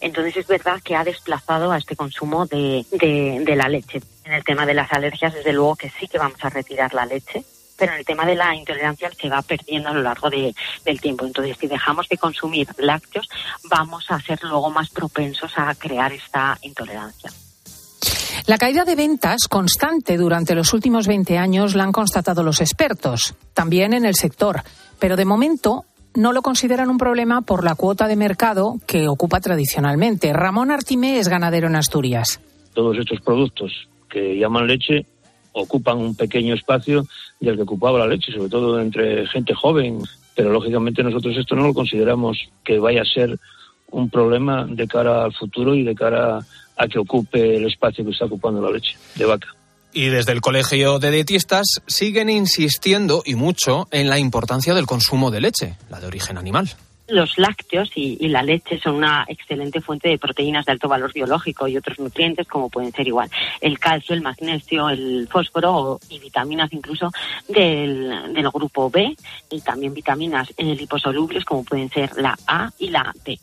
Entonces 0.00 0.36
es 0.36 0.46
verdad 0.46 0.80
que 0.82 0.96
ha 0.96 1.04
desplazado 1.04 1.72
a 1.72 1.78
este 1.78 1.96
consumo 1.96 2.46
de, 2.46 2.84
de 2.90 3.56
la 3.56 3.68
leche. 3.68 4.00
En 4.24 4.34
el 4.34 4.44
tema 4.44 4.66
de 4.66 4.74
las 4.74 4.92
alergias, 4.92 5.32
desde 5.32 5.54
luego 5.54 5.76
que 5.76 5.88
sí 5.88 6.06
que 6.06 6.18
vamos 6.18 6.44
a 6.44 6.50
retirar 6.50 6.92
la 6.92 7.06
leche 7.06 7.44
pero 7.78 7.92
en 7.92 8.00
el 8.00 8.04
tema 8.04 8.26
de 8.26 8.34
la 8.34 8.54
intolerancia 8.54 9.10
se 9.10 9.28
va 9.28 9.40
perdiendo 9.42 9.88
a 9.90 9.94
lo 9.94 10.02
largo 10.02 10.28
de, 10.28 10.54
del 10.84 11.00
tiempo. 11.00 11.24
Entonces, 11.24 11.56
si 11.58 11.66
dejamos 11.66 12.08
de 12.08 12.18
consumir 12.18 12.66
lácteos, 12.78 13.28
vamos 13.70 14.04
a 14.10 14.20
ser 14.20 14.42
luego 14.42 14.70
más 14.70 14.90
propensos 14.90 15.52
a 15.56 15.74
crear 15.74 16.12
esta 16.12 16.58
intolerancia. 16.62 17.30
La 18.46 18.58
caída 18.58 18.84
de 18.84 18.96
ventas 18.96 19.46
constante 19.48 20.16
durante 20.16 20.54
los 20.54 20.72
últimos 20.72 21.06
20 21.06 21.36
años 21.38 21.74
la 21.74 21.84
han 21.84 21.92
constatado 21.92 22.42
los 22.42 22.60
expertos, 22.60 23.34
también 23.52 23.92
en 23.92 24.04
el 24.06 24.14
sector, 24.14 24.62
pero 24.98 25.16
de 25.16 25.24
momento 25.24 25.84
no 26.14 26.32
lo 26.32 26.42
consideran 26.42 26.88
un 26.88 26.98
problema 26.98 27.42
por 27.42 27.62
la 27.62 27.74
cuota 27.74 28.08
de 28.08 28.16
mercado 28.16 28.76
que 28.86 29.06
ocupa 29.06 29.40
tradicionalmente. 29.40 30.32
Ramón 30.32 30.70
Artimé 30.70 31.18
es 31.18 31.28
ganadero 31.28 31.68
en 31.68 31.76
Asturias. 31.76 32.40
Todos 32.74 32.96
estos 32.98 33.20
productos 33.20 33.70
que 34.08 34.38
llaman 34.38 34.66
leche 34.66 35.04
ocupan 35.60 35.98
un 35.98 36.14
pequeño 36.14 36.54
espacio 36.54 37.06
del 37.40 37.56
que 37.56 37.62
ocupaba 37.62 37.98
la 37.98 38.06
leche, 38.06 38.32
sobre 38.32 38.48
todo 38.48 38.80
entre 38.80 39.26
gente 39.26 39.54
joven. 39.54 40.00
Pero 40.34 40.52
lógicamente 40.52 41.02
nosotros 41.02 41.36
esto 41.36 41.56
no 41.56 41.66
lo 41.66 41.74
consideramos 41.74 42.38
que 42.64 42.78
vaya 42.78 43.02
a 43.02 43.04
ser 43.04 43.38
un 43.90 44.10
problema 44.10 44.66
de 44.68 44.86
cara 44.86 45.24
al 45.24 45.32
futuro 45.32 45.74
y 45.74 45.82
de 45.82 45.94
cara 45.94 46.38
a 46.76 46.88
que 46.88 46.98
ocupe 46.98 47.56
el 47.56 47.66
espacio 47.66 48.04
que 48.04 48.12
está 48.12 48.26
ocupando 48.26 48.60
la 48.60 48.70
leche 48.70 48.96
de 49.16 49.24
vaca. 49.24 49.48
Y 49.92 50.06
desde 50.06 50.32
el 50.32 50.40
Colegio 50.40 50.98
de 50.98 51.10
Dietistas 51.10 51.80
siguen 51.86 52.28
insistiendo 52.28 53.22
y 53.24 53.34
mucho 53.34 53.88
en 53.90 54.08
la 54.08 54.18
importancia 54.18 54.74
del 54.74 54.86
consumo 54.86 55.30
de 55.30 55.40
leche, 55.40 55.76
la 55.90 55.98
de 55.98 56.06
origen 56.06 56.38
animal. 56.38 56.68
Los 57.08 57.38
lácteos 57.38 57.90
y, 57.94 58.28
la 58.28 58.42
leche 58.42 58.78
son 58.78 58.96
una 58.96 59.24
excelente 59.28 59.80
fuente 59.80 60.10
de 60.10 60.18
proteínas 60.18 60.66
de 60.66 60.72
alto 60.72 60.88
valor 60.88 61.10
biológico 61.12 61.66
y 61.66 61.78
otros 61.78 61.98
nutrientes 61.98 62.46
como 62.46 62.68
pueden 62.68 62.92
ser 62.92 63.06
igual 63.06 63.30
el 63.62 63.78
calcio, 63.78 64.14
el 64.14 64.20
magnesio, 64.20 64.90
el 64.90 65.26
fósforo 65.30 65.98
y 66.10 66.18
vitaminas 66.18 66.70
incluso 66.72 67.10
del, 67.48 68.12
grupo 68.52 68.90
B 68.90 69.16
y 69.50 69.60
también 69.60 69.94
vitaminas 69.94 70.52
liposolubles 70.58 71.44
como 71.44 71.64
pueden 71.64 71.88
ser 71.88 72.10
la 72.16 72.36
A 72.46 72.70
y 72.78 72.90
la 72.90 73.12
D. 73.24 73.38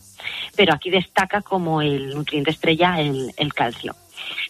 Pero 0.56 0.74
aquí 0.74 0.90
destaca 0.90 1.42
como 1.42 1.82
el 1.82 2.14
nutriente 2.14 2.52
estrella 2.52 3.00
el, 3.00 3.54
calcio 3.54 3.96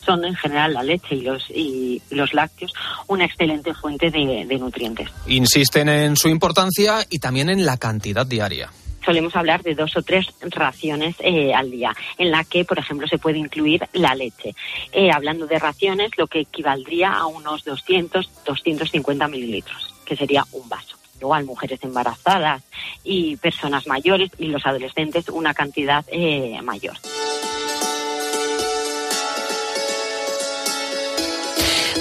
son 0.06 0.24
en 0.26 0.36
general 0.36 0.74
la 0.74 0.84
leche 0.84 1.16
y 1.16 1.22
los, 1.22 1.50
y 1.50 2.02
los 2.12 2.34
lácteos 2.34 2.74
una 3.08 3.26
excelente 3.26 3.74
fuente 3.74 4.12
de 4.12 4.58
nutrientes. 4.60 5.10
Insisten 5.28 5.90
en 5.90 6.16
su 6.16 6.30
importancia 6.30 7.06
y 7.10 7.20
también 7.20 7.50
en 7.50 7.66
la 7.66 7.78
cantidad 7.78 8.26
diaria 8.26 8.70
solemos 9.06 9.36
hablar 9.36 9.64
de 9.64 9.76
dos 9.76 9.96
o 9.96 10.02
tres 10.02 10.28
raciones 10.42 11.16
eh, 11.20 11.54
al 11.54 11.72
día, 11.72 11.94
en 12.18 12.32
la 12.32 12.44
que, 12.44 12.66
por 12.66 12.80
ejemplo, 12.80 13.08
se 13.08 13.18
puede 13.18 13.38
incluir 13.38 13.88
la 13.94 14.16
leche. 14.16 14.56
Eh, 14.92 15.12
hablando 15.12 15.46
de 15.48 15.60
raciones, 15.60 16.12
lo 16.18 16.28
que 16.28 16.42
equivaldría 16.42 17.14
a 17.14 17.28
unos 17.28 17.64
200, 17.64 18.44
250 18.46 19.28
mililitros, 19.28 19.94
que 20.06 20.16
sería 20.16 20.44
un 20.52 20.68
vaso. 20.68 20.98
Igual 21.22 21.46
mujeres 21.46 21.80
embarazadas 21.84 22.64
y 23.04 23.38
personas 23.38 23.88
mayores 23.88 24.32
y 24.38 24.48
los 24.48 24.66
adolescentes 24.66 25.30
una 25.30 25.54
cantidad 25.54 26.04
eh, 26.12 26.60
mayor. 26.62 26.98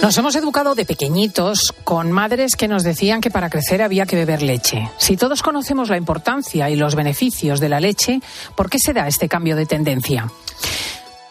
Nos 0.05 0.19
hemos 0.19 0.37
educado 0.37 0.75
de 0.75 0.85
pequeñitos 0.85 1.73
con 1.83 2.12
madres 2.12 2.57
que 2.57 2.69
nos 2.69 2.83
decían 2.83 3.23
que 3.23 3.31
para 3.31 3.49
crecer 3.49 3.81
había 3.81 4.05
que 4.05 4.17
beber 4.17 4.43
leche. 4.43 4.90
Si 4.99 5.17
todos 5.17 5.43
conocemos 5.43 5.88
la 5.88 5.97
importancia 5.97 6.69
y 6.69 6.77
los 6.77 6.95
beneficios 6.95 7.59
de 7.59 7.71
la 7.71 7.81
leche, 7.81 8.21
¿por 8.55 8.69
qué 8.69 8.77
se 8.79 8.93
da 8.93 9.09
este 9.09 9.31
cambio 9.31 9.57
de 9.57 9.64
tendencia? 9.64 10.31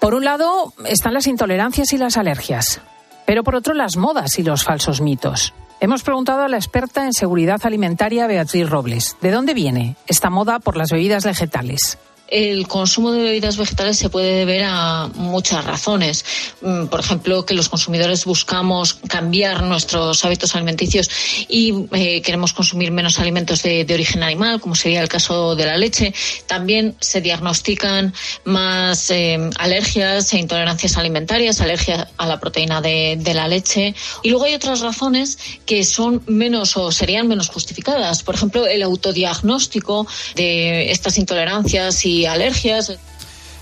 Por 0.01 0.15
un 0.15 0.25
lado 0.25 0.73
están 0.87 1.13
las 1.13 1.27
intolerancias 1.27 1.93
y 1.93 1.99
las 1.99 2.17
alergias, 2.17 2.81
pero 3.27 3.43
por 3.43 3.53
otro 3.53 3.75
las 3.75 3.95
modas 3.95 4.39
y 4.39 4.43
los 4.43 4.63
falsos 4.63 5.01
mitos. 5.01 5.53
Hemos 5.79 6.01
preguntado 6.01 6.41
a 6.41 6.49
la 6.49 6.57
experta 6.57 7.05
en 7.05 7.13
seguridad 7.13 7.61
alimentaria 7.65 8.25
Beatriz 8.25 8.67
Robles, 8.67 9.17
¿de 9.21 9.29
dónde 9.29 9.53
viene 9.53 9.97
esta 10.07 10.31
moda 10.31 10.57
por 10.57 10.77
las 10.77 10.89
bebidas 10.89 11.25
vegetales? 11.25 11.99
El 12.33 12.67
consumo 12.67 13.11
de 13.11 13.21
bebidas 13.21 13.57
vegetales 13.57 13.97
se 13.97 14.09
puede 14.09 14.33
deber 14.33 14.63
a 14.65 15.07
muchas 15.13 15.63
razones. 15.63 16.25
Mm, 16.61 16.87
por 16.87 16.99
ejemplo, 16.99 17.45
que 17.45 17.53
los 17.53 17.69
consumidores 17.69 18.25
buscamos 18.25 18.95
cambiar 19.07 19.61
nuestros 19.61 20.25
hábitos 20.25 20.55
alimenticios 20.55 21.11
y 21.47 21.85
eh, 21.91 22.23
queremos 22.23 22.51
consumir 22.53 22.91
menos 22.91 23.19
alimentos 23.19 23.61
de, 23.61 23.85
origen 23.93 24.23
animal, 24.23 24.59
como 24.59 24.73
sería 24.73 25.01
el 25.01 25.07
caso 25.07 25.55
de 25.55 25.67
la 25.67 25.77
leche. 25.77 26.11
También 26.47 26.95
se 26.99 27.21
diagnostican 27.21 28.11
más 28.45 29.11
eh, 29.11 29.37
alergias 29.59 30.33
e 30.33 30.39
intolerancias 30.39 30.97
alimentarias, 30.97 31.61
alergia 31.61 32.09
a 32.17 32.25
la 32.25 32.39
proteína 32.39 32.81
de, 32.81 33.17
de 33.19 33.33
la 33.35 33.47
leche. 33.47 33.93
Y 34.23 34.31
luego 34.31 34.45
hay 34.45 34.55
otras 34.55 34.79
razones 34.79 35.37
que 35.67 35.83
son 35.83 36.23
menos 36.25 36.75
o 36.77 36.91
serían 36.91 37.27
menos 37.27 37.49
justificadas. 37.49 38.23
Por 38.23 38.33
ejemplo, 38.33 38.65
el 38.65 38.81
autodiagnóstico 38.81 40.07
de 40.35 40.89
estas 40.89 41.19
intolerancias 41.19 42.03
y 42.07 42.22
alergias. 42.25 42.93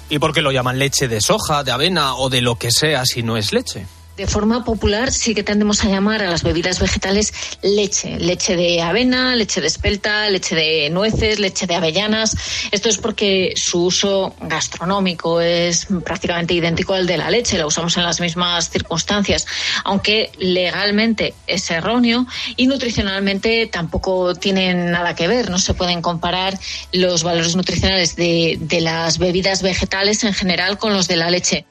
¿Y 0.10 0.20
por 0.20 0.34
qué 0.34 0.42
lo 0.42 0.52
llaman 0.52 0.78
leche 0.78 1.08
de 1.08 1.22
soja, 1.22 1.64
de 1.64 1.72
avena 1.72 2.16
o 2.16 2.30
de 2.30 2.42
lo 2.42 2.56
que 2.56 2.72
sea 2.72 3.06
si 3.06 3.24
no 3.24 3.38
es 3.38 3.54
leche? 3.54 3.86
De 4.18 4.28
forma 4.28 4.64
popular 4.66 5.12
sí 5.12 5.34
que 5.34 5.42
tendemos 5.42 5.84
a 5.84 5.90
llamar 5.90 6.22
a 6.22 6.30
las 6.30 6.44
bebidas 6.44 6.80
vegetales 6.80 7.34
leche, 7.62 8.20
leche 8.20 8.56
de 8.56 8.82
avena, 8.82 9.36
leche 9.36 9.62
de 9.62 9.68
espelta, 9.68 10.30
leche 10.30 10.54
de 10.54 10.90
nueces, 10.90 11.40
leche 11.40 11.66
de 11.66 11.76
avellanas. 11.76 12.36
Esto 12.72 12.90
es 12.90 12.98
porque 12.98 13.54
su 13.56 13.86
uso 13.86 14.36
gastronómico 14.42 15.40
es 15.40 15.88
prácticamente 16.04 16.54
idéntico 16.54 16.94
al 16.94 17.08
de 17.08 17.18
la 17.18 17.30
leche, 17.30 17.58
la 17.58 17.66
usamos 17.66 17.96
en 17.98 18.04
las 18.04 18.20
mismas 18.20 18.70
circunstancias, 18.70 19.48
aunque 19.86 20.32
legalmente 20.38 21.34
es 21.48 21.72
erróneo 21.72 22.28
y 22.58 22.68
nutricionalmente 22.68 23.68
tampoco 23.68 24.36
tienen 24.36 24.92
nada 24.92 25.16
que 25.16 25.28
ver, 25.28 25.50
no 25.50 25.58
se 25.58 25.74
pueden 25.74 26.02
comparar 26.02 26.60
los 26.92 27.24
valores 27.24 27.56
nutricionales 27.56 28.16
de, 28.18 28.58
de 28.60 28.82
las 28.82 29.18
bebidas 29.18 29.62
vegetales 29.62 30.24
en 30.26 30.34
general 30.34 30.78
con 30.78 30.94
los 30.94 31.08
de 31.08 31.16
la 31.16 31.30
leche. 31.30 31.66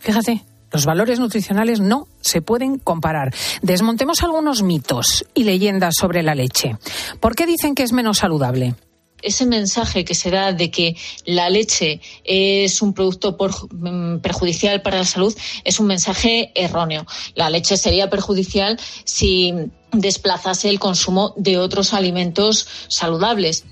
Fíjate, 0.00 0.42
los 0.72 0.84
valores 0.84 1.18
nutricionales 1.18 1.80
no 1.80 2.08
se 2.20 2.42
pueden 2.42 2.78
comparar. 2.78 3.34
Desmontemos 3.62 4.22
algunos 4.22 4.62
mitos 4.62 5.24
y 5.34 5.44
leyendas 5.44 5.94
sobre 5.98 6.22
la 6.22 6.34
leche. 6.34 6.76
¿Por 7.20 7.34
qué 7.34 7.46
dicen 7.46 7.74
que 7.74 7.82
es 7.82 7.92
menos 7.92 8.18
saludable? 8.18 8.74
ese 9.22 9.46
mensaje 9.46 10.04
que 10.04 10.14
se 10.14 10.30
da 10.30 10.52
de 10.52 10.70
que 10.70 10.96
la 11.24 11.50
leche 11.50 12.00
es 12.24 12.80
un 12.82 12.94
producto 12.94 13.36
mm, 13.36 14.18
perjudicial 14.18 14.82
para 14.82 14.98
la 14.98 15.04
salud 15.04 15.36
es 15.64 15.80
un 15.80 15.86
mensaje 15.86 16.52
erróneo. 16.54 17.06
La 17.34 17.50
leche 17.50 17.76
sería 17.76 18.08
perjudicial 18.08 18.78
si 19.04 19.52
desplazase 19.92 20.68
el 20.68 20.78
consumo 20.78 21.34
de 21.36 21.58
otros 21.58 21.92
alimentos 21.92 22.68
saludables. 22.88 23.64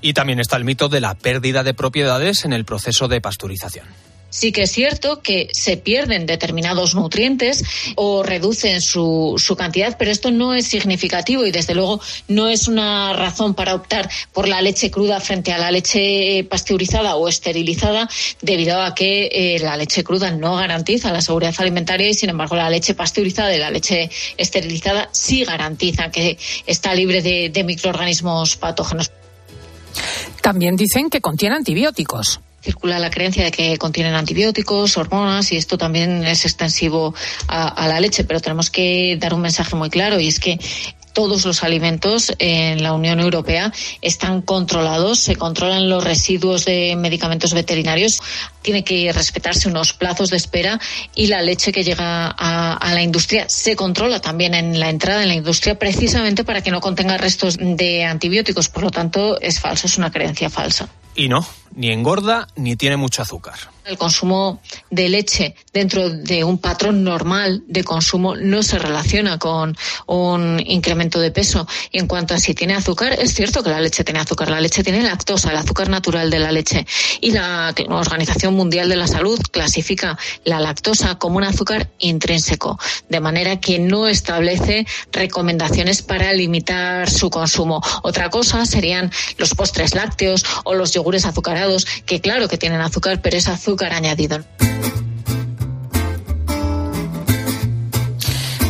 Y 0.00 0.12
también 0.12 0.38
está 0.38 0.56
el 0.56 0.64
mito 0.64 0.88
de 0.88 1.00
la 1.00 1.14
pérdida 1.14 1.64
de 1.64 1.74
propiedades 1.74 2.44
en 2.44 2.52
el 2.52 2.64
proceso 2.64 3.08
de 3.08 3.20
pasteurización. 3.20 3.86
Sí 4.30 4.52
que 4.52 4.62
es 4.62 4.72
cierto 4.72 5.22
que 5.22 5.48
se 5.52 5.78
pierden 5.78 6.26
determinados 6.26 6.94
nutrientes 6.94 7.64
o 7.96 8.22
reducen 8.22 8.82
su, 8.82 9.34
su, 9.38 9.56
cantidad, 9.56 9.96
pero 9.98 10.10
esto 10.10 10.30
no 10.30 10.52
es 10.52 10.66
significativo 10.66 11.46
y 11.46 11.50
desde 11.50 11.74
luego 11.74 12.00
no 12.28 12.48
es 12.48 12.68
una 12.68 13.14
razón 13.14 13.54
para 13.54 13.74
optar 13.74 14.10
por 14.32 14.46
la 14.46 14.60
leche 14.60 14.90
cruda 14.90 15.20
frente 15.20 15.52
a 15.52 15.58
la 15.58 15.70
leche 15.70 16.44
pasteurizada 16.44 17.16
o 17.16 17.26
esterilizada, 17.26 18.08
debido 18.42 18.82
a 18.82 18.94
que 18.94 19.28
eh, 19.32 19.58
la 19.60 19.76
leche 19.78 20.04
cruda 20.04 20.30
no 20.30 20.56
garantiza 20.56 21.10
la 21.10 21.22
seguridad 21.22 21.54
alimentaria 21.58 22.08
y 22.08 22.14
sin 22.14 22.28
embargo 22.28 22.54
la 22.54 22.68
leche 22.68 22.94
pasteurizada 22.94 23.54
y 23.54 23.58
la 23.58 23.70
leche 23.70 24.10
esterilizada 24.36 25.08
sí 25.10 25.44
garantizan 25.44 26.10
que 26.10 26.38
está 26.66 26.94
libre 26.94 27.22
de 27.22 27.64
microorganismos 27.64 28.56
patógenos. 28.56 29.10
También 30.42 30.76
dicen 30.76 31.08
que 31.10 31.20
contiene 31.20 31.56
antibióticos 31.56 32.40
circula 32.68 32.98
la 32.98 33.08
creencia 33.08 33.44
de 33.44 33.50
que 33.50 33.78
contienen 33.78 34.12
antibióticos, 34.14 34.98
hormonas 34.98 35.52
y 35.52 35.56
esto 35.56 35.78
también 35.78 36.26
es 36.26 36.44
extensivo 36.44 37.14
a, 37.46 37.88
la 37.88 37.98
leche, 37.98 38.24
pero 38.24 38.40
tenemos 38.40 38.68
que 38.68 39.16
dar 39.18 39.32
un 39.32 39.40
mensaje 39.40 39.74
muy 39.74 39.88
claro 39.88 40.20
y 40.20 40.28
es 40.28 40.38
que 40.38 40.60
todos 41.14 41.46
los 41.46 41.62
alimentos 41.62 42.34
en 42.38 42.82
la 42.82 42.92
Unión 42.92 43.20
Europea 43.20 43.72
están 44.02 44.42
controlados, 44.42 45.18
se 45.18 45.34
controlan 45.36 45.88
los 45.88 46.04
residuos 46.04 46.66
de 46.66 46.94
medicamentos 46.96 47.54
veterinarios, 47.54 48.20
tiene 48.60 48.84
que 48.84 49.10
respetarse 49.14 49.68
unos 49.68 49.94
plazos 49.94 50.28
de 50.28 50.36
espera 50.36 50.78
y 51.14 51.28
la 51.28 51.40
leche 51.40 51.72
que 51.72 51.84
llega 51.84 52.26
a, 52.36 52.74
a 52.74 52.92
la 52.92 53.02
industria 53.02 53.48
se 53.48 53.76
controla 53.76 54.20
también 54.20 54.52
en 54.52 54.78
la 54.78 54.90
entrada 54.90 55.22
en 55.22 55.28
la 55.28 55.34
industria 55.34 55.78
precisamente 55.78 56.44
para 56.44 56.60
que 56.60 56.70
no 56.70 56.82
contenga 56.82 57.16
restos 57.16 57.56
de 57.58 58.04
antibióticos. 58.04 58.68
Por 58.68 58.82
lo 58.82 58.90
tanto, 58.90 59.40
es 59.40 59.58
falso, 59.58 59.86
es 59.86 59.96
una 59.96 60.12
creencia 60.12 60.50
falsa. 60.50 60.90
Y 61.18 61.28
no, 61.28 61.44
ni 61.74 61.90
engorda 61.90 62.46
ni 62.54 62.76
tiene 62.76 62.96
mucho 62.96 63.22
azúcar. 63.22 63.58
El 63.84 63.96
consumo 63.96 64.60
de 64.90 65.08
leche 65.08 65.54
dentro 65.72 66.10
de 66.10 66.44
un 66.44 66.58
patrón 66.58 67.02
normal 67.02 67.64
de 67.66 67.84
consumo 67.84 68.36
no 68.36 68.62
se 68.62 68.78
relaciona 68.78 69.38
con 69.38 69.74
un 70.06 70.60
incremento 70.66 71.18
de 71.18 71.30
peso. 71.30 71.66
Y 71.90 71.98
en 71.98 72.06
cuanto 72.06 72.34
a 72.34 72.38
si 72.38 72.54
tiene 72.54 72.74
azúcar, 72.74 73.14
es 73.18 73.32
cierto 73.34 73.62
que 73.62 73.70
la 73.70 73.80
leche 73.80 74.04
tiene 74.04 74.20
azúcar. 74.20 74.50
La 74.50 74.60
leche 74.60 74.84
tiene 74.84 75.02
lactosa, 75.02 75.50
el 75.50 75.56
azúcar 75.56 75.88
natural 75.88 76.28
de 76.30 76.38
la 76.38 76.52
leche. 76.52 76.86
Y 77.22 77.30
la 77.30 77.74
Organización 77.88 78.54
Mundial 78.54 78.90
de 78.90 78.96
la 78.96 79.06
Salud 79.06 79.40
clasifica 79.50 80.18
la 80.44 80.60
lactosa 80.60 81.14
como 81.18 81.38
un 81.38 81.44
azúcar 81.44 81.90
intrínseco, 81.98 82.78
de 83.08 83.20
manera 83.20 83.58
que 83.58 83.78
no 83.78 84.06
establece 84.06 84.86
recomendaciones 85.12 86.02
para 86.02 86.34
limitar 86.34 87.08
su 87.08 87.30
consumo. 87.30 87.80
Otra 88.02 88.28
cosa 88.28 88.66
serían 88.66 89.10
los 89.38 89.54
postres 89.54 89.94
lácteos 89.94 90.44
o 90.64 90.74
los 90.74 90.92
yogures 90.92 91.07
azucarados, 91.24 91.86
que 92.06 92.20
claro 92.20 92.48
que 92.48 92.58
tienen 92.58 92.80
azúcar, 92.80 93.20
pero 93.22 93.36
es 93.36 93.48
azúcar 93.48 93.92
añadido. 93.92 94.44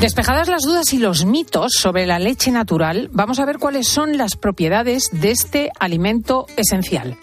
Despejadas 0.00 0.46
las 0.46 0.62
dudas 0.62 0.92
y 0.92 0.98
los 0.98 1.24
mitos 1.24 1.72
sobre 1.72 2.06
la 2.06 2.20
leche 2.20 2.52
natural, 2.52 3.08
vamos 3.10 3.40
a 3.40 3.44
ver 3.44 3.58
cuáles 3.58 3.88
son 3.88 4.16
las 4.16 4.36
propiedades 4.36 5.08
de 5.10 5.32
este 5.32 5.72
alimento 5.80 6.46
esencial. 6.56 7.16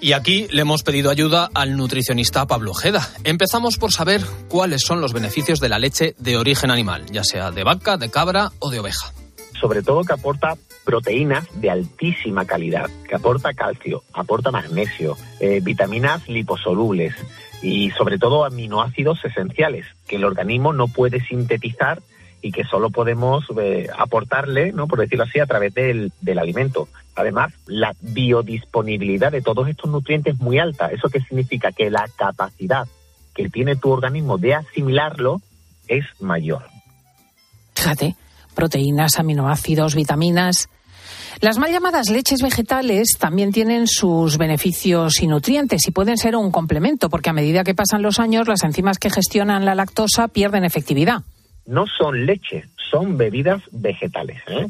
Y 0.00 0.12
aquí 0.12 0.48
le 0.50 0.62
hemos 0.62 0.82
pedido 0.82 1.10
ayuda 1.10 1.50
al 1.52 1.76
nutricionista 1.76 2.46
Pablo 2.46 2.70
Ojeda. 2.70 3.06
Empezamos 3.24 3.76
por 3.76 3.92
saber 3.92 4.22
cuáles 4.48 4.80
son 4.86 5.02
los 5.02 5.12
beneficios 5.12 5.60
de 5.60 5.68
la 5.68 5.78
leche 5.78 6.14
de 6.18 6.38
origen 6.38 6.70
animal, 6.70 7.04
ya 7.12 7.24
sea 7.24 7.50
de 7.50 7.62
vaca, 7.62 7.98
de 7.98 8.10
cabra 8.10 8.52
o 8.58 8.70
de 8.70 8.78
oveja. 8.78 9.12
Sobre 9.60 9.82
todo 9.82 10.02
que 10.02 10.14
aporta 10.14 10.56
proteínas 10.84 11.46
de 11.60 11.70
altísima 11.70 12.44
calidad, 12.44 12.90
que 13.08 13.14
aporta 13.14 13.54
calcio, 13.54 14.02
aporta 14.12 14.50
magnesio, 14.50 15.16
eh, 15.40 15.60
vitaminas 15.62 16.28
liposolubles 16.28 17.14
y 17.62 17.90
sobre 17.90 18.18
todo 18.18 18.44
aminoácidos 18.44 19.24
esenciales 19.24 19.86
que 20.06 20.16
el 20.16 20.24
organismo 20.24 20.72
no 20.72 20.88
puede 20.88 21.24
sintetizar 21.24 22.02
y 22.42 22.52
que 22.52 22.64
solo 22.64 22.90
podemos 22.90 23.46
eh, 23.58 23.88
aportarle, 23.96 24.72
¿no? 24.72 24.86
por 24.86 25.00
decirlo 25.00 25.24
así, 25.24 25.40
a 25.40 25.46
través 25.46 25.72
del, 25.72 26.12
del, 26.20 26.38
alimento. 26.38 26.88
Además, 27.16 27.54
la 27.66 27.94
biodisponibilidad 28.02 29.32
de 29.32 29.40
todos 29.40 29.66
estos 29.66 29.90
nutrientes 29.90 30.34
es 30.34 30.40
muy 30.40 30.58
alta. 30.58 30.88
¿Eso 30.88 31.08
qué 31.08 31.20
significa? 31.20 31.72
Que 31.72 31.88
la 31.88 32.06
capacidad 32.16 32.86
que 33.34 33.48
tiene 33.48 33.76
tu 33.76 33.90
organismo 33.90 34.36
de 34.36 34.54
asimilarlo 34.54 35.40
es 35.88 36.04
mayor. 36.20 36.64
Fíjate, 37.74 38.14
proteínas, 38.54 39.18
aminoácidos, 39.18 39.94
vitaminas. 39.94 40.68
Las 41.40 41.58
mal 41.58 41.72
llamadas 41.72 42.10
leches 42.10 42.40
vegetales 42.40 43.16
también 43.18 43.52
tienen 43.52 43.86
sus 43.86 44.38
beneficios 44.38 45.20
y 45.20 45.26
nutrientes 45.26 45.86
y 45.86 45.90
pueden 45.90 46.16
ser 46.16 46.36
un 46.36 46.50
complemento, 46.50 47.10
porque 47.10 47.30
a 47.30 47.34
medida 47.34 47.64
que 47.64 47.74
pasan 47.74 48.02
los 48.02 48.18
años, 48.20 48.48
las 48.48 48.62
enzimas 48.62 48.98
que 48.98 49.10
gestionan 49.10 49.64
la 49.64 49.74
lactosa 49.74 50.28
pierden 50.28 50.64
efectividad 50.64 51.22
no 51.66 51.86
son 51.86 52.26
leche, 52.26 52.64
son 52.90 53.16
bebidas 53.16 53.62
vegetales. 53.70 54.42
¿eh? 54.48 54.68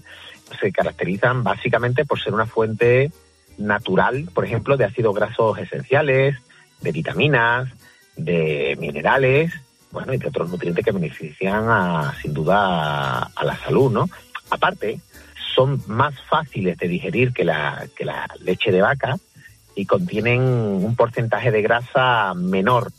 Se 0.60 0.72
caracterizan 0.72 1.42
básicamente 1.42 2.04
por 2.04 2.20
ser 2.20 2.34
una 2.34 2.46
fuente 2.46 3.10
natural, 3.58 4.28
por 4.32 4.44
ejemplo, 4.44 4.76
de 4.76 4.84
ácidos 4.84 5.14
grasos 5.14 5.58
esenciales, 5.58 6.36
de 6.80 6.92
vitaminas, 6.92 7.68
de 8.16 8.76
minerales, 8.78 9.52
bueno, 9.94 10.12
y 10.12 10.18
de 10.18 10.28
otros 10.28 10.50
nutrientes 10.50 10.84
que 10.84 10.92
benefician 10.92 11.64
a, 11.70 12.14
sin 12.20 12.34
duda 12.34 13.22
a, 13.34 13.44
la 13.44 13.56
salud, 13.56 13.90
¿no? 13.90 14.06
Aparte, 14.50 15.00
son 15.54 15.82
más 15.86 16.14
fáciles 16.28 16.76
de 16.76 16.88
digerir 16.88 17.32
que 17.32 17.44
la, 17.44 17.86
que 17.96 18.04
la 18.04 18.28
leche 18.40 18.70
de 18.70 18.82
vaca 18.82 19.16
y 19.74 19.86
contienen 19.86 20.42
un 20.42 20.94
porcentaje 20.94 21.50
de 21.50 21.62
grasa 21.62 22.34
menor 22.34 22.92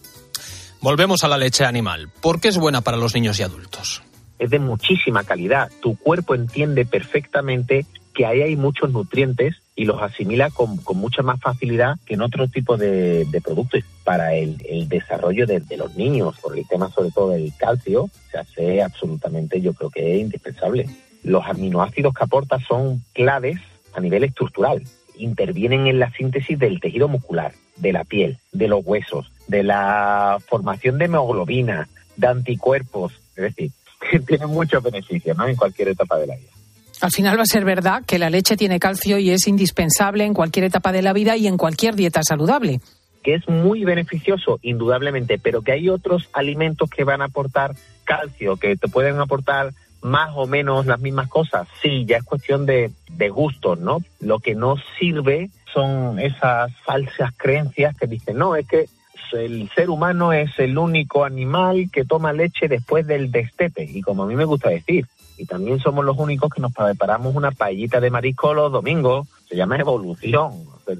Volvemos 0.86 1.23
a 1.23 1.27
la 1.27 1.39
leche 1.39 1.65
animal. 1.65 2.10
¿Por 2.21 2.39
qué 2.39 2.49
es 2.49 2.60
buena 2.60 2.81
para 2.81 2.95
los 2.95 3.15
niños 3.15 3.39
y 3.39 3.41
adultos? 3.41 4.03
Es 4.38 4.51
de 4.51 4.60
muchísima 4.60 5.23
calidad. 5.23 5.71
Tu 5.81 5.97
cuerpo 5.97 6.36
entiende 6.36 6.86
perfectamente 6.86 7.88
que 8.13 8.27
ahí 8.27 8.43
hay 8.43 8.55
muchos 8.55 8.91
nutrientes 8.91 9.55
y 9.75 9.85
los 9.85 10.01
asimila 10.01 10.49
con, 10.49 10.79
mucha 10.95 11.21
más 11.21 11.39
facilidad 11.39 11.97
que 12.05 12.13
en 12.13 12.21
otro 12.21 12.47
tipo 12.47 12.77
de, 12.77 13.27
productos 13.43 13.83
para 14.03 14.33
el, 14.33 14.57
desarrollo 14.88 15.45
de, 15.45 15.61
los 15.77 15.95
niños, 15.95 16.38
por 16.39 16.57
el 16.57 16.65
tema 16.67 16.89
sobre 16.89 17.11
todo 17.11 17.31
del 17.31 17.53
calcio, 17.57 18.09
se 18.31 18.38
hace 18.38 18.81
absolutamente, 18.81 19.61
yo 19.61 19.73
creo 19.73 19.89
que 19.89 20.15
es 20.15 20.21
indispensable. 20.21 20.88
Los 21.23 21.45
aminoácidos 21.45 22.13
que 22.13 22.23
aporta 22.23 22.59
son 22.59 23.03
claves 23.13 23.59
a 23.93 23.99
nivel 23.99 24.23
estructural, 24.23 24.83
intervienen 25.17 25.88
en 25.88 25.99
la 25.99 26.11
síntesis 26.11 26.57
del 26.57 26.79
tejido 26.79 27.07
muscular, 27.07 27.53
de 27.77 27.91
la 27.91 28.03
piel, 28.03 28.38
de 28.53 28.67
los 28.67 28.85
huesos, 28.85 29.31
de 29.47 29.63
la 29.63 30.38
formación 30.47 30.97
de 30.97 31.05
hemoglobina, 31.05 31.89
de 32.15 32.27
anticuerpos, 32.27 33.13
es 33.35 33.43
decir, 33.43 33.71
que 34.09 34.19
tiene 34.27 34.45
muchos 34.45 34.81
beneficios 34.81 35.35
¿no? 35.38 35.47
en 35.47 35.55
cualquier 35.55 35.89
etapa 35.89 36.17
de 36.17 36.27
la 36.27 36.35
vida. 36.35 36.55
Al 37.01 37.12
final 37.12 37.38
va 37.38 37.43
a 37.43 37.45
ser 37.45 37.65
verdad 37.65 38.03
que 38.05 38.19
la 38.19 38.29
leche 38.29 38.55
tiene 38.55 38.79
calcio 38.79 39.17
y 39.17 39.29
es 39.29 39.47
indispensable 39.47 40.23
en 40.23 40.34
cualquier 40.34 40.65
etapa 40.65 40.91
de 40.91 41.01
la 41.01 41.13
vida 41.13 41.36
y 41.38 41.47
en 41.47 41.58
cualquier 41.58 41.95
dieta 41.95 42.21
saludable. 42.23 42.79
Que 43.23 43.36
es 43.36 43.49
muy 43.49 43.84
beneficioso, 43.84 44.60
indudablemente, 44.62 45.38
pero 45.38 45.62
que 45.62 45.73
hay 45.73 45.89
otros 45.89 46.29
alimentos 46.34 46.89
que 46.89 47.03
van 47.03 47.21
a 47.21 47.25
aportar 47.25 47.75
calcio, 48.03 48.55
que 48.58 48.75
te 48.77 48.88
pueden 48.88 49.19
aportar 49.19 49.73
más 50.01 50.31
o 50.36 50.45
menos 50.45 50.86
las 50.86 50.99
mismas 50.99 51.27
cosas. 51.27 51.67
Sí, 51.81 52.05
ya 52.05 52.17
es 52.17 52.23
cuestión 52.23 52.65
de, 52.65 52.91
de 53.10 53.34
¿no? 53.79 53.97
Lo 54.19 54.39
que 54.39 54.53
no 54.53 54.75
sirve 54.99 55.49
son 55.73 56.19
esas 56.19 56.71
falsas 56.86 57.31
creencias 57.36 57.97
que 57.97 58.08
dicen, 58.08 58.38
no, 58.38 58.55
es 58.55 58.67
que 58.67 58.86
el 59.34 59.69
ser 59.75 59.89
humano 59.89 60.31
es 60.31 60.51
el 60.60 60.77
único 60.77 61.25
animal 61.25 61.89
que 61.91 62.05
toma 62.05 62.34
leche 62.34 62.67
después 62.67 63.05
del 63.08 63.31
destete. 63.31 63.84
Y 63.84 64.01
como 64.01 64.23
a 64.23 64.27
mí 64.27 64.36
me 64.36 64.45
gusta 64.45 64.69
decir, 64.69 65.08
y 65.38 65.45
también 65.45 65.80
somos 65.80 66.06
los 66.06 66.17
únicos 66.17 66.52
que 66.54 66.62
nos 66.62 66.74
preparamos 66.74 67.36
una 67.36 67.52
paellita 67.52 68.00
de 68.00 68.10
marisco 68.10 68.54
los 68.54 68.71
domingos. 68.71 69.28
Se 69.50 69.56
llama 69.56 69.78
evolución, 69.78 70.52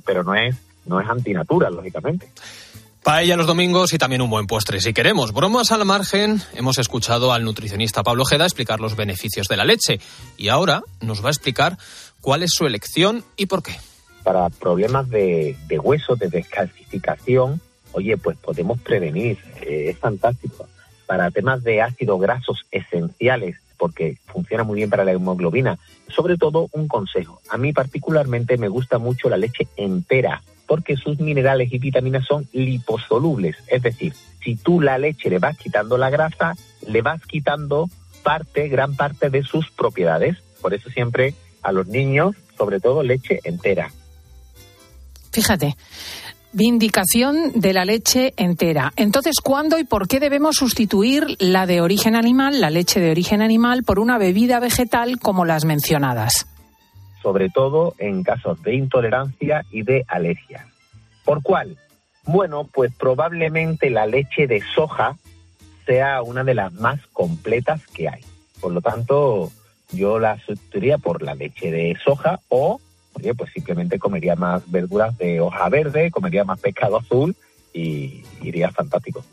pero 0.06 0.24
no 0.24 0.36
es, 0.36 0.56
no 0.86 1.00
es 1.00 1.10
antinatura, 1.10 1.70
lógicamente. 1.70 2.30
Paella 3.04 3.38
los 3.38 3.46
domingos 3.46 3.94
y 3.94 4.00
también 4.00 4.24
un 4.24 4.32
buen 4.32 4.48
postre 4.48 4.82
si 4.82 4.92
queremos. 4.92 5.32
Bromas 5.32 5.72
al 5.72 5.86
margen, 5.86 6.42
hemos 6.56 6.80
escuchado 6.80 7.34
al 7.34 7.44
nutricionista 7.44 8.02
Pablo 8.02 8.24
Ojeda 8.24 8.46
explicar 8.46 8.80
los 8.80 8.96
beneficios 8.96 9.48
de 9.48 9.58
la 9.58 9.64
leche 9.64 10.00
y 10.38 10.50
ahora 10.50 10.82
nos 11.02 11.24
va 11.24 11.28
a 11.28 11.32
explicar 11.32 11.78
cuál 12.20 12.42
es 12.42 12.52
su 12.52 12.66
elección 12.66 13.24
y 13.38 13.46
por 13.46 13.62
qué. 13.62 13.76
Para 14.24 14.50
problemas 14.50 15.08
de, 15.12 15.56
de 15.68 15.78
hueso, 15.78 16.16
de 16.16 16.30
descalcificación, 16.30 17.62
oye, 17.92 18.18
pues 18.18 18.38
podemos 18.38 18.82
prevenir, 18.82 19.38
eh, 19.62 19.90
es 19.90 20.00
fantástico. 20.00 20.68
Para 21.06 21.30
temas 21.30 21.64
de 21.64 21.84
ácidos 21.84 22.20
grasos 22.20 22.66
esenciales, 22.72 23.58
porque 23.86 24.18
funciona 24.26 24.64
muy 24.64 24.78
bien 24.78 24.90
para 24.90 25.06
la 25.06 25.12
hemoglobina, 25.12 25.78
sobre 26.08 26.38
todo 26.38 26.70
un 26.72 26.88
consejo. 26.88 27.40
A 27.52 27.58
mí 27.60 27.72
particularmente 27.72 28.58
me 28.58 28.68
gusta 28.68 28.98
mucho 28.98 29.30
la 29.30 29.38
leche 29.38 29.68
entera, 29.78 30.42
porque 30.66 30.98
sus 30.98 31.20
minerales 31.20 31.72
y 31.72 31.78
vitaminas 31.78 32.26
son 32.26 32.48
liposolubles, 32.52 33.58
es 33.68 33.84
decir, 33.84 34.16
si 34.44 34.56
tú 34.56 34.82
la 34.82 34.98
leche 34.98 35.30
le 35.30 35.38
vas 35.38 35.56
quitando 35.56 36.00
la 36.00 36.10
grasa, 36.10 36.56
le 36.88 37.04
vas 37.04 37.22
quitando 37.28 37.88
parte, 38.24 38.70
gran 38.70 38.96
parte 38.96 39.30
de 39.30 39.44
sus 39.44 39.70
propiedades. 39.70 40.36
Por 40.64 40.74
eso 40.74 40.90
siempre 40.90 41.36
a 41.62 41.72
los 41.72 41.86
niños, 41.86 42.36
sobre 42.58 42.80
todo 42.80 43.04
leche 43.04 43.40
entera. 43.44 43.92
Fíjate, 45.32 45.78
Vindicación 46.58 47.52
de 47.54 47.74
la 47.74 47.84
leche 47.84 48.34
entera. 48.38 48.94
Entonces, 48.96 49.42
¿cuándo 49.44 49.78
y 49.78 49.84
por 49.84 50.08
qué 50.08 50.22
debemos 50.22 50.56
sustituir 50.56 51.36
la 51.38 51.66
de 51.66 51.82
origen 51.82 52.16
animal, 52.16 52.62
la 52.62 52.70
leche 52.70 53.02
de 53.02 53.12
origen 53.12 53.42
animal, 53.42 53.84
por 53.84 54.00
una 54.00 54.18
bebida 54.18 54.62
vegetal 54.62 55.20
como 55.20 55.44
las 55.44 55.66
mencionadas? 55.66 56.48
Sobre 57.22 57.50
todo 57.50 57.94
en 57.98 58.24
casos 58.24 58.64
de 58.64 58.74
intolerancia 58.74 59.66
y 59.70 59.82
de 59.82 60.06
alergia. 60.08 60.66
¿Por 61.26 61.44
cuál? 61.44 61.76
Bueno, 62.24 62.70
pues 62.74 62.94
probablemente 62.98 63.90
la 63.90 64.06
leche 64.06 64.48
de 64.48 64.64
soja 64.74 65.18
sea 65.86 66.22
una 66.22 66.46
de 66.46 66.54
las 66.54 66.72
más 66.72 67.02
completas 67.12 67.86
que 67.88 68.08
hay. 68.08 68.22
Por 68.62 68.72
lo 68.72 68.80
tanto, 68.80 69.52
yo 69.92 70.20
la 70.20 70.40
sustituiría 70.40 71.00
por 71.00 71.22
la 71.22 71.36
leche 71.36 71.70
de 71.70 71.98
soja 72.02 72.40
o 72.48 72.80
oye, 73.16 73.34
pues 73.34 73.52
simplemente 73.52 74.00
comería 74.00 74.36
más 74.36 74.70
verduras 74.70 75.18
de 75.18 75.40
hoja 75.40 75.70
verde, 75.70 76.12
comería 76.12 76.44
más 76.44 76.60
pescado 76.60 76.98
azul 76.98 77.36
y 77.74 78.24
iría 78.42 78.72
fantástico. 78.72 79.24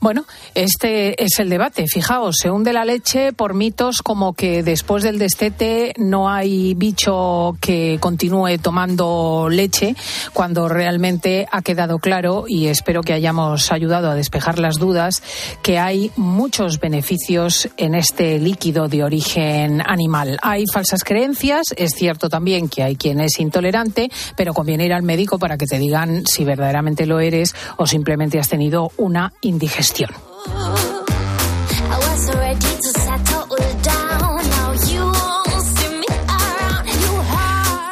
Bueno, 0.00 0.24
este 0.54 1.22
es 1.22 1.38
el 1.38 1.48
debate. 1.48 1.86
Fijaos, 1.86 2.36
se 2.40 2.50
hunde 2.50 2.72
la 2.72 2.84
leche 2.84 3.32
por 3.32 3.54
mitos 3.54 4.02
como 4.02 4.34
que 4.34 4.62
después 4.62 5.02
del 5.02 5.18
destete 5.18 5.94
no 5.96 6.28
hay 6.28 6.74
bicho 6.74 7.56
que 7.60 7.98
continúe 8.00 8.58
tomando 8.60 9.48
leche, 9.50 9.94
cuando 10.32 10.68
realmente 10.68 11.46
ha 11.50 11.62
quedado 11.62 11.98
claro, 11.98 12.44
y 12.46 12.66
espero 12.66 13.02
que 13.02 13.12
hayamos 13.12 13.72
ayudado 13.72 14.10
a 14.10 14.14
despejar 14.14 14.58
las 14.58 14.78
dudas, 14.78 15.22
que 15.62 15.78
hay 15.78 16.10
muchos 16.16 16.80
beneficios 16.80 17.68
en 17.76 17.94
este 17.94 18.38
líquido 18.38 18.88
de 18.88 19.04
origen 19.04 19.80
animal. 19.80 20.38
Hay 20.42 20.64
falsas 20.72 21.04
creencias, 21.04 21.66
es 21.76 21.92
cierto 21.92 22.28
también 22.28 22.68
que 22.68 22.82
hay 22.82 22.96
quien 22.96 23.20
es 23.20 23.38
intolerante, 23.40 24.10
pero 24.36 24.54
conviene 24.54 24.86
ir 24.86 24.92
al 24.92 25.02
médico 25.02 25.38
para 25.38 25.56
que 25.56 25.66
te 25.66 25.78
digan 25.78 26.24
si 26.26 26.44
verdaderamente 26.44 27.06
lo 27.06 27.20
eres 27.20 27.54
o 27.76 27.86
simplemente 27.86 28.38
has 28.38 28.48
tenido 28.48 28.90
una 28.96 29.32
indigestión. 29.40 29.83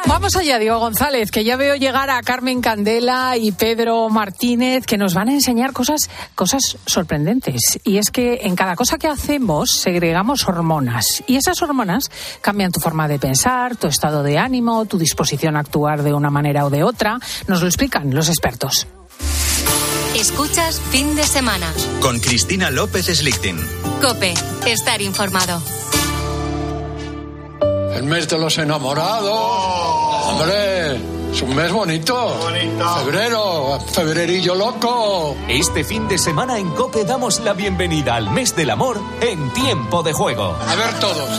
Vamos 0.07 0.35
allá, 0.35 0.57
Diego 0.57 0.79
González, 0.79 1.31
que 1.31 1.43
ya 1.43 1.55
veo 1.55 1.75
llegar 1.75 2.09
a 2.09 2.21
Carmen 2.21 2.61
Candela 2.61 3.37
y 3.37 3.51
Pedro 3.51 4.09
Martínez, 4.09 4.85
que 4.85 4.97
nos 4.97 5.13
van 5.13 5.29
a 5.29 5.33
enseñar 5.33 5.73
cosas, 5.73 6.09
cosas 6.33 6.77
sorprendentes. 6.85 7.79
Y 7.83 7.97
es 7.97 8.09
que 8.09 8.39
en 8.43 8.55
cada 8.55 8.75
cosa 8.75 8.97
que 8.97 9.07
hacemos 9.07 9.71
segregamos 9.71 10.47
hormonas. 10.47 11.23
Y 11.27 11.35
esas 11.35 11.61
hormonas 11.61 12.09
cambian 12.41 12.71
tu 12.71 12.79
forma 12.79 13.07
de 13.07 13.19
pensar, 13.19 13.75
tu 13.75 13.87
estado 13.87 14.23
de 14.23 14.37
ánimo, 14.37 14.85
tu 14.85 14.97
disposición 14.97 15.57
a 15.57 15.59
actuar 15.59 16.03
de 16.03 16.13
una 16.13 16.29
manera 16.29 16.65
o 16.65 16.69
de 16.69 16.83
otra. 16.83 17.19
Nos 17.47 17.61
lo 17.61 17.67
explican 17.67 18.15
los 18.15 18.29
expertos. 18.29 18.87
Escuchas 20.15 20.79
fin 20.91 21.15
de 21.15 21.23
semana. 21.23 21.73
Con 21.99 22.19
Cristina 22.19 22.69
López 22.69 23.07
Slichting. 23.07 23.57
Cope, 23.99 24.35
estar 24.67 25.01
informado. 25.01 25.59
El 27.95 28.03
mes 28.03 28.27
de 28.27 28.37
los 28.37 28.55
enamorados. 28.59 30.29
Hombre, 30.29 30.97
es 31.31 31.41
un 31.41 31.55
mes 31.55 31.71
bonito. 31.71 32.37
bonito. 32.37 32.95
Febrero, 32.97 33.79
febrerillo 33.91 34.53
loco. 34.53 35.35
Este 35.47 35.83
fin 35.83 36.07
de 36.07 36.19
semana 36.19 36.59
en 36.59 36.69
Cope 36.69 37.05
damos 37.05 37.39
la 37.39 37.53
bienvenida 37.53 38.13
al 38.15 38.29
mes 38.29 38.55
del 38.55 38.69
amor 38.69 39.01
en 39.19 39.51
tiempo 39.53 40.03
de 40.03 40.13
juego. 40.13 40.55
A 40.67 40.75
ver 40.75 40.99
todos. 40.99 41.29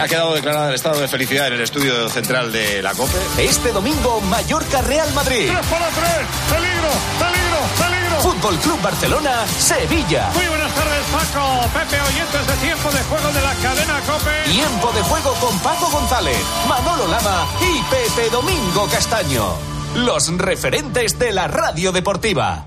Ha 0.00 0.08
quedado 0.08 0.32
declarado 0.32 0.70
el 0.70 0.74
estado 0.74 0.98
de 0.98 1.08
felicidad 1.08 1.48
en 1.48 1.52
el 1.52 1.60
estudio 1.60 2.08
central 2.08 2.50
de 2.50 2.80
la 2.80 2.94
COPE. 2.94 3.18
Este 3.36 3.70
domingo, 3.70 4.18
Mallorca 4.22 4.80
Real 4.80 5.12
Madrid. 5.12 5.50
3 5.52 5.66
para 5.66 5.88
3. 5.88 6.04
Peligro, 6.48 6.88
peligro, 7.20 7.58
peligro. 7.76 8.20
Fútbol 8.22 8.58
Club 8.60 8.80
Barcelona, 8.80 9.46
Sevilla. 9.46 10.30
Muy 10.34 10.46
buenas 10.46 10.72
tardes, 10.74 11.04
Paco. 11.12 11.68
Pepe, 11.74 12.00
oyentes 12.00 12.46
de 12.46 12.66
tiempo 12.66 12.90
de 12.90 13.02
juego 13.02 13.28
de 13.28 13.42
la 13.42 13.54
cadena 13.56 14.00
COPE. 14.06 14.50
Tiempo 14.50 14.92
de 14.92 15.02
juego 15.02 15.34
con 15.34 15.58
Paco 15.58 15.90
González, 15.90 16.40
Manolo 16.66 17.06
Lama 17.06 17.46
y 17.60 17.82
Pepe 17.90 18.30
Domingo 18.30 18.88
Castaño. 18.90 19.52
Los 19.96 20.34
referentes 20.38 21.18
de 21.18 21.32
la 21.32 21.46
radio 21.46 21.92
deportiva. 21.92 22.64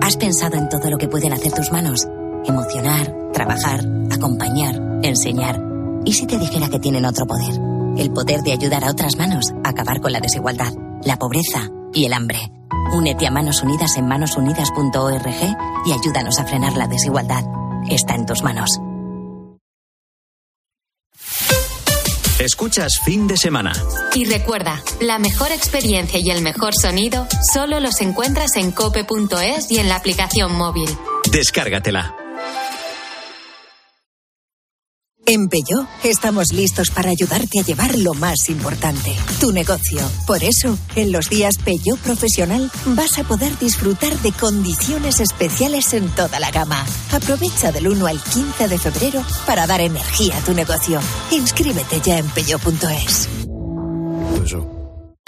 ¿Has 0.00 0.16
pensado 0.16 0.56
en 0.56 0.68
todo 0.68 0.88
lo 0.88 0.98
que 0.98 1.08
pueden 1.08 1.32
hacer 1.32 1.50
tus 1.50 1.72
manos? 1.72 2.06
Emocionar, 2.46 3.12
trabajar, 3.32 3.80
acompañar, 4.12 4.80
enseñar. 5.02 5.73
¿Y 6.04 6.12
si 6.12 6.26
te 6.26 6.38
dijera 6.38 6.68
que 6.68 6.78
tienen 6.78 7.06
otro 7.06 7.26
poder? 7.26 7.54
El 7.96 8.12
poder 8.12 8.42
de 8.42 8.52
ayudar 8.52 8.84
a 8.84 8.90
otras 8.90 9.16
manos 9.16 9.46
a 9.64 9.70
acabar 9.70 10.00
con 10.00 10.12
la 10.12 10.20
desigualdad, 10.20 10.72
la 11.02 11.16
pobreza 11.16 11.70
y 11.92 12.04
el 12.04 12.12
hambre. 12.12 12.38
Únete 12.92 13.26
a 13.26 13.30
Manos 13.30 13.62
Unidas 13.62 13.96
en 13.96 14.06
manosunidas.org 14.06 15.56
y 15.86 15.92
ayúdanos 15.92 16.38
a 16.38 16.44
frenar 16.44 16.76
la 16.76 16.88
desigualdad. 16.88 17.44
Está 17.88 18.14
en 18.14 18.26
tus 18.26 18.42
manos. 18.42 18.68
Escuchas 22.38 22.98
fin 23.04 23.26
de 23.26 23.36
semana. 23.36 23.72
Y 24.14 24.26
recuerda, 24.26 24.82
la 25.00 25.18
mejor 25.18 25.52
experiencia 25.52 26.18
y 26.20 26.30
el 26.30 26.42
mejor 26.42 26.74
sonido 26.74 27.26
solo 27.52 27.80
los 27.80 28.00
encuentras 28.00 28.56
en 28.56 28.72
cope.es 28.72 29.70
y 29.70 29.78
en 29.78 29.88
la 29.88 29.96
aplicación 29.96 30.54
móvil. 30.54 30.90
Descárgatela. 31.30 32.23
En 35.26 35.48
Peugeot 35.48 35.86
estamos 36.02 36.52
listos 36.52 36.90
para 36.90 37.08
ayudarte 37.08 37.60
a 37.60 37.62
llevar 37.62 37.98
lo 37.98 38.12
más 38.12 38.50
importante, 38.50 39.16
tu 39.40 39.52
negocio. 39.52 39.98
Por 40.26 40.44
eso, 40.44 40.76
en 40.96 41.12
los 41.12 41.30
días 41.30 41.56
Peugeot 41.64 41.98
Profesional 42.00 42.70
vas 42.88 43.18
a 43.18 43.24
poder 43.24 43.58
disfrutar 43.58 44.12
de 44.20 44.32
condiciones 44.32 45.20
especiales 45.20 45.94
en 45.94 46.08
toda 46.10 46.40
la 46.40 46.50
gama. 46.50 46.84
Aprovecha 47.10 47.72
del 47.72 47.88
1 47.88 48.06
al 48.06 48.20
15 48.22 48.68
de 48.68 48.78
febrero 48.78 49.24
para 49.46 49.66
dar 49.66 49.80
energía 49.80 50.36
a 50.36 50.40
tu 50.42 50.52
negocio. 50.52 51.00
Inscríbete 51.30 52.02
ya 52.02 52.18
en 52.18 52.28
peugeot.es. 52.28 53.28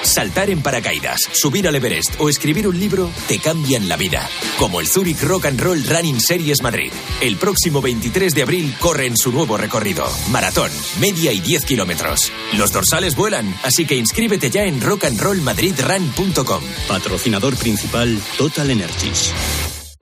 Saltar 0.03 0.51
en 0.51 0.63
paracaídas, 0.63 1.21
subir 1.33 1.67
al 1.67 1.75
Everest 1.75 2.21
o 2.21 2.29
escribir 2.29 2.69
un 2.69 2.79
libro 2.79 3.11
te 3.29 3.39
cambian 3.39 3.89
la 3.89 3.97
vida. 3.97 4.29
Como 4.59 4.81
el 4.81 4.87
Zurich 4.87 5.21
Rock 5.23 5.47
and 5.47 5.61
Roll 5.61 5.83
Running 5.85 6.21
Series 6.21 6.63
Madrid. 6.63 6.93
El 7.21 7.37
próximo 7.37 7.81
23 7.81 8.35
de 8.35 8.43
abril 8.43 8.75
corre 8.79 9.07
en 9.07 9.17
su 9.17 9.33
nuevo 9.33 9.57
recorrido. 9.57 10.07
Maratón, 10.31 10.71
media 11.01 11.33
y 11.33 11.41
10 11.41 11.65
kilómetros. 11.65 12.31
Los 12.55 12.73
dorsales 12.73 13.17
vuelan, 13.17 13.55
así 13.63 13.87
que 13.87 13.97
inscríbete 13.97 14.51
ya 14.51 14.65
en 14.65 14.81
rockandrollmadridrun.com. 14.81 16.63
Patrocinador 16.89 17.57
principal 17.57 18.21
Total 18.39 18.71
Energies. 18.71 19.33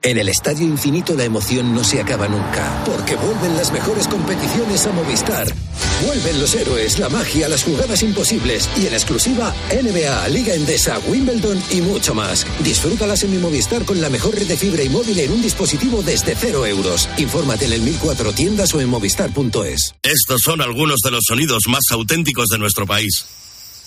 En 0.04 0.18
el 0.18 0.28
Estadio 0.28 0.66
Infinito 0.66 1.14
la 1.14 1.24
emoción 1.24 1.74
no 1.74 1.82
se 1.82 1.98
acaba 1.98 2.28
nunca, 2.28 2.84
porque 2.84 3.16
vuelven 3.16 3.56
las 3.56 3.72
mejores 3.72 4.06
competiciones 4.06 4.86
a 4.86 4.92
Movistar. 4.92 5.46
Vuelven 6.04 6.38
los 6.38 6.54
héroes, 6.54 6.98
la 6.98 7.08
magia, 7.08 7.48
las 7.48 7.64
jugadas 7.64 8.02
imposibles 8.02 8.68
y 8.76 8.86
en 8.86 8.92
exclusiva 8.92 9.54
NBA, 9.70 10.28
Liga 10.28 10.52
Endesa, 10.52 10.98
Wimbledon 11.08 11.58
y 11.70 11.80
mucho 11.80 12.14
más. 12.14 12.46
Disfrútalas 12.60 13.22
en 13.22 13.30
mi 13.30 13.38
Movistar 13.38 13.86
con 13.86 13.98
la 14.02 14.10
mejor 14.10 14.34
red 14.34 14.46
de 14.46 14.58
fibra 14.58 14.82
y 14.82 14.90
móvil 14.90 15.18
en 15.20 15.32
un 15.32 15.40
dispositivo 15.40 16.02
desde 16.02 16.36
cero 16.38 16.66
euros. 16.66 17.08
Infórmate 17.16 17.64
en 17.64 17.72
el 17.72 17.80
1004 17.80 18.34
tiendas 18.34 18.74
o 18.74 18.82
en 18.82 18.90
movistar.es. 18.90 19.94
Estos 20.02 20.42
son 20.42 20.60
algunos 20.60 21.00
de 21.00 21.12
los 21.12 21.24
sonidos 21.26 21.62
más 21.68 21.84
auténticos 21.92 22.48
de 22.48 22.58
nuestro 22.58 22.86
país. 22.86 23.24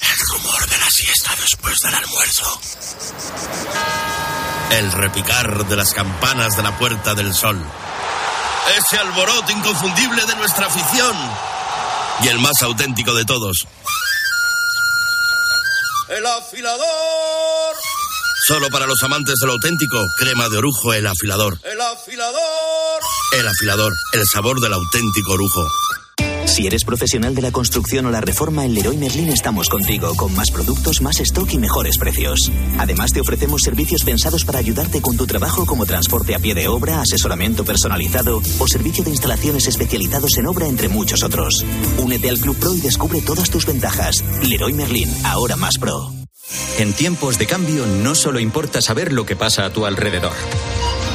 El 0.01 0.17
rumor 0.33 0.67
de 0.67 0.77
la 0.79 0.89
siesta 0.89 1.31
después 1.39 1.77
del 1.77 1.93
almuerzo. 1.93 2.59
El 4.71 4.91
repicar 4.91 5.65
de 5.65 5.75
las 5.75 5.93
campanas 5.93 6.57
de 6.57 6.63
la 6.63 6.77
Puerta 6.77 7.15
del 7.15 7.33
Sol. 7.33 7.57
Ese 8.77 8.97
alboroto 8.99 9.51
inconfundible 9.51 10.25
de 10.25 10.35
nuestra 10.35 10.67
afición. 10.67 11.15
Y 12.21 12.27
el 12.27 12.39
más 12.39 12.61
auténtico 12.61 13.13
de 13.13 13.23
todos. 13.23 13.65
El 16.09 16.25
afilador. 16.25 17.75
Solo 18.45 18.69
para 18.69 18.85
los 18.85 19.01
amantes 19.03 19.35
del 19.41 19.51
auténtico, 19.51 19.97
crema 20.17 20.49
de 20.49 20.57
orujo, 20.57 20.93
el 20.93 21.07
afilador. 21.07 21.57
El 21.63 21.79
afilador. 21.79 23.01
El 23.33 23.47
afilador, 23.47 23.93
el 24.13 24.23
sabor 24.25 24.59
del 24.59 24.73
auténtico 24.73 25.33
orujo. 25.33 25.69
Si 26.57 26.65
eres 26.65 26.85
profesional 26.85 27.35
de 27.35 27.43
la 27.43 27.51
construcción 27.51 28.07
o 28.07 28.09
la 28.09 28.19
reforma, 28.19 28.65
en 28.65 28.73
Leroy 28.73 28.97
Merlin 28.97 29.29
estamos 29.29 29.69
contigo, 29.69 30.15
con 30.15 30.33
más 30.33 30.49
productos, 30.49 31.03
más 31.03 31.19
stock 31.19 31.53
y 31.53 31.59
mejores 31.59 31.99
precios. 31.99 32.51
Además, 32.79 33.11
te 33.11 33.21
ofrecemos 33.21 33.61
servicios 33.61 34.03
pensados 34.03 34.43
para 34.43 34.57
ayudarte 34.57 34.99
con 34.99 35.15
tu 35.15 35.27
trabajo, 35.27 35.67
como 35.67 35.85
transporte 35.85 36.33
a 36.33 36.39
pie 36.39 36.55
de 36.55 36.67
obra, 36.67 37.01
asesoramiento 37.01 37.63
personalizado 37.63 38.41
o 38.57 38.67
servicio 38.67 39.03
de 39.03 39.11
instalaciones 39.11 39.67
especializados 39.67 40.35
en 40.39 40.47
obra, 40.47 40.67
entre 40.67 40.89
muchos 40.89 41.21
otros. 41.21 41.63
Únete 41.99 42.27
al 42.27 42.39
Club 42.39 42.57
Pro 42.57 42.73
y 42.73 42.81
descubre 42.81 43.21
todas 43.21 43.51
tus 43.51 43.67
ventajas. 43.67 44.23
Leroy 44.41 44.73
Merlin, 44.73 45.13
ahora 45.25 45.57
más 45.57 45.77
pro. 45.77 46.11
En 46.79 46.93
tiempos 46.93 47.37
de 47.37 47.45
cambio, 47.45 47.85
no 47.85 48.15
solo 48.15 48.39
importa 48.39 48.81
saber 48.81 49.13
lo 49.13 49.27
que 49.27 49.35
pasa 49.35 49.63
a 49.65 49.69
tu 49.71 49.85
alrededor. 49.85 50.33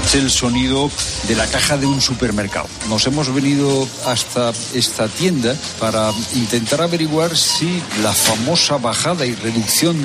Es 0.05 0.15
el 0.15 0.31
sonido 0.31 0.91
de 1.29 1.35
la 1.37 1.47
caja 1.47 1.77
de 1.77 1.87
un 1.87 2.01
supermercado. 2.01 2.69
Nos 2.89 3.07
hemos 3.07 3.33
venido 3.33 3.89
hasta 4.07 4.53
esta 4.75 5.09
tienda 5.09 5.57
para 5.79 6.13
intentar 6.35 6.83
averiguar 6.83 7.37
si 7.37 7.83
la 8.03 8.13
famosa 8.13 8.77
bajada 8.79 9.27
y 9.27 9.35
reducción 9.35 9.97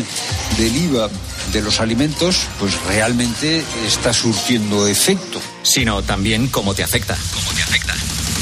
del 0.57 0.75
IVA 0.75 1.09
de 1.51 1.61
los 1.61 1.79
alimentos 1.79 2.47
pues 2.59 2.81
realmente 2.85 3.63
está 3.85 4.13
surtiendo 4.13 4.87
efecto. 4.87 5.41
Sino 5.63 6.03
también 6.03 6.47
cómo 6.47 6.73
te 6.73 6.83
afecta. 6.83 7.17
¿Cómo 7.33 7.51
te 7.53 7.63
afecta? 7.63 7.95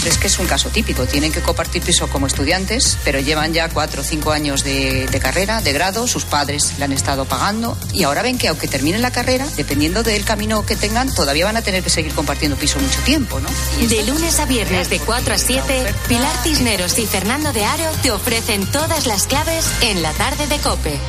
Es 0.05 0.17
que 0.17 0.27
es 0.27 0.37
un 0.39 0.45
caso 0.45 0.69
típico. 0.69 1.05
Tienen 1.05 1.31
que 1.31 1.41
compartir 1.41 1.81
piso 1.81 2.07
como 2.07 2.27
estudiantes, 2.27 2.97
pero 3.03 3.19
llevan 3.19 3.53
ya 3.53 3.69
cuatro 3.69 4.01
o 4.01 4.03
cinco 4.03 4.31
años 4.31 4.63
de, 4.63 5.07
de, 5.07 5.19
carrera, 5.19 5.61
de 5.61 5.73
grado, 5.73 6.07
sus 6.07 6.25
padres 6.25 6.73
le 6.77 6.85
han 6.85 6.91
estado 6.91 7.25
pagando 7.25 7.77
y 7.93 8.03
ahora 8.03 8.21
ven 8.21 8.37
que 8.37 8.47
aunque 8.47 8.67
terminen 8.67 9.01
la 9.01 9.11
carrera, 9.11 9.47
dependiendo 9.55 10.03
del 10.03 10.23
camino 10.23 10.65
que 10.65 10.75
tengan, 10.75 11.13
todavía 11.13 11.45
van 11.45 11.57
a 11.57 11.61
tener 11.61 11.83
que 11.83 11.89
seguir 11.89 12.13
compartiendo 12.13 12.57
piso 12.57 12.79
mucho 12.79 12.99
tiempo, 13.01 13.39
¿no? 13.39 13.49
De 13.87 14.03
lunes 14.03 14.39
a 14.39 14.45
viernes 14.45 14.89
de 14.89 14.99
4 14.99 15.33
a 15.33 15.37
7, 15.37 15.85
Pilar 16.07 16.35
Cisneros 16.43 16.97
y 16.99 17.05
Fernando 17.05 17.51
de 17.51 17.65
Aro 17.65 17.91
te 18.01 18.11
ofrecen 18.11 18.65
todas 18.71 19.07
las 19.07 19.27
claves 19.27 19.65
en 19.81 20.01
la 20.01 20.11
tarde 20.13 20.47
de 20.47 20.57
Cope. 20.59 20.99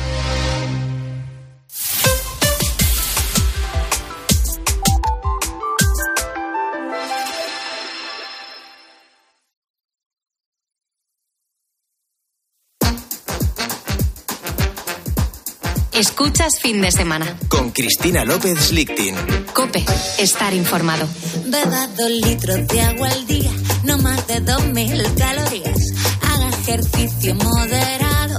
Escuchas 15.97 16.59
fin 16.59 16.79
de 16.79 16.91
semana. 16.91 17.25
Con 17.47 17.71
Cristina 17.71 18.23
López 18.23 18.71
Lichtin. 18.71 19.15
Cope, 19.51 19.83
estar 20.19 20.53
informado. 20.53 21.07
Beba 21.47 21.87
dos 21.87 22.11
litros 22.11 22.67
de 22.67 22.81
agua 22.81 23.07
al 23.07 23.25
día, 23.25 23.49
no 23.83 23.97
más 23.97 24.27
de 24.27 24.39
dos 24.41 24.63
mil 24.67 25.03
calorías. 25.17 25.79
Haga 26.21 26.49
ejercicio 26.49 27.33
moderado, 27.33 28.37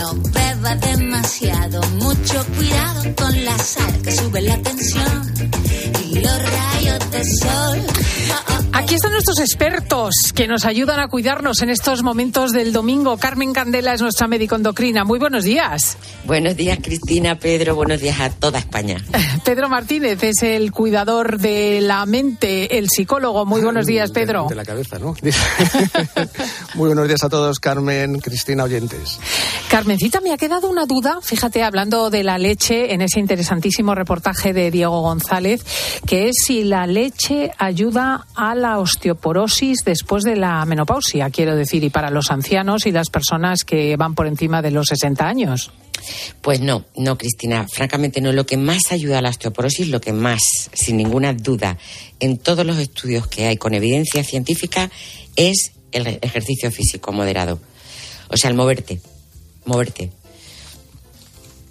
no 0.00 0.14
beba 0.14 0.76
demasiado. 0.76 1.82
Mucho 1.98 2.42
cuidado 2.56 3.14
con 3.16 3.44
la 3.44 3.58
sal 3.58 4.00
que 4.02 4.10
sube 4.10 4.40
la 4.40 4.56
tensión 4.62 5.34
y 6.14 6.20
los 6.20 6.52
rayos 6.52 7.10
de 7.10 7.24
sol. 7.24 7.94
Aquí 8.76 8.96
están 8.96 9.12
nuestros 9.12 9.38
expertos 9.38 10.14
que 10.34 10.48
nos 10.48 10.64
ayudan 10.64 10.98
a 10.98 11.06
cuidarnos 11.06 11.62
en 11.62 11.70
estos 11.70 12.02
momentos 12.02 12.50
del 12.50 12.72
domingo. 12.72 13.16
Carmen 13.16 13.52
Candela 13.52 13.94
es 13.94 14.02
nuestra 14.02 14.26
médico 14.26 14.56
endocrina. 14.56 15.04
Muy 15.04 15.20
buenos 15.20 15.44
días. 15.44 15.96
Buenos 16.24 16.56
días, 16.56 16.80
Cristina, 16.82 17.38
Pedro. 17.38 17.76
Buenos 17.76 18.00
días 18.00 18.20
a 18.20 18.30
toda 18.30 18.58
España. 18.58 19.02
Pedro 19.44 19.68
Martínez 19.68 20.22
es 20.24 20.42
el 20.42 20.72
cuidador 20.72 21.38
de 21.38 21.80
la 21.82 22.04
mente, 22.04 22.76
el 22.76 22.88
psicólogo. 22.90 23.46
Muy 23.46 23.60
buenos 23.62 23.86
días, 23.86 24.10
Pedro. 24.10 24.42
De, 24.44 24.48
de 24.50 24.54
la 24.56 24.64
cabeza, 24.64 24.98
¿no? 24.98 25.14
Muy 26.74 26.88
buenos 26.88 27.06
días 27.06 27.22
a 27.22 27.28
todos, 27.28 27.60
Carmen, 27.60 28.18
Cristina, 28.18 28.64
oyentes. 28.64 29.20
Carmencita, 29.68 30.20
me 30.20 30.32
ha 30.32 30.36
quedado 30.36 30.68
una 30.68 30.84
duda, 30.86 31.20
fíjate, 31.22 31.62
hablando 31.62 32.10
de 32.10 32.24
la 32.24 32.38
leche 32.38 32.92
en 32.92 33.02
ese 33.02 33.20
interesantísimo 33.20 33.94
reportaje 33.94 34.52
de 34.52 34.72
Diego 34.72 35.00
González, 35.00 35.64
que 36.06 36.28
es 36.28 36.36
si 36.46 36.64
la 36.64 36.86
leche 36.86 37.50
ayuda 37.58 38.26
a 38.34 38.54
la 38.54 38.78
osteoporosis 38.78 39.78
después 39.84 40.22
de 40.22 40.36
la 40.36 40.64
menopausia, 40.66 41.30
quiero 41.30 41.56
decir, 41.56 41.82
y 41.84 41.90
para 41.90 42.10
los 42.10 42.30
ancianos 42.30 42.86
y 42.86 42.92
las 42.92 43.08
personas 43.10 43.64
que 43.64 43.96
van 43.96 44.14
por 44.14 44.26
encima 44.26 44.60
de 44.60 44.70
los 44.70 44.88
60 44.88 45.26
años. 45.26 45.70
Pues 46.42 46.60
no, 46.60 46.84
no, 46.96 47.16
Cristina, 47.16 47.66
francamente 47.66 48.20
no. 48.20 48.32
Lo 48.32 48.44
que 48.44 48.56
más 48.56 48.82
ayuda 48.90 49.18
a 49.18 49.22
la 49.22 49.30
osteoporosis, 49.30 49.88
lo 49.88 50.00
que 50.00 50.12
más, 50.12 50.42
sin 50.72 50.96
ninguna 50.96 51.32
duda, 51.32 51.78
en 52.20 52.36
todos 52.38 52.66
los 52.66 52.78
estudios 52.78 53.26
que 53.26 53.46
hay 53.46 53.56
con 53.56 53.72
evidencia 53.72 54.22
científica, 54.22 54.90
es 55.36 55.72
el 55.92 56.06
ejercicio 56.20 56.70
físico 56.70 57.12
moderado. 57.12 57.60
O 58.28 58.36
sea, 58.36 58.50
el 58.50 58.56
moverte, 58.56 59.00
moverte. 59.64 60.10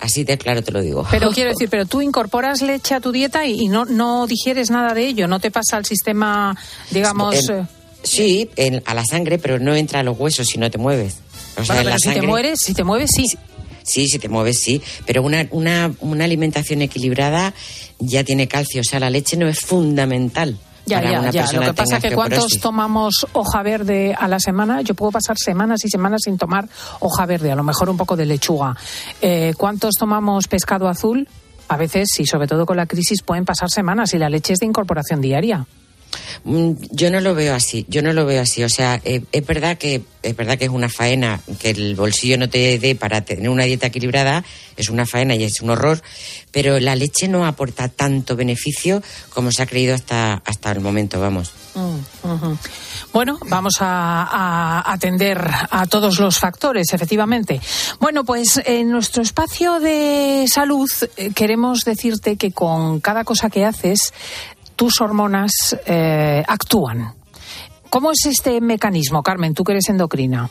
Así 0.04 0.24
de 0.26 0.38
claro 0.38 0.62
te 0.62 0.72
lo 0.74 0.82
digo. 0.82 1.08
Pero 1.10 1.32
quiero 1.32 1.50
decir, 1.54 1.70
pero 1.70 1.86
tú 1.86 2.02
incorporas 2.02 2.62
leche 2.62 2.94
a 2.94 3.00
tu 3.00 3.12
dieta 3.14 3.46
y, 3.46 3.54
y 3.62 3.68
no, 3.70 3.86
no 3.86 4.28
digieres 4.28 4.70
nada 4.70 4.94
de 4.94 5.08
ello, 5.08 5.28
no 5.28 5.40
te 5.40 5.50
pasa 5.50 5.78
al 5.78 5.86
sistema, 5.86 6.56
digamos... 6.92 7.50
En- 7.50 7.68
sí, 8.04 8.50
en- 8.58 8.84
a 8.86 8.94
la 8.94 9.06
sangre, 9.06 9.40
pero 9.40 9.60
no 9.60 9.74
entra 9.76 10.02
a 10.02 10.04
los 10.04 10.20
huesos 10.20 10.46
si 10.48 10.58
no 10.58 10.70
te 10.70 10.78
mueves. 10.78 11.16
O 11.58 11.64
sea, 11.64 11.76
Bueno, 11.76 11.92
pero 11.92 12.00
si 12.00 12.20
te 12.20 12.22
mueres, 12.28 12.60
si 12.60 12.74
te 12.74 12.84
mueves, 12.84 13.12
sí. 13.16 13.26
Sí, 13.84 14.08
si 14.08 14.20
te 14.20 14.28
mueves, 14.30 14.60
sí. 14.62 14.82
Pero 15.06 15.24
una, 15.24 15.48
una, 15.52 15.94
una 16.02 16.26
alimentación 16.26 16.82
equilibrada 16.82 17.54
ya 18.00 18.24
tiene 18.24 18.48
calcio. 18.48 18.82
O 18.82 18.84
sea, 18.84 19.00
la 19.00 19.10
leche 19.10 19.38
no 19.38 19.48
es 19.48 19.60
fundamental. 19.60 20.58
Ya, 20.86 20.98
para 20.98 21.12
ya, 21.12 21.20
una 21.20 21.32
ya. 21.32 21.42
persona 21.42 21.60
Lo 21.62 21.72
que 21.72 21.78
pasa 21.78 21.98
es 21.98 22.04
que 22.04 22.12
cuántos 22.16 22.60
tomamos 22.60 23.26
hoja 23.34 23.64
verde 23.64 24.16
a 24.18 24.28
la 24.28 24.40
semana, 24.40 24.82
yo 24.82 24.96
puedo 24.96 25.12
pasar 25.12 25.38
semanas 25.38 25.86
y 25.86 25.90
semanas 25.90 26.22
sin 26.26 26.38
tomar 26.38 26.68
hoja 27.00 27.26
verde, 27.26 27.52
a 27.52 27.56
lo 27.56 27.64
mejor 27.64 27.90
un 27.90 27.98
poco 27.98 28.16
de 28.16 28.26
lechuga. 28.26 28.76
Eh, 29.22 29.54
¿Cuántos 29.58 29.96
tomamos 29.96 30.48
pescado 30.48 30.90
azul? 30.90 31.28
A 31.70 31.78
veces, 31.78 32.10
y 32.20 32.26
sobre 32.26 32.48
todo 32.48 32.66
con 32.66 32.76
la 32.76 32.86
crisis, 32.86 33.22
pueden 33.22 33.46
pasar 33.46 33.70
semanas 33.70 34.14
y 34.14 34.18
la 34.18 34.30
leche 34.30 34.54
es 34.54 34.60
de 34.60 34.66
incorporación 34.66 35.22
diaria. 35.22 35.66
Mm, 36.44 36.72
Yo 36.92 37.10
no 37.12 37.20
lo 37.22 37.36
veo 37.36 37.56
así, 37.56 37.86
yo 37.88 38.02
no 38.02 38.14
lo 38.14 38.26
veo 38.26 38.42
así. 38.42 38.64
O 38.64 38.70
sea, 38.70 39.00
eh, 39.06 39.22
es 39.32 39.46
verdad 39.46 39.78
que 39.78 40.02
es 40.22 40.36
verdad 40.38 40.58
que 40.58 40.66
es 40.66 40.72
una 40.72 40.88
faena 40.88 41.42
que 41.60 41.72
el 41.72 41.96
bolsillo 41.96 42.38
no 42.38 42.50
te 42.50 42.80
dé 42.80 42.96
para 42.96 43.22
tener 43.26 43.50
una 43.50 43.66
dieta 43.66 43.88
equilibrada, 43.88 44.46
es 44.78 44.90
una 44.90 45.06
faena 45.06 45.36
y 45.36 45.44
es 45.44 45.60
un 45.60 45.70
horror, 45.70 46.02
pero 46.52 46.80
la 46.80 46.96
leche 46.96 47.28
no 47.28 47.46
aporta 47.46 47.90
tanto 47.90 48.38
beneficio 48.38 49.04
como 49.34 49.52
se 49.52 49.64
ha 49.64 49.66
creído 49.66 49.94
hasta 49.94 50.42
hasta 50.46 50.72
el 50.72 50.80
momento, 50.80 51.20
vamos. 51.20 51.52
Mm. 51.76 52.54
Bueno, 53.12 53.38
vamos 53.48 53.76
a, 53.82 54.24
a 54.24 54.94
atender 54.94 55.46
a 55.70 55.86
todos 55.88 56.20
los 56.20 56.40
factores, 56.40 56.94
efectivamente. 56.94 57.60
Bueno, 58.00 58.24
pues 58.24 58.62
en 58.66 58.90
nuestro 58.92 59.22
espacio 59.24 59.80
de 59.80 60.46
salud 60.52 60.90
eh, 61.18 61.32
queremos 61.36 61.82
decirte 61.82 62.38
que 62.38 62.52
con 62.52 63.02
cada 63.02 63.24
cosa 63.24 63.50
que 63.50 63.66
haces, 63.66 64.14
tus 64.76 65.02
hormonas 65.02 65.78
eh, 65.86 66.44
actúan. 66.48 67.14
¿Cómo 67.90 68.12
es 68.12 68.26
este 68.26 68.60
mecanismo, 68.60 69.22
Carmen? 69.22 69.54
Tú 69.54 69.64
que 69.64 69.74
eres 69.74 69.90
endocrina. 69.90 70.50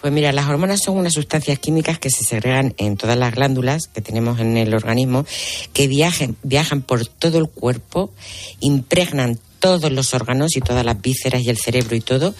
Pues 0.00 0.12
mira, 0.12 0.32
las 0.32 0.48
hormonas 0.48 0.82
son 0.82 0.98
unas 0.98 1.14
sustancias 1.14 1.58
químicas 1.58 1.98
que 1.98 2.10
se 2.10 2.22
segregan 2.22 2.74
en 2.76 2.96
todas 2.96 3.16
las 3.16 3.34
glándulas 3.34 3.88
que 3.88 4.00
tenemos 4.00 4.38
en 4.40 4.56
el 4.56 4.74
organismo, 4.74 5.24
que 5.72 5.88
viajan, 5.88 6.36
viajan 6.42 6.82
por 6.82 7.06
todo 7.06 7.38
el 7.38 7.48
cuerpo, 7.48 8.12
impregnan 8.60 9.38
todos 9.58 9.90
los 9.90 10.12
órganos 10.12 10.56
y 10.56 10.60
todas 10.60 10.84
las 10.84 11.00
vísceras 11.00 11.42
y 11.42 11.50
el 11.50 11.56
cerebro 11.56 11.96
y 11.96 12.00
todo, 12.00 12.34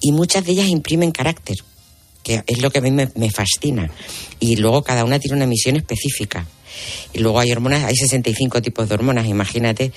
y 0.00 0.12
muchas 0.12 0.44
de 0.44 0.52
ellas 0.52 0.68
imprimen 0.68 1.10
carácter, 1.10 1.56
que 2.22 2.44
es 2.46 2.62
lo 2.62 2.70
que 2.70 2.78
a 2.78 2.82
mí 2.82 2.90
me, 2.90 3.10
me 3.14 3.30
fascina. 3.30 3.90
Y 4.38 4.56
luego 4.56 4.82
cada 4.82 5.04
una 5.04 5.18
tiene 5.18 5.36
una 5.36 5.46
misión 5.46 5.76
específica. 5.76 6.46
Y 7.12 7.18
luego 7.18 7.40
hay 7.40 7.52
hormonas, 7.52 7.84
hay 7.84 7.94
65 7.94 8.62
tipos 8.62 8.88
de 8.88 8.94
hormonas, 8.94 9.26
imagínate. 9.26 9.92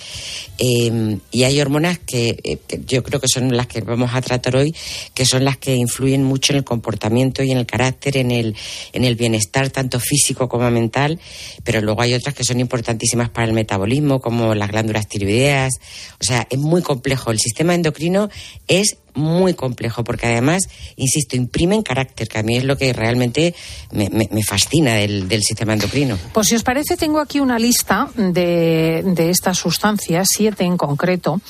Eh, 0.58 1.18
y 1.32 1.44
hay 1.44 1.60
hormonas 1.60 2.00
que, 2.00 2.38
eh, 2.44 2.58
que 2.68 2.82
yo 2.86 3.04
creo 3.04 3.20
que 3.20 3.28
son 3.28 3.56
las 3.56 3.68
que 3.68 3.82
vamos 3.82 4.12
a 4.14 4.22
tratar 4.22 4.56
hoy, 4.56 4.76
que 5.14 5.26
son 5.26 5.46
las 5.46 5.58
que 5.58 5.76
influyen 5.76 6.24
mucho 6.24 6.54
en 6.54 6.58
el 6.58 6.64
comportamiento 6.64 7.44
y 7.44 7.52
en 7.52 7.58
el 7.58 7.66
carácter, 7.66 8.18
en 8.18 8.32
el, 8.32 8.56
en 8.94 9.04
el 9.04 9.16
bienestar 9.16 9.70
tanto 9.70 10.00
físico 10.00 10.48
como 10.48 10.70
mental. 10.72 11.20
Pero 11.64 11.82
luego 11.82 12.02
hay 12.02 12.14
otras 12.14 12.36
que 12.36 12.44
son 12.44 12.60
importantísimas 12.60 13.30
para 13.30 13.48
el 13.48 13.54
metabolismo, 13.54 14.20
como 14.20 14.56
las 14.56 14.70
glándulas 14.70 15.08
tiroideas. 15.08 15.74
O 16.20 16.24
sea, 16.24 16.48
es 16.50 16.60
muy 16.60 16.82
complejo. 16.82 17.32
El 17.32 17.40
sistema 17.40 17.76
endocrino 17.76 18.30
es 18.68 18.98
muy 19.16 19.54
complejo 19.54 20.04
porque 20.04 20.28
además, 20.28 20.64
insisto, 20.96 21.36
imprimen 21.36 21.82
carácter, 21.82 22.28
que 22.28 22.38
a 22.40 22.44
mí 22.44 22.58
es 22.58 22.64
lo 22.64 22.78
que 22.78 22.94
realmente 22.94 23.56
me, 23.92 24.10
me- 24.10 24.30
me 24.32 24.44
fascina 24.44 24.94
del, 24.96 25.28
del 25.28 25.42
sistema 25.44 25.74
endocrino. 25.74 26.18
Pues 26.34 26.48
si 26.48 26.56
os 26.56 26.64
parece, 26.64 26.98
tengo 26.98 27.20
aquí 27.20 27.40
una 27.40 27.58
lista 27.58 28.10
de, 28.16 29.02
de 29.06 29.30
estas 29.30 29.58
sustancias, 29.58 30.28
siete 30.32 30.64
en 30.64 30.78
concreto, 30.78 31.42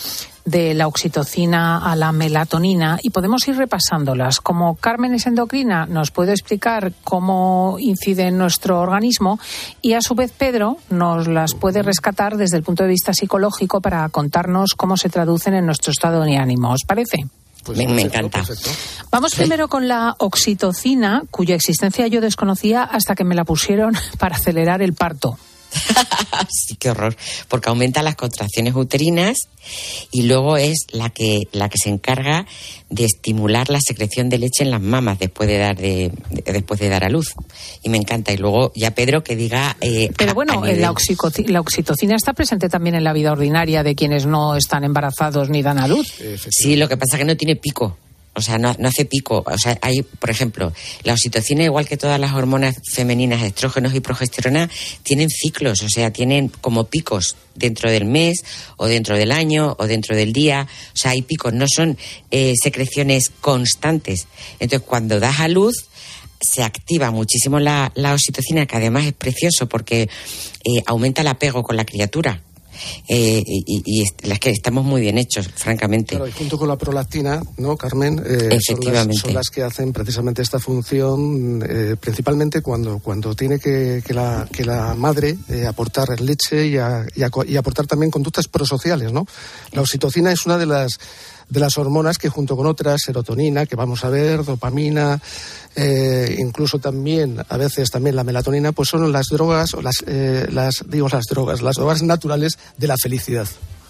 de 0.45 0.75
la 0.75 0.87
oxitocina 0.87 1.79
a 1.79 1.95
la 1.95 2.11
melatonina, 2.11 2.99
y 3.01 3.09
podemos 3.09 3.47
ir 3.47 3.57
repasándolas. 3.57 4.39
Como 4.39 4.75
Carmen 4.75 5.13
es 5.15 5.25
endocrina, 5.25 5.87
nos 5.87 6.11
puede 6.11 6.31
explicar 6.31 6.93
cómo 7.03 7.77
incide 7.79 8.27
en 8.27 8.37
nuestro 8.37 8.79
organismo, 8.79 9.39
y 9.81 9.93
a 9.93 10.01
su 10.01 10.15
vez 10.15 10.31
Pedro 10.31 10.77
nos 10.89 11.27
las 11.27 11.55
puede 11.55 11.81
rescatar 11.81 12.37
desde 12.37 12.57
el 12.57 12.63
punto 12.63 12.83
de 12.83 12.89
vista 12.89 13.13
psicológico 13.13 13.81
para 13.81 14.07
contarnos 14.09 14.75
cómo 14.75 14.97
se 14.97 15.09
traducen 15.09 15.55
en 15.55 15.65
nuestro 15.65 15.91
estado 15.91 16.21
de 16.21 16.37
ánimo. 16.37 16.71
¿Os 16.71 16.83
parece? 16.85 17.25
me, 17.73 17.87
me 17.87 18.01
encanta. 18.03 18.43
Vamos 19.11 19.33
primero 19.35 19.67
con 19.67 19.87
la 19.87 20.15
oxitocina, 20.19 21.23
cuya 21.31 21.55
existencia 21.55 22.05
yo 22.07 22.21
desconocía 22.21 22.83
hasta 22.83 23.15
que 23.15 23.23
me 23.23 23.35
la 23.35 23.43
pusieron 23.43 23.95
para 24.19 24.35
acelerar 24.35 24.81
el 24.81 24.93
parto. 24.93 25.37
sí, 26.49 26.75
qué 26.75 26.89
horror. 26.89 27.15
Porque 27.47 27.69
aumenta 27.69 28.03
las 28.03 28.15
contracciones 28.15 28.75
uterinas 28.75 29.37
y 30.11 30.23
luego 30.23 30.57
es 30.57 30.85
la 30.91 31.09
que, 31.09 31.43
la 31.51 31.69
que 31.69 31.77
se 31.81 31.89
encarga 31.89 32.45
de 32.89 33.05
estimular 33.05 33.69
la 33.69 33.79
secreción 33.85 34.29
de 34.29 34.37
leche 34.37 34.63
en 34.63 34.71
las 34.71 34.81
mamas 34.81 35.17
después 35.19 35.49
de 35.49 35.57
dar, 35.57 35.75
de, 35.75 36.11
de- 36.29 36.53
después 36.53 36.79
de 36.79 36.89
dar 36.89 37.03
a 37.03 37.09
luz. 37.09 37.33
Y 37.83 37.89
me 37.89 37.97
encanta. 37.97 38.31
Y 38.31 38.37
luego 38.37 38.71
ya 38.75 38.91
Pedro 38.91 39.23
que 39.23 39.35
diga... 39.35 39.75
eh, 39.81 40.11
Pero 40.17 40.33
bueno, 40.33 40.53
a 40.53 40.55
nivel- 40.57 40.81
la, 40.81 40.93
la 41.47 41.59
oxitocina 41.61 42.15
está 42.15 42.33
presente 42.33 42.69
también 42.69 42.95
en 42.95 43.03
la 43.03 43.13
vida 43.13 43.31
ordinaria 43.31 43.83
de 43.83 43.95
quienes 43.95 44.25
no 44.25 44.55
están 44.55 44.83
embarazados 44.83 45.49
ni 45.49 45.61
dan 45.61 45.79
a 45.79 45.87
luz. 45.87 46.13
Sí, 46.49 46.75
lo 46.75 46.87
que 46.87 46.97
pasa 46.97 47.15
es 47.15 47.19
que 47.19 47.25
no 47.25 47.35
tiene 47.37 47.55
pico. 47.55 47.97
O 48.35 48.41
sea, 48.41 48.57
no, 48.57 48.75
no 48.77 48.89
hace 48.89 49.05
pico. 49.05 49.43
O 49.45 49.57
sea, 49.57 49.77
hay, 49.81 50.01
por 50.01 50.29
ejemplo, 50.29 50.73
la 51.03 51.13
oxitocina, 51.13 51.63
igual 51.63 51.87
que 51.87 51.97
todas 51.97 52.19
las 52.19 52.33
hormonas 52.33 52.75
femeninas, 52.91 53.41
estrógenos 53.43 53.95
y 53.95 54.01
progesterona, 54.01 54.69
tienen 55.03 55.29
ciclos, 55.29 55.81
o 55.83 55.89
sea, 55.89 56.11
tienen 56.11 56.49
como 56.49 56.85
picos 56.85 57.37
dentro 57.55 57.89
del 57.89 58.05
mes, 58.05 58.43
o 58.77 58.87
dentro 58.87 59.15
del 59.15 59.31
año, 59.31 59.75
o 59.79 59.87
dentro 59.87 60.15
del 60.15 60.33
día. 60.33 60.67
O 60.93 60.97
sea, 60.97 61.11
hay 61.11 61.21
picos, 61.21 61.53
no 61.53 61.65
son 61.73 61.97
eh, 62.31 62.53
secreciones 62.61 63.31
constantes. 63.41 64.27
Entonces, 64.59 64.87
cuando 64.87 65.19
das 65.19 65.39
a 65.39 65.47
luz, 65.47 65.87
se 66.41 66.63
activa 66.63 67.11
muchísimo 67.11 67.59
la, 67.59 67.91
la 67.95 68.13
oxitocina, 68.13 68.65
que 68.65 68.75
además 68.75 69.05
es 69.05 69.13
precioso 69.13 69.67
porque 69.67 70.03
eh, 70.03 70.81
aumenta 70.85 71.21
el 71.21 71.27
apego 71.27 71.63
con 71.63 71.77
la 71.77 71.85
criatura. 71.85 72.41
Eh, 73.07 73.41
y, 73.45 73.63
y- 73.65 74.01
y 74.03 74.27
las 74.27 74.39
que 74.39 74.49
estamos 74.51 74.85
muy 74.85 75.01
bien 75.01 75.17
hechos, 75.17 75.47
francamente. 75.55 76.15
Claro, 76.15 76.27
y 76.27 76.31
junto 76.31 76.57
con 76.57 76.67
la 76.67 76.75
prolactina, 76.77 77.41
¿no, 77.57 77.77
Carmen? 77.77 78.19
Eh, 78.25 78.37
Son 78.39 78.49
las, 78.49 78.53
Efectivamente. 78.69 79.17
son 79.21 79.33
las 79.33 79.49
que 79.49 79.63
hacen 79.63 79.93
precisamente 79.93 80.41
esta 80.41 80.59
función, 80.59 81.63
eh, 81.67 81.95
principalmente 81.99 82.61
cuando, 82.61 82.99
cuando 82.99 83.35
tiene 83.35 83.59
que, 83.59 84.01
que 84.05 84.13
la, 84.13 84.47
que 84.51 84.63
la 84.65 84.93
madre 84.95 85.37
eh, 85.49 85.65
aportar 85.65 86.19
leche 86.21 86.67
y, 86.67 86.77
a- 86.77 87.05
y 87.15 87.23
a- 87.23 87.29
y 87.47 87.57
aportar 87.57 87.87
también 87.87 88.11
conductas 88.11 88.47
prosociales, 88.47 89.11
¿no? 89.11 89.25
La 89.71 89.81
oxitocina 89.81 90.31
es 90.31 90.45
una 90.45 90.57
de 90.57 90.65
las 90.65 90.91
de 91.49 91.59
las 91.59 91.77
hormonas 91.77 92.17
que 92.17 92.29
junto 92.29 92.55
con 92.55 92.65
otras, 92.65 93.01
serotonina, 93.05 93.65
que 93.65 93.75
vamos 93.75 94.03
a 94.03 94.09
ver, 94.09 94.43
dopamina, 94.43 95.19
eh, 95.75 96.35
incluso 96.39 96.79
también, 96.79 97.43
a 97.47 97.57
veces 97.57 97.89
también 97.91 98.15
la 98.15 98.23
melatonina, 98.23 98.71
pues 98.71 98.89
son 98.89 99.11
las 99.11 99.27
drogas, 99.27 99.73
o 99.73 99.81
las, 99.81 100.03
eh, 100.07 100.47
las, 100.51 100.83
digo 100.87 101.07
las 101.09 101.25
drogas, 101.25 101.61
las 101.61 101.75
drogas 101.75 102.01
naturales 102.01 102.57
de 102.77 102.87
la 102.87 102.97
felicidad. 102.97 103.47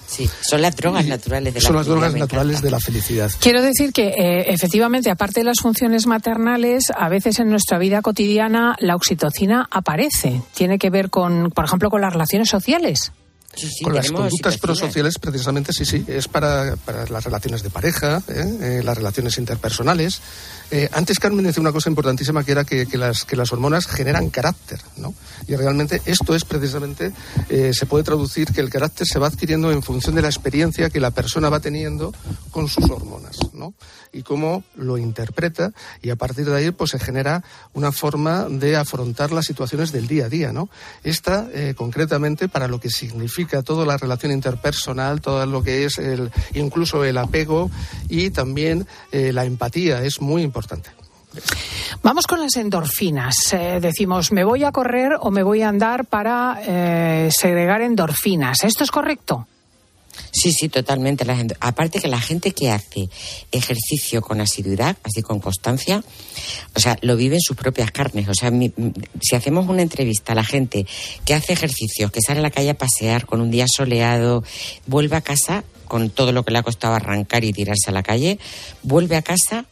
Sí, 0.07 0.29
son 0.41 0.61
las 0.61 0.75
drogas 0.75 1.05
naturales 1.07 1.53
de 1.53 1.59
la 1.59 1.67
Son 1.67 1.75
las 1.75 1.87
drogas 1.87 2.13
naturales 2.13 2.61
de 2.61 2.69
la 2.69 2.79
felicidad. 2.79 3.31
Quiero 3.39 3.61
decir 3.61 3.91
que, 3.91 4.09
eh, 4.09 4.53
efectivamente, 4.53 5.09
aparte 5.09 5.39
de 5.39 5.45
las 5.45 5.57
funciones 5.59 6.05
maternales, 6.05 6.91
a 6.95 7.09
veces 7.09 7.39
en 7.39 7.49
nuestra 7.49 7.79
vida 7.79 8.01
cotidiana 8.01 8.75
la 8.79 8.95
oxitocina 8.95 9.67
aparece. 9.71 10.41
Tiene 10.53 10.77
que 10.77 10.89
ver 10.89 11.09
con, 11.09 11.49
por 11.51 11.65
ejemplo, 11.65 11.89
con 11.89 12.01
las 12.01 12.13
relaciones 12.13 12.49
sociales. 12.49 13.11
Con 13.83 13.93
las 13.93 14.11
conductas 14.11 14.57
prosociales, 14.57 15.19
precisamente, 15.19 15.73
sí, 15.73 15.85
sí, 15.85 16.03
es 16.07 16.27
para, 16.27 16.75
para 16.77 17.05
las 17.07 17.23
relaciones 17.23 17.63
de 17.63 17.69
pareja, 17.69 18.21
¿eh? 18.27 18.57
Eh, 18.61 18.81
las 18.83 18.97
relaciones 18.97 19.37
interpersonales. 19.37 20.21
Eh, 20.71 20.89
antes 20.93 21.19
Carmen 21.19 21.45
decía 21.45 21.61
una 21.61 21.71
cosa 21.71 21.89
importantísima 21.89 22.43
que 22.43 22.51
era 22.51 22.63
que, 22.63 22.87
que, 22.87 22.97
las, 22.97 23.23
que 23.23 23.35
las 23.35 23.53
hormonas 23.53 23.85
generan 23.85 24.29
carácter, 24.29 24.79
¿no? 24.97 25.13
Y 25.47 25.55
realmente 25.55 26.01
esto 26.05 26.35
es 26.35 26.43
precisamente, 26.43 27.11
se 27.49 27.85
puede 27.85 28.03
traducir 28.03 28.51
que 28.51 28.61
el 28.61 28.69
carácter 28.69 29.05
se 29.05 29.19
va 29.19 29.27
adquiriendo 29.27 29.71
en 29.71 29.83
función 29.83 30.15
de 30.15 30.23
la 30.23 30.27
experiencia 30.27 30.89
que 30.89 30.99
la 30.99 31.11
persona 31.11 31.49
va 31.49 31.59
teniendo 31.59 32.13
con 32.49 32.67
sus 32.67 32.89
hormonas, 32.89 33.37
¿no? 33.53 33.75
Y 34.11 34.23
cómo 34.23 34.63
lo 34.75 34.97
interpreta 34.97 35.71
y 36.01 36.09
a 36.09 36.15
partir 36.15 36.45
de 36.45 36.55
ahí 36.55 36.71
pues 36.71 36.91
se 36.91 36.99
genera 36.99 37.43
una 37.73 37.91
forma 37.91 38.47
de 38.49 38.75
afrontar 38.75 39.31
las 39.31 39.45
situaciones 39.45 39.91
del 39.91 40.07
día 40.07 40.25
a 40.25 40.29
día, 40.29 40.51
¿no? 40.51 40.69
Esta, 41.03 41.47
concretamente, 41.75 42.49
para 42.49 42.67
lo 42.67 42.79
que 42.79 42.89
significa 42.89 43.44
toda 43.63 43.85
la 43.85 43.97
relación 43.97 44.31
interpersonal, 44.31 45.21
todo 45.21 45.45
lo 45.45 45.63
que 45.63 45.85
es 45.85 45.97
el, 45.97 46.31
incluso 46.53 47.03
el 47.03 47.17
apego 47.17 47.69
y 48.09 48.29
también 48.29 48.87
eh, 49.11 49.31
la 49.33 49.45
empatía, 49.45 50.03
es 50.03 50.21
muy 50.21 50.41
importante. 50.41 50.89
Vamos 52.01 52.27
con 52.27 52.39
las 52.39 52.55
endorfinas. 52.55 53.35
Eh, 53.53 53.79
decimos, 53.81 54.31
me 54.31 54.43
voy 54.43 54.63
a 54.63 54.71
correr 54.71 55.17
o 55.19 55.31
me 55.31 55.43
voy 55.43 55.61
a 55.61 55.69
andar 55.69 56.05
para 56.05 56.59
eh, 56.65 57.29
segregar 57.31 57.81
endorfinas. 57.81 58.63
¿Esto 58.63 58.83
es 58.83 58.91
correcto? 58.91 59.47
Sí, 60.31 60.51
sí, 60.51 60.69
totalmente. 60.69 61.25
aparte 61.59 61.99
que 61.99 62.07
la 62.07 62.19
gente 62.19 62.51
que 62.51 62.69
hace 62.69 63.09
ejercicio 63.51 64.21
con 64.21 64.41
asiduidad, 64.41 64.97
así 65.03 65.21
con 65.21 65.39
constancia, 65.39 66.03
o 66.75 66.79
sea, 66.79 66.97
lo 67.01 67.15
vive 67.15 67.35
en 67.35 67.41
sus 67.41 67.55
propias 67.55 67.91
carnes. 67.91 68.27
O 68.27 68.33
sea, 68.33 68.51
si 69.21 69.35
hacemos 69.35 69.67
una 69.67 69.81
entrevista 69.81 70.33
a 70.33 70.35
la 70.35 70.43
gente 70.43 70.85
que 71.25 71.33
hace 71.33 71.53
ejercicios, 71.53 72.11
que 72.11 72.21
sale 72.21 72.39
a 72.39 72.43
la 72.43 72.51
calle 72.51 72.71
a 72.71 72.77
pasear 72.77 73.25
con 73.25 73.41
un 73.41 73.49
día 73.49 73.65
soleado, 73.67 74.43
vuelve 74.87 75.15
a 75.15 75.21
casa 75.21 75.63
con 75.87 76.09
todo 76.09 76.31
lo 76.31 76.43
que 76.43 76.51
le 76.51 76.59
ha 76.59 76.63
costado 76.63 76.95
arrancar 76.95 77.43
y 77.43 77.53
tirarse 77.53 77.89
a 77.89 77.93
la 77.93 78.03
calle, 78.03 78.39
vuelve 78.83 79.15
a 79.15 79.21
casa 79.21 79.65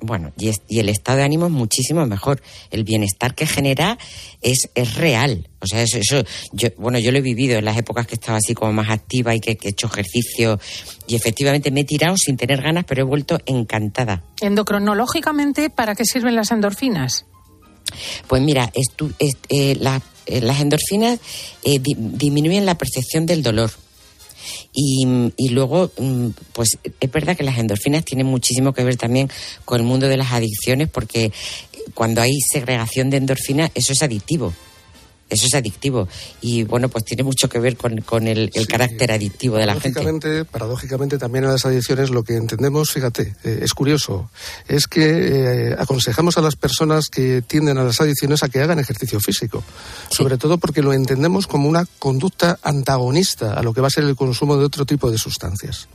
bueno, 0.00 0.32
y, 0.38 0.50
y, 0.68 0.78
el 0.80 0.88
estado 0.88 1.18
de 1.18 1.24
ánimo 1.24 1.46
es 1.46 1.52
muchísimo 1.52 2.06
mejor. 2.06 2.42
El 2.70 2.84
bienestar 2.84 3.34
que 3.34 3.46
genera 3.46 3.98
es, 4.42 4.68
es 4.74 4.94
real. 4.94 5.48
O 5.60 5.66
sea, 5.66 5.82
eso, 5.82 5.98
eso, 5.98 6.24
yo, 6.52 6.68
bueno, 6.76 6.98
yo 6.98 7.12
lo 7.12 7.18
he 7.18 7.22
vivido 7.22 7.58
en 7.58 7.64
las 7.64 7.76
épocas 7.76 8.06
que 8.06 8.14
estaba 8.14 8.38
así 8.38 8.54
como 8.54 8.72
más 8.72 8.90
activa 8.90 9.34
y 9.34 9.40
que, 9.40 9.56
que 9.56 9.68
he 9.68 9.70
hecho 9.70 9.86
ejercicio 9.86 10.60
y 11.06 11.14
efectivamente 11.14 11.70
me 11.70 11.80
he 11.80 11.84
tirado 11.84 12.16
sin 12.16 12.36
tener 12.36 12.62
ganas, 12.62 12.84
pero 12.84 13.02
he 13.02 13.04
vuelto 13.04 13.38
encantada. 13.46 14.22
Endocronológicamente, 14.40 15.70
¿para 15.70 15.94
qué 15.94 16.04
sirven 16.04 16.36
las 16.36 16.50
endorfinas? 16.50 17.26
Pues 18.26 18.42
mira, 18.42 18.70
estu, 18.74 19.12
est, 19.18 19.38
eh, 19.48 19.76
la, 19.78 20.02
eh, 20.26 20.40
las 20.40 20.60
endorfinas 20.60 21.18
eh, 21.62 21.78
di, 21.78 21.94
disminuyen 21.96 22.66
la 22.66 22.76
percepción 22.76 23.26
del 23.26 23.42
dolor 23.42 23.70
y, 24.72 25.06
y, 25.36 25.48
luego, 25.50 25.90
mm, 25.98 26.28
pues 26.52 26.78
es 27.00 27.12
verdad 27.12 27.36
que 27.36 27.42
las 27.42 27.58
endorfinas 27.58 28.04
tienen 28.04 28.26
muchísimo 28.26 28.72
que 28.72 28.84
ver 28.84 28.96
también 28.96 29.30
con 29.64 29.80
el 29.80 29.86
mundo 29.86 30.08
de 30.08 30.16
las 30.16 30.32
adicciones, 30.32 30.88
porque 30.88 31.32
cuando 31.94 32.20
hay 32.20 32.38
segregación 32.40 33.10
de 33.10 33.18
endorfinas, 33.18 33.70
eso 33.74 33.92
es 33.92 34.02
adictivo. 34.02 34.52
Eso 35.28 35.46
es 35.46 35.54
adictivo. 35.54 36.08
Y 36.40 36.62
bueno, 36.62 36.88
pues 36.88 37.04
tiene 37.04 37.24
mucho 37.24 37.48
que 37.48 37.58
ver 37.58 37.76
con, 37.76 38.00
con 38.02 38.28
el, 38.28 38.50
el 38.54 38.62
sí, 38.62 38.66
carácter 38.66 39.10
adictivo 39.10 39.56
de 39.56 39.66
la 39.66 39.78
gente. 39.80 40.44
Paradójicamente, 40.44 41.18
también 41.18 41.44
en 41.44 41.50
las 41.50 41.66
adicciones 41.66 42.10
lo 42.10 42.22
que 42.22 42.36
entendemos, 42.36 42.92
fíjate, 42.92 43.34
eh, 43.42 43.60
es 43.62 43.74
curioso, 43.74 44.30
es 44.68 44.86
que 44.86 45.70
eh, 45.70 45.76
aconsejamos 45.78 46.38
a 46.38 46.42
las 46.42 46.54
personas 46.54 47.08
que 47.08 47.42
tienden 47.42 47.78
a 47.78 47.84
las 47.84 48.00
adicciones 48.00 48.42
a 48.44 48.48
que 48.48 48.60
hagan 48.60 48.78
ejercicio 48.78 49.18
físico. 49.18 49.64
Sí. 50.10 50.16
Sobre 50.16 50.38
todo 50.38 50.58
porque 50.58 50.82
lo 50.82 50.92
entendemos 50.92 51.48
como 51.48 51.68
una 51.68 51.84
conducta 51.98 52.58
antagonista 52.62 53.54
a 53.54 53.62
lo 53.62 53.74
que 53.74 53.80
va 53.80 53.88
a 53.88 53.90
ser 53.90 54.04
el 54.04 54.14
consumo 54.14 54.56
de 54.56 54.64
otro 54.64 54.86
tipo 54.86 55.10
de 55.10 55.18
sustancias. 55.18 55.88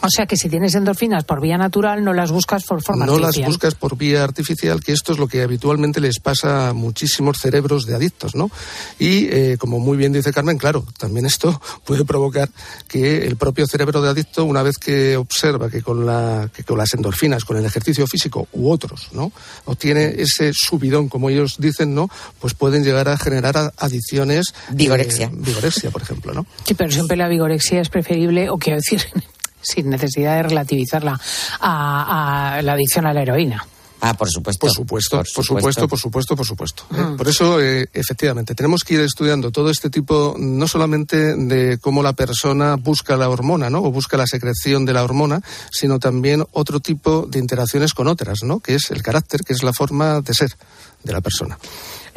O 0.00 0.08
sea 0.08 0.26
que 0.26 0.36
si 0.36 0.48
tienes 0.48 0.74
endorfinas 0.74 1.24
por 1.24 1.40
vía 1.40 1.58
natural, 1.58 2.04
no 2.04 2.12
las 2.12 2.30
buscas 2.30 2.64
por 2.64 2.82
forma 2.82 3.06
no 3.06 3.12
artificial. 3.12 3.42
No 3.42 3.48
las 3.48 3.48
buscas 3.48 3.74
por 3.74 3.96
vía 3.96 4.22
artificial, 4.22 4.82
que 4.82 4.92
esto 4.92 5.12
es 5.12 5.18
lo 5.18 5.26
que 5.26 5.42
habitualmente 5.42 6.00
les 6.00 6.20
pasa 6.20 6.68
a 6.68 6.72
muchísimos 6.72 7.38
cerebros 7.38 7.86
de 7.86 7.94
adictos, 7.94 8.34
¿no? 8.34 8.50
Y 8.98 9.26
eh, 9.30 9.56
como 9.58 9.80
muy 9.80 9.96
bien 9.96 10.12
dice 10.12 10.32
Carmen, 10.32 10.58
claro, 10.58 10.84
también 10.98 11.26
esto 11.26 11.60
puede 11.84 12.04
provocar 12.04 12.48
que 12.86 13.26
el 13.26 13.36
propio 13.36 13.66
cerebro 13.66 14.00
de 14.00 14.10
adicto, 14.10 14.44
una 14.44 14.62
vez 14.62 14.78
que 14.78 15.16
observa 15.16 15.68
que 15.68 15.82
con, 15.82 16.06
la, 16.06 16.50
que 16.54 16.64
con 16.64 16.78
las 16.78 16.94
endorfinas, 16.94 17.44
con 17.44 17.56
el 17.56 17.64
ejercicio 17.64 18.06
físico 18.06 18.48
u 18.52 18.70
otros, 18.70 19.08
¿no? 19.12 19.32
Obtiene 19.64 20.14
ese 20.18 20.52
subidón, 20.52 21.08
como 21.08 21.30
ellos 21.30 21.56
dicen, 21.58 21.94
¿no? 21.94 22.08
Pues 22.40 22.54
pueden 22.54 22.84
llegar 22.84 23.08
a 23.08 23.16
generar 23.16 23.72
adicciones. 23.76 24.54
Vigorexia. 24.70 25.26
Eh, 25.26 25.30
vigorexia, 25.32 25.90
por 25.90 26.02
ejemplo, 26.02 26.32
¿no? 26.32 26.46
Sí, 26.64 26.74
pero 26.74 26.90
siempre 26.90 27.16
la 27.16 27.28
vigorexia 27.28 27.80
es 27.80 27.88
preferible, 27.88 28.50
o 28.50 28.58
quiero 28.58 28.78
decir, 28.78 29.02
sin 29.60 29.90
necesidad 29.90 30.36
de 30.36 30.42
relativizarla, 30.44 31.20
a, 31.60 32.54
a 32.54 32.62
la 32.62 32.72
adicción 32.72 33.06
a 33.06 33.12
la 33.12 33.22
heroína. 33.22 33.64
Ah, 34.00 34.14
por 34.14 34.30
supuesto. 34.30 34.66
Por 34.66 34.74
supuesto, 34.74 35.16
por 35.16 35.44
supuesto, 35.44 35.88
por 35.88 35.98
supuesto, 35.98 36.36
por 36.36 36.46
supuesto. 36.46 36.84
¿eh? 36.94 37.00
Mm. 37.00 37.16
Por 37.16 37.28
eso, 37.28 37.60
eh, 37.60 37.88
efectivamente, 37.92 38.54
tenemos 38.54 38.84
que 38.84 38.94
ir 38.94 39.00
estudiando 39.00 39.50
todo 39.50 39.70
este 39.70 39.90
tipo, 39.90 40.36
no 40.38 40.68
solamente 40.68 41.34
de 41.36 41.78
cómo 41.78 42.02
la 42.02 42.12
persona 42.12 42.76
busca 42.76 43.16
la 43.16 43.28
hormona, 43.28 43.70
¿no? 43.70 43.82
O 43.82 43.90
busca 43.90 44.16
la 44.16 44.26
secreción 44.26 44.84
de 44.84 44.92
la 44.92 45.02
hormona, 45.02 45.40
sino 45.72 45.98
también 45.98 46.44
otro 46.52 46.80
tipo 46.80 47.26
de 47.28 47.40
interacciones 47.40 47.92
con 47.92 48.06
otras, 48.06 48.44
¿no? 48.44 48.60
Que 48.60 48.76
es 48.76 48.90
el 48.90 49.02
carácter, 49.02 49.42
que 49.42 49.52
es 49.52 49.62
la 49.62 49.72
forma 49.72 50.20
de 50.20 50.34
ser 50.34 50.54
de 51.02 51.12
la 51.12 51.20
persona. 51.20 51.58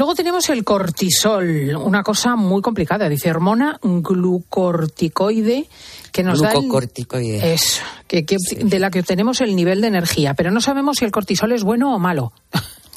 Luego 0.02 0.16
tenemos 0.16 0.50
el 0.50 0.64
cortisol, 0.64 1.76
una 1.76 2.02
cosa 2.02 2.36
muy 2.36 2.64
complicada. 2.64 3.08
Dice 3.08 3.30
hormona 3.30 3.80
glucorticoide 3.84 5.68
que 6.12 6.24
nos 6.24 6.42
da 6.42 6.54
el, 6.54 7.40
eso, 7.44 7.84
que, 8.08 8.26
que 8.26 8.38
sí. 8.40 8.56
de 8.64 8.80
la 8.80 8.90
que 8.90 9.02
obtenemos 9.02 9.42
el 9.42 9.56
nivel 9.56 9.80
de 9.80 9.90
energía, 9.90 10.34
pero 10.34 10.50
no 10.50 10.60
sabemos 10.60 10.98
si 10.98 11.06
el 11.06 11.12
cortisol 11.12 11.52
es 11.52 11.62
bueno 11.62 11.96
o 11.96 12.00
malo. 12.00 12.34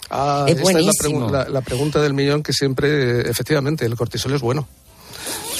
Ah, 0.08 0.46
es 0.48 0.56
esta 0.56 0.78
es 0.78 0.86
la, 0.86 0.92
pregu 0.98 1.30
la, 1.30 1.46
la, 1.50 1.60
pregunta 1.60 2.00
del 2.00 2.14
millón 2.14 2.42
que 2.42 2.54
siempre, 2.54 3.28
efectivamente, 3.28 3.84
el 3.84 3.96
cortisol 3.96 4.32
es 4.32 4.40
bueno. 4.40 4.66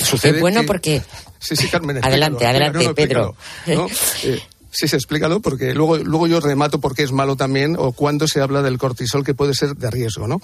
Sucede 0.03 0.37
es 0.37 0.41
bueno 0.41 0.63
que... 0.63 0.67
porque... 0.67 1.03
Sí, 1.39 1.57
sí, 1.57 1.69
Carmen. 1.69 1.99
Adelante, 2.03 2.47
adelante, 2.47 2.95
Pedro. 2.95 3.37
¿no? 3.67 3.87
Eh, 4.25 4.41
Sí, 4.75 4.89
sí, 4.89 4.97
explícalo, 4.97 5.39
porque 5.39 5.73
luego, 5.73 5.99
luego 5.99 6.27
yo 6.27 6.41
remato 6.41 6.81
por 6.81 6.97
qué 6.97 7.05
es 7.05 7.13
malo 7.13 7.37
también 7.37 7.77
o 7.79 7.93
cuando 7.93 8.27
se 8.27 8.41
habla 8.41 8.61
del 8.61 8.77
cortisol 8.77 9.25
que 9.25 9.33
puede 9.33 9.55
ser 9.55 9.77
de 9.77 9.89
riesgo, 9.89 10.27
¿no? 10.27 10.41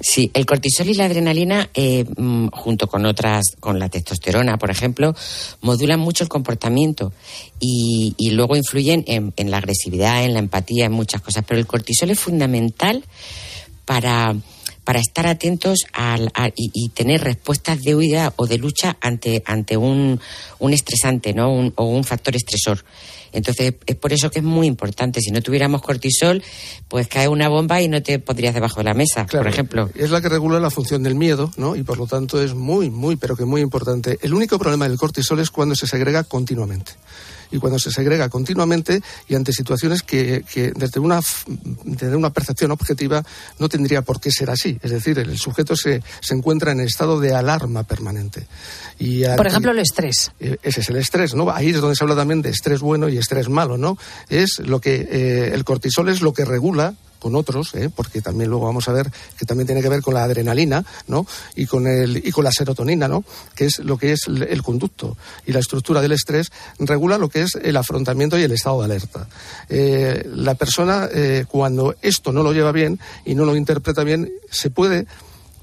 Sí, 0.00 0.30
el 0.32 0.46
cortisol 0.46 0.88
y 0.88 0.94
la 0.94 1.04
adrenalina, 1.04 1.68
eh, 1.74 2.06
junto 2.52 2.86
con 2.86 3.04
otras, 3.04 3.44
con 3.60 3.78
la 3.78 3.90
testosterona, 3.90 4.56
por 4.56 4.70
ejemplo, 4.70 5.14
modulan 5.60 6.00
mucho 6.00 6.24
el 6.24 6.30
comportamiento 6.30 7.12
y, 7.60 8.14
luego 8.30 8.56
influyen 8.56 9.04
en, 9.06 9.50
la 9.50 9.58
agresividad, 9.58 10.24
en 10.24 10.32
la 10.32 10.38
empatía, 10.38 10.86
en 10.86 10.92
muchas 10.92 11.20
cosas. 11.20 11.44
Pero 11.46 11.60
el 11.60 11.66
cortisol 11.66 12.10
es 12.10 12.18
fundamental 12.18 13.04
para 13.84 14.34
para 14.84 15.00
estar 15.00 15.26
atentos 15.26 15.80
al, 15.92 16.30
a, 16.32 16.46
y, 16.46 16.70
y, 16.72 16.90
tener 16.90 17.24
respuestas 17.24 17.82
de 17.82 17.96
huida 17.96 18.32
o 18.36 18.46
de 18.46 18.56
lucha 18.56 18.96
ante, 19.00 19.42
ante 19.44 19.76
un, 19.76 20.20
un 20.60 20.72
estresante 20.72 21.34
¿no? 21.34 21.52
Un, 21.52 21.72
o 21.74 21.86
un 21.86 22.04
factor 22.04 22.36
estresor. 22.36 22.84
Entonces, 23.36 23.74
es 23.86 23.96
por 23.96 24.12
eso 24.12 24.30
que 24.30 24.38
es 24.38 24.44
muy 24.44 24.66
importante. 24.66 25.20
Si 25.20 25.30
no 25.30 25.42
tuviéramos 25.42 25.82
cortisol, 25.82 26.42
pues 26.88 27.06
cae 27.06 27.28
una 27.28 27.48
bomba 27.48 27.80
y 27.80 27.88
no 27.88 28.02
te 28.02 28.18
pondrías 28.18 28.54
debajo 28.54 28.80
de 28.80 28.84
la 28.84 28.94
mesa, 28.94 29.26
claro, 29.26 29.44
por 29.44 29.52
ejemplo. 29.52 29.90
Es 29.94 30.10
la 30.10 30.20
que 30.20 30.28
regula 30.28 30.58
la 30.58 30.70
función 30.70 31.02
del 31.02 31.14
miedo, 31.14 31.50
¿no? 31.56 31.76
Y 31.76 31.82
por 31.82 31.98
lo 31.98 32.06
tanto 32.06 32.42
es 32.42 32.54
muy, 32.54 32.90
muy, 32.90 33.16
pero 33.16 33.36
que 33.36 33.44
muy 33.44 33.60
importante. 33.60 34.18
El 34.22 34.34
único 34.34 34.58
problema 34.58 34.88
del 34.88 34.98
cortisol 34.98 35.40
es 35.40 35.50
cuando 35.50 35.74
se 35.74 35.86
segrega 35.86 36.24
continuamente 36.24 36.92
y 37.50 37.58
cuando 37.58 37.78
se 37.78 37.90
segrega 37.90 38.28
continuamente 38.28 39.00
y 39.28 39.34
ante 39.34 39.52
situaciones 39.52 40.02
que, 40.02 40.44
que 40.52 40.72
desde, 40.72 41.00
una, 41.00 41.20
desde 41.84 42.16
una 42.16 42.30
percepción 42.30 42.70
objetiva 42.70 43.22
no 43.58 43.68
tendría 43.68 44.02
por 44.02 44.20
qué 44.20 44.30
ser 44.30 44.50
así. 44.50 44.78
Es 44.82 44.90
decir, 44.90 45.18
el 45.18 45.38
sujeto 45.38 45.76
se, 45.76 46.02
se 46.20 46.34
encuentra 46.34 46.72
en 46.72 46.80
estado 46.80 47.20
de 47.20 47.34
alarma 47.34 47.84
permanente. 47.84 48.46
Y 48.98 49.24
aquí, 49.24 49.36
por 49.36 49.46
ejemplo, 49.46 49.72
el 49.72 49.78
estrés. 49.78 50.32
Ese 50.38 50.80
es 50.80 50.88
el 50.88 50.96
estrés, 50.96 51.34
¿no? 51.34 51.50
Ahí 51.50 51.70
es 51.70 51.80
donde 51.80 51.96
se 51.96 52.04
habla 52.04 52.16
también 52.16 52.42
de 52.42 52.50
estrés 52.50 52.80
bueno 52.80 53.08
y 53.08 53.18
estrés 53.18 53.48
malo, 53.48 53.76
¿no? 53.76 53.98
Es 54.28 54.58
lo 54.58 54.80
que 54.80 55.06
eh, 55.10 55.50
el 55.54 55.64
cortisol 55.64 56.08
es 56.08 56.22
lo 56.22 56.32
que 56.32 56.44
regula 56.44 56.94
con 57.18 57.34
otros, 57.34 57.74
¿eh? 57.74 57.90
porque 57.94 58.20
también 58.20 58.50
luego 58.50 58.66
vamos 58.66 58.88
a 58.88 58.92
ver 58.92 59.10
que 59.38 59.44
también 59.44 59.66
tiene 59.66 59.82
que 59.82 59.88
ver 59.88 60.02
con 60.02 60.14
la 60.14 60.24
adrenalina, 60.24 60.84
¿no? 61.08 61.26
Y 61.54 61.66
con 61.66 61.86
el 61.86 62.16
y 62.24 62.30
con 62.30 62.44
la 62.44 62.52
serotonina, 62.52 63.08
¿no? 63.08 63.24
Que 63.54 63.66
es 63.66 63.78
lo 63.78 63.98
que 63.98 64.12
es 64.12 64.26
el 64.26 64.62
conducto 64.62 65.16
y 65.46 65.52
la 65.52 65.60
estructura 65.60 66.00
del 66.00 66.12
estrés 66.12 66.50
regula 66.78 67.18
lo 67.18 67.28
que 67.28 67.42
es 67.42 67.54
el 67.56 67.76
afrontamiento 67.76 68.38
y 68.38 68.42
el 68.42 68.52
estado 68.52 68.80
de 68.80 68.84
alerta. 68.84 69.28
Eh, 69.68 70.28
la 70.34 70.54
persona 70.54 71.08
eh, 71.12 71.44
cuando 71.48 71.94
esto 72.02 72.32
no 72.32 72.42
lo 72.42 72.52
lleva 72.52 72.72
bien 72.72 72.98
y 73.24 73.34
no 73.34 73.44
lo 73.44 73.56
interpreta 73.56 74.04
bien 74.04 74.32
se 74.50 74.70
puede 74.70 75.06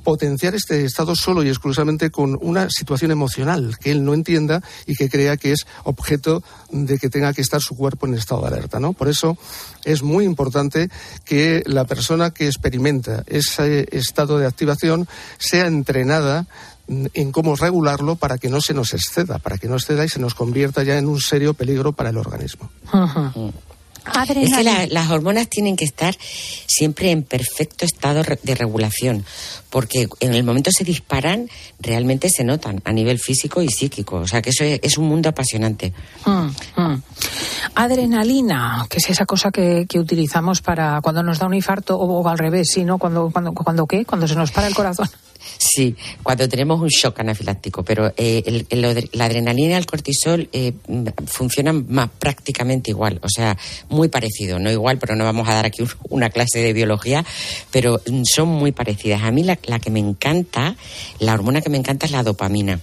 potenciar 0.04 0.56
este 0.56 0.86
estado 0.86 1.16
solo 1.16 1.44
y 1.44 1.50
exclusivamente 1.50 2.12
con 2.12 2.38
una 2.42 2.70
situación 2.70 3.12
emocional 3.12 3.78
que 3.80 3.92
él 3.92 4.04
no 4.04 4.14
entienda 4.14 4.62
y 4.86 4.96
que 4.96 5.10
crea 5.10 5.38
que 5.38 5.54
es 5.54 5.66
objeto 5.84 6.44
de 6.72 6.98
que 6.98 7.10
tenga 7.10 7.34
que 7.34 7.42
estar 7.42 7.62
su 7.62 7.76
cuerpo 7.76 8.06
en 8.06 8.16
estado 8.16 8.42
de 8.42 8.48
alerta, 8.48 8.80
¿no? 8.80 8.94
Por 8.94 9.08
eso 9.08 9.38
es 9.86 10.04
muy 10.04 10.26
importante 10.26 10.90
que 11.26 11.64
la 11.66 11.86
persona 11.86 12.32
que 12.32 12.48
experimenta 12.48 13.24
ese 13.28 13.88
estado 13.92 14.38
de 14.38 14.48
activación 14.48 15.08
sea 15.38 15.68
entrenada 15.68 16.48
en 16.88 17.32
cómo 17.32 17.56
regularlo 17.56 18.16
para 18.16 18.38
que 18.38 18.50
no 18.50 18.60
se 18.60 18.74
nos 18.74 18.94
exceda, 18.94 19.40
para 19.40 19.58
que 19.58 19.68
no 19.68 19.76
exceda 19.76 20.04
y 20.04 20.10
se 20.10 20.20
nos 20.20 20.36
convierta 20.36 20.84
ya 20.84 20.98
en 20.98 21.08
un 21.08 21.22
serio 21.22 21.54
peligro 21.54 21.94
para 21.94 22.10
el 22.10 22.18
organismo. 22.18 22.70
Es 24.36 24.54
que 24.54 24.88
las 24.90 25.10
hormonas 25.10 25.48
tienen 25.48 25.76
que 25.76 25.86
estar 25.86 26.16
siempre 26.68 27.12
en 27.12 27.24
perfecto 27.24 27.86
estado 27.86 28.22
de 28.44 28.56
regulación, 28.56 29.26
porque 29.70 30.08
en 30.20 30.34
el 30.34 30.44
momento 30.44 30.72
se 30.72 30.84
disparan, 30.84 31.50
realmente 31.80 32.30
se 32.30 32.44
notan 32.44 32.82
a 32.84 32.92
nivel 32.92 33.20
físico 33.20 33.62
y 33.62 33.70
psíquico. 33.70 34.18
O 34.18 34.28
sea 34.28 34.42
que 34.42 34.50
eso 34.50 34.64
es, 34.64 34.98
un 34.98 35.08
mundo 35.08 35.30
apasionante. 35.30 35.94
Mm, 36.26 36.82
mm. 36.82 37.04
Adrenalina, 37.76 38.86
que 38.90 38.98
es 38.98 39.10
esa 39.10 39.26
cosa 39.26 39.52
que, 39.52 39.88
utilizamos 39.96 40.62
para 40.62 41.00
cuando 41.02 41.24
nos 41.24 41.40
da 41.40 41.46
un 41.46 41.54
infarto 41.54 41.98
o, 41.98 42.28
al 42.28 42.38
revés, 42.38 42.70
¿sí? 42.72 42.84
¿no? 42.84 42.98
Cuando, 42.98 43.30
cuando, 43.32 43.54
cuando 43.54 43.86
qué? 43.86 44.06
Cuando 44.06 44.28
se 44.28 44.36
nos 44.36 44.52
para 44.52 44.68
el 44.68 44.76
corazón. 44.76 45.10
Sí, 45.58 45.96
cuando 46.22 46.48
tenemos 46.48 46.82
un 46.82 46.90
shock 46.90 47.20
anafiláctico, 47.20 47.84
pero 47.84 48.14
eh, 48.18 48.66
la 49.14 49.26
adrenalina 49.26 49.74
y 49.74 49.74
el 49.74 49.86
cortisol 49.86 50.50
eh, 50.52 50.74
funcionan 51.26 51.86
más 51.90 52.10
prácticamente 52.20 52.92
igual, 52.92 53.20
o 53.24 53.30
sea, 53.30 53.58
muy 53.90 54.08
parecido, 54.08 54.60
no 54.60 54.72
igual, 54.72 54.98
pero 55.00 55.16
no 55.16 55.24
vamos 55.24 55.48
a 55.48 55.54
dar 55.54 55.66
aquí 55.66 55.84
una 56.10 56.30
clase 56.30 56.60
de 56.60 56.74
biología, 56.74 57.26
pero 57.72 58.02
son 58.24 58.50
muy 58.50 58.72
parecidas. 58.72 59.24
A 59.24 59.32
mí 59.32 59.44
la, 59.44 59.56
que 59.56 59.90
me 59.90 60.00
encanta, 60.00 60.76
la 61.20 61.34
hormona 61.34 61.62
que 61.62 61.70
me 61.70 61.78
encanta 61.78 62.06
es 62.06 62.12
la 62.12 62.24
dopamina 62.24 62.80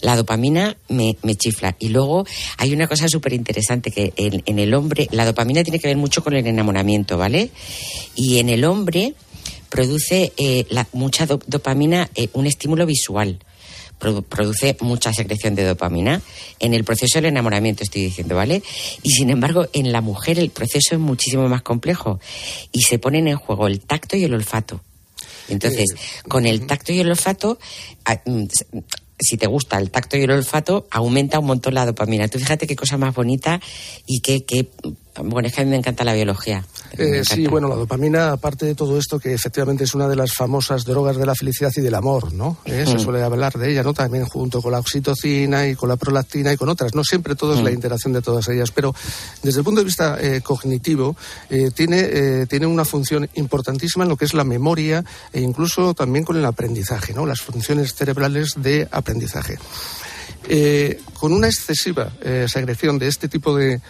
la 0.00 0.14
dopamina 0.14 0.76
me, 0.88 1.16
chifla. 1.34 1.74
Y 1.80 1.88
luego 1.88 2.24
hay 2.56 2.72
una 2.72 2.86
cosa 2.86 3.08
súper 3.08 3.32
interesante 3.32 3.90
que 3.90 4.12
en, 4.14 4.44
en, 4.46 4.60
el 4.60 4.72
hombre, 4.74 5.08
la 5.10 5.26
dopamina 5.26 5.64
tiene 5.64 5.80
que 5.80 5.88
ver 5.88 5.96
mucho 5.96 6.22
con 6.22 6.34
el 6.34 6.46
enamoramiento, 6.46 7.18
¿vale? 7.18 7.50
Y 8.14 8.38
en 8.38 8.48
el 8.48 8.64
hombre 8.64 9.14
produce 9.68 10.32
eh, 10.36 10.66
mucha 10.92 11.26
dopamina 11.26 12.08
eh, 12.14 12.28
un 12.32 12.46
estímulo 12.46 12.86
visual. 12.86 13.38
produce 13.98 14.76
mucha 14.80 15.12
secreción 15.12 15.54
de 15.54 15.64
dopamina 15.64 16.22
en 16.60 16.72
el 16.72 16.84
proceso 16.84 17.18
del 17.18 17.26
enamoramiento, 17.26 17.82
estoy 17.82 18.02
diciendo, 18.02 18.36
¿vale? 18.36 18.62
Y 19.02 19.10
sin 19.10 19.30
embargo, 19.30 19.66
en 19.72 19.90
la 19.92 20.00
mujer 20.00 20.38
el 20.38 20.50
proceso 20.50 20.94
es 20.94 21.00
muchísimo 21.00 21.48
más 21.48 21.62
complejo 21.62 22.20
y 22.72 22.82
se 22.82 22.98
ponen 22.98 23.26
en 23.26 23.36
juego 23.36 23.66
el 23.66 23.80
tacto 23.80 24.16
y 24.16 24.24
el 24.24 24.34
olfato. 24.34 24.80
Entonces, 25.48 25.86
con 26.28 26.46
el 26.46 26.66
tacto 26.66 26.92
y 26.92 27.00
el 27.00 27.08
olfato, 27.08 27.58
mm, 28.26 28.44
si 29.20 29.36
te 29.36 29.46
gusta 29.46 29.78
el 29.78 29.90
tacto 29.90 30.16
y 30.16 30.22
el 30.22 30.30
olfato, 30.30 30.86
aumenta 30.90 31.38
un 31.38 31.46
montón 31.46 31.74
la 31.74 31.86
dopamina. 31.86 32.28
Tú 32.28 32.38
fíjate 32.38 32.66
qué 32.66 32.76
cosa 32.76 32.96
más 32.98 33.14
bonita 33.14 33.60
y 34.06 34.20
qué, 34.20 34.44
qué 34.44 34.68
bueno, 35.24 35.48
es 35.48 35.54
que 35.54 35.62
a 35.62 35.64
mí 35.64 35.70
me 35.70 35.76
encanta 35.76 36.04
la 36.04 36.14
biología. 36.14 36.64
Eh, 36.92 37.22
sí, 37.24 37.46
bueno, 37.46 37.68
la 37.68 37.74
dopamina, 37.74 38.32
aparte 38.32 38.66
de 38.66 38.74
todo 38.74 38.98
esto, 38.98 39.18
que 39.18 39.34
efectivamente 39.34 39.84
es 39.84 39.94
una 39.94 40.08
de 40.08 40.16
las 40.16 40.32
famosas 40.32 40.84
drogas 40.84 41.16
de 41.16 41.26
la 41.26 41.34
felicidad 41.34 41.70
y 41.76 41.80
del 41.80 41.94
amor, 41.94 42.32
¿no? 42.32 42.58
Eh, 42.64 42.84
se 42.86 42.98
suele 42.98 43.22
hablar 43.22 43.54
de 43.54 43.70
ella, 43.70 43.82
¿no? 43.82 43.94
También 43.94 44.24
junto 44.24 44.62
con 44.62 44.72
la 44.72 44.78
oxitocina 44.78 45.66
y 45.66 45.74
con 45.74 45.88
la 45.88 45.96
prolactina 45.96 46.52
y 46.52 46.56
con 46.56 46.68
otras. 46.68 46.94
No 46.94 47.04
siempre 47.04 47.34
todo 47.34 47.54
es 47.54 47.62
la 47.62 47.70
interacción 47.70 48.12
de 48.12 48.22
todas 48.22 48.48
ellas, 48.48 48.70
pero 48.70 48.94
desde 49.42 49.60
el 49.60 49.64
punto 49.64 49.80
de 49.80 49.84
vista 49.84 50.18
eh, 50.20 50.40
cognitivo, 50.42 51.16
tiene, 51.74 52.46
tiene 52.46 52.66
una 52.66 52.84
función 52.84 53.28
importantísima 53.34 54.04
en 54.04 54.10
lo 54.10 54.16
que 54.16 54.24
es 54.24 54.34
la 54.34 54.44
memoria 54.44 55.04
e 55.32 55.40
incluso 55.40 55.94
también 55.94 56.24
con 56.24 56.36
el 56.36 56.44
aprendizaje, 56.44 57.12
¿no? 57.12 57.26
Las 57.26 57.40
funciones 57.40 57.94
cerebrales 57.94 58.54
de 58.56 58.88
aprendizaje. 58.90 59.58
Con 61.14 61.32
una 61.32 61.46
excesiva 61.46 62.12
secreción 62.46 62.98
de 62.98 63.08
este 63.08 63.28
tipo 63.28 63.56
de, 63.56 63.80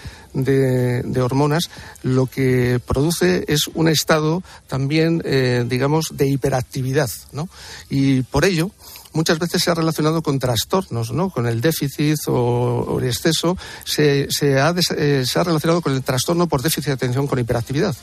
hormonas, 1.20 1.70
lo 2.02 2.26
que 2.26 2.80
produce 2.84 3.44
es 3.48 3.68
un 3.74 3.88
estado 3.88 4.42
también, 4.66 5.22
eh, 5.24 5.64
digamos, 5.66 6.16
de 6.16 6.28
hiperactividad, 6.28 7.10
¿no? 7.32 7.48
Y 7.88 8.22
por 8.22 8.44
ello, 8.44 8.70
muchas 9.12 9.38
veces 9.38 9.62
se 9.62 9.70
ha 9.70 9.74
relacionado 9.74 10.22
con 10.22 10.38
trastornos, 10.38 11.12
¿no? 11.12 11.30
Con 11.30 11.46
el 11.46 11.60
déficit 11.60 12.18
o, 12.26 12.98
el 13.00 13.06
exceso, 13.06 13.56
se, 13.84 14.22
eh, 14.22 14.28
se 14.28 15.38
ha 15.38 15.44
relacionado 15.44 15.80
con 15.80 15.94
el 15.94 16.02
trastorno 16.02 16.48
por 16.48 16.62
déficit 16.62 16.86
de 16.86 16.92
atención 16.92 17.26
con 17.26 17.38
hiperactividad. 17.38 17.96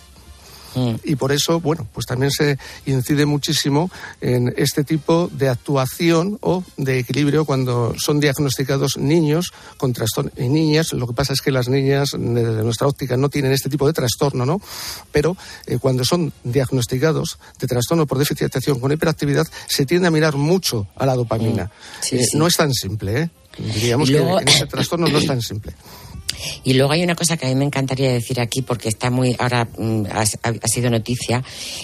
Mm. 0.76 0.96
Y 1.04 1.16
por 1.16 1.32
eso, 1.32 1.60
bueno, 1.60 1.88
pues 1.94 2.06
también 2.06 2.32
se 2.32 2.58
incide 2.86 3.26
muchísimo 3.26 3.90
en 4.22 4.54
este 4.58 4.84
tipo 4.84 5.30
de 5.32 5.50
actuación 5.50 6.38
o 6.42 6.64
de 6.78 7.00
equilibrio 7.00 7.46
cuando 7.46 7.96
son 7.98 8.20
diagnosticados 8.20 8.98
niños 8.98 9.54
con 9.78 9.94
trastorno 9.94 10.32
y 10.38 10.50
niñas. 10.50 10.94
Lo 10.94 11.08
que 11.08 11.14
pasa 11.14 11.34
es 11.34 11.42
que 11.42 11.52
las 11.52 11.68
niñas, 11.68 12.12
desde 12.18 12.64
nuestra 12.64 12.88
óptica, 12.88 13.18
no 13.18 13.30
tienen 13.30 13.52
este 13.52 13.70
tipo 13.70 13.88
de 13.88 13.94
trastorno, 13.94 14.46
¿no? 14.46 14.62
Pero 15.12 15.38
eh, 15.66 15.78
cuando 15.80 16.04
son 16.04 16.32
diagnosticados 16.44 17.40
de 17.60 17.68
trastorno 17.68 18.06
por 18.06 18.18
déficit 18.18 18.42
de 18.42 18.46
atención 18.48 18.80
con 18.80 18.92
hiperactividad, 18.92 19.48
se 19.68 19.86
tiende 19.86 20.08
a 20.08 20.12
mirar 20.12 20.36
mucho 20.36 20.88
a 20.96 21.06
la 21.06 21.16
dopamina. 21.16 21.66
Mm. 22.12 22.16
Eh, 22.16 22.26
no 22.34 22.48
es 22.48 22.58
tan 22.58 22.74
simple, 22.74 23.22
¿eh? 23.22 23.30
Diríamos 23.58 24.10
que 24.10 24.18
en 24.18 24.48
ese 24.48 24.66
trastorno 24.66 25.08
no 25.08 25.18
es 25.18 25.26
tan 25.26 25.42
simple. 25.42 25.74
Y 26.64 26.74
luego 26.74 26.92
hay 26.92 27.04
una 27.04 27.16
cosa 27.16 27.38
que 27.38 27.46
a 27.46 27.50
mí 27.50 27.56
me 27.56 27.66
encantaría 27.66 28.12
decir 28.12 28.40
aquí, 28.40 28.62
porque 28.62 28.90
está 28.90 29.10
muy, 29.10 29.36
ahora 29.40 29.68
mm, 29.78 30.06
ha, 30.12 30.26
sido 30.68 30.90
noticia, 30.90 31.44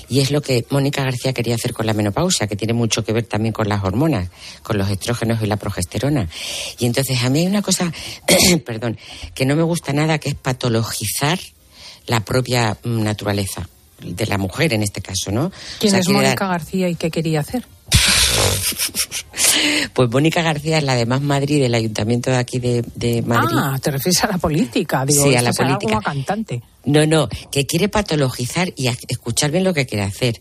y 0.09 0.19
es 0.19 0.31
lo 0.31 0.41
que 0.41 0.65
Mónica 0.69 1.03
García 1.03 1.33
quería 1.33 1.55
hacer 1.55 1.73
con 1.73 1.85
la 1.85 1.93
menopausia, 1.93 2.47
que 2.47 2.55
tiene 2.55 2.73
mucho 2.73 3.03
que 3.03 3.13
ver 3.13 3.25
también 3.25 3.53
con 3.53 3.69
las 3.69 3.83
hormonas, 3.83 4.29
con 4.63 4.77
los 4.77 4.89
estrógenos 4.89 5.41
y 5.41 5.45
la 5.45 5.57
progesterona. 5.57 6.27
Y 6.79 6.85
entonces 6.85 7.23
a 7.23 7.29
mí 7.29 7.39
hay 7.39 7.47
una 7.47 7.61
cosa, 7.61 7.91
perdón, 8.65 8.97
que 9.33 9.45
no 9.45 9.55
me 9.55 9.63
gusta 9.63 9.93
nada, 9.93 10.17
que 10.17 10.29
es 10.29 10.35
patologizar 10.35 11.39
la 12.07 12.21
propia 12.21 12.77
mm, 12.83 13.03
naturaleza 13.03 13.67
de 14.03 14.25
la 14.25 14.37
mujer 14.37 14.73
en 14.73 14.83
este 14.83 15.01
caso, 15.01 15.31
¿no? 15.31 15.51
¿Quién 15.79 15.95
es 15.95 16.09
Mónica 16.09 16.47
García 16.47 16.89
y 16.89 16.95
qué 16.95 17.11
quería 17.11 17.41
hacer? 17.41 17.65
Pues 19.93 20.09
Mónica 20.09 20.41
García 20.41 20.77
es 20.77 20.83
la 20.83 20.95
de 20.95 21.05
Más 21.05 21.21
Madrid 21.21 21.61
del 21.61 21.75
Ayuntamiento 21.75 22.31
de 22.31 22.37
aquí 22.37 22.59
de, 22.59 23.23
Madrid. 23.25 23.57
Ah, 23.59 23.77
te 23.81 23.91
refieres 23.91 24.23
a 24.23 24.27
la 24.27 24.37
política, 24.37 25.05
digo, 25.05 25.23
sí, 25.23 25.35
a 25.35 25.41
la 25.41 25.51
política. 25.51 25.93
Como 25.93 26.01
cantante. 26.01 26.61
No, 26.85 27.05
no, 27.05 27.27
que 27.51 27.65
quiere 27.65 27.89
patologizar 27.89 28.71
y 28.75 28.87
escuchar 28.87 29.51
bien 29.51 29.63
lo 29.63 29.73
que 29.73 29.85
quiere 29.85 30.03
hacer. 30.03 30.39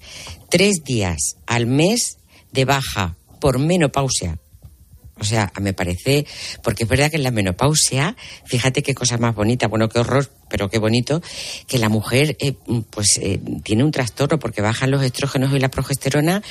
Tres 0.48 0.82
días 0.84 1.36
al 1.46 1.66
mes 1.66 2.18
de 2.52 2.64
baja 2.64 3.16
por 3.40 3.58
menopausia. 3.58 4.38
O 5.20 5.24
sea, 5.24 5.52
me 5.60 5.74
parece, 5.74 6.24
porque 6.62 6.84
es 6.84 6.88
verdad 6.88 7.10
que 7.10 7.18
en 7.18 7.24
la 7.24 7.30
menopausia, 7.30 8.16
fíjate 8.46 8.82
qué 8.82 8.94
cosa 8.94 9.18
más 9.18 9.34
bonita, 9.34 9.68
bueno, 9.68 9.90
qué 9.90 9.98
horror, 9.98 10.30
pero 10.48 10.70
qué 10.70 10.78
bonito, 10.78 11.20
que 11.66 11.78
la 11.78 11.90
mujer 11.90 12.38
eh, 12.40 12.54
pues 12.88 13.18
eh, 13.20 13.38
tiene 13.62 13.84
un 13.84 13.90
trastorno 13.90 14.38
porque 14.38 14.62
bajan 14.62 14.90
los 14.90 15.02
estrógenos 15.02 15.54
y 15.54 15.58
la 15.58 15.68
progesterona 15.68 16.42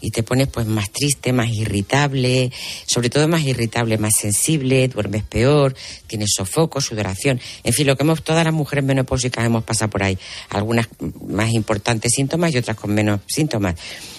y 0.00 0.10
te 0.10 0.24
pones 0.24 0.48
pues 0.48 0.66
más 0.66 0.90
triste, 0.90 1.32
más 1.32 1.50
irritable, 1.50 2.50
sobre 2.84 3.10
todo 3.10 3.28
más 3.28 3.42
irritable, 3.42 3.96
más 3.96 4.14
sensible, 4.18 4.88
duermes 4.88 5.22
peor, 5.22 5.76
tienes 6.08 6.32
sofoco, 6.36 6.80
sudoración, 6.80 7.40
en 7.62 7.72
fin, 7.72 7.86
lo 7.86 7.96
que 7.96 8.02
hemos 8.02 8.24
todas 8.24 8.44
las 8.44 8.52
mujeres 8.52 8.84
menopáusicas 8.84 9.46
hemos 9.46 9.62
pasado 9.62 9.88
por 9.88 10.02
ahí, 10.02 10.18
algunas 10.50 10.88
más 11.28 11.50
importantes 11.52 12.12
síntomas 12.12 12.52
y 12.52 12.58
otras 12.58 12.76
con 12.76 12.92
menos 12.92 13.20
síntomas, 13.28 13.76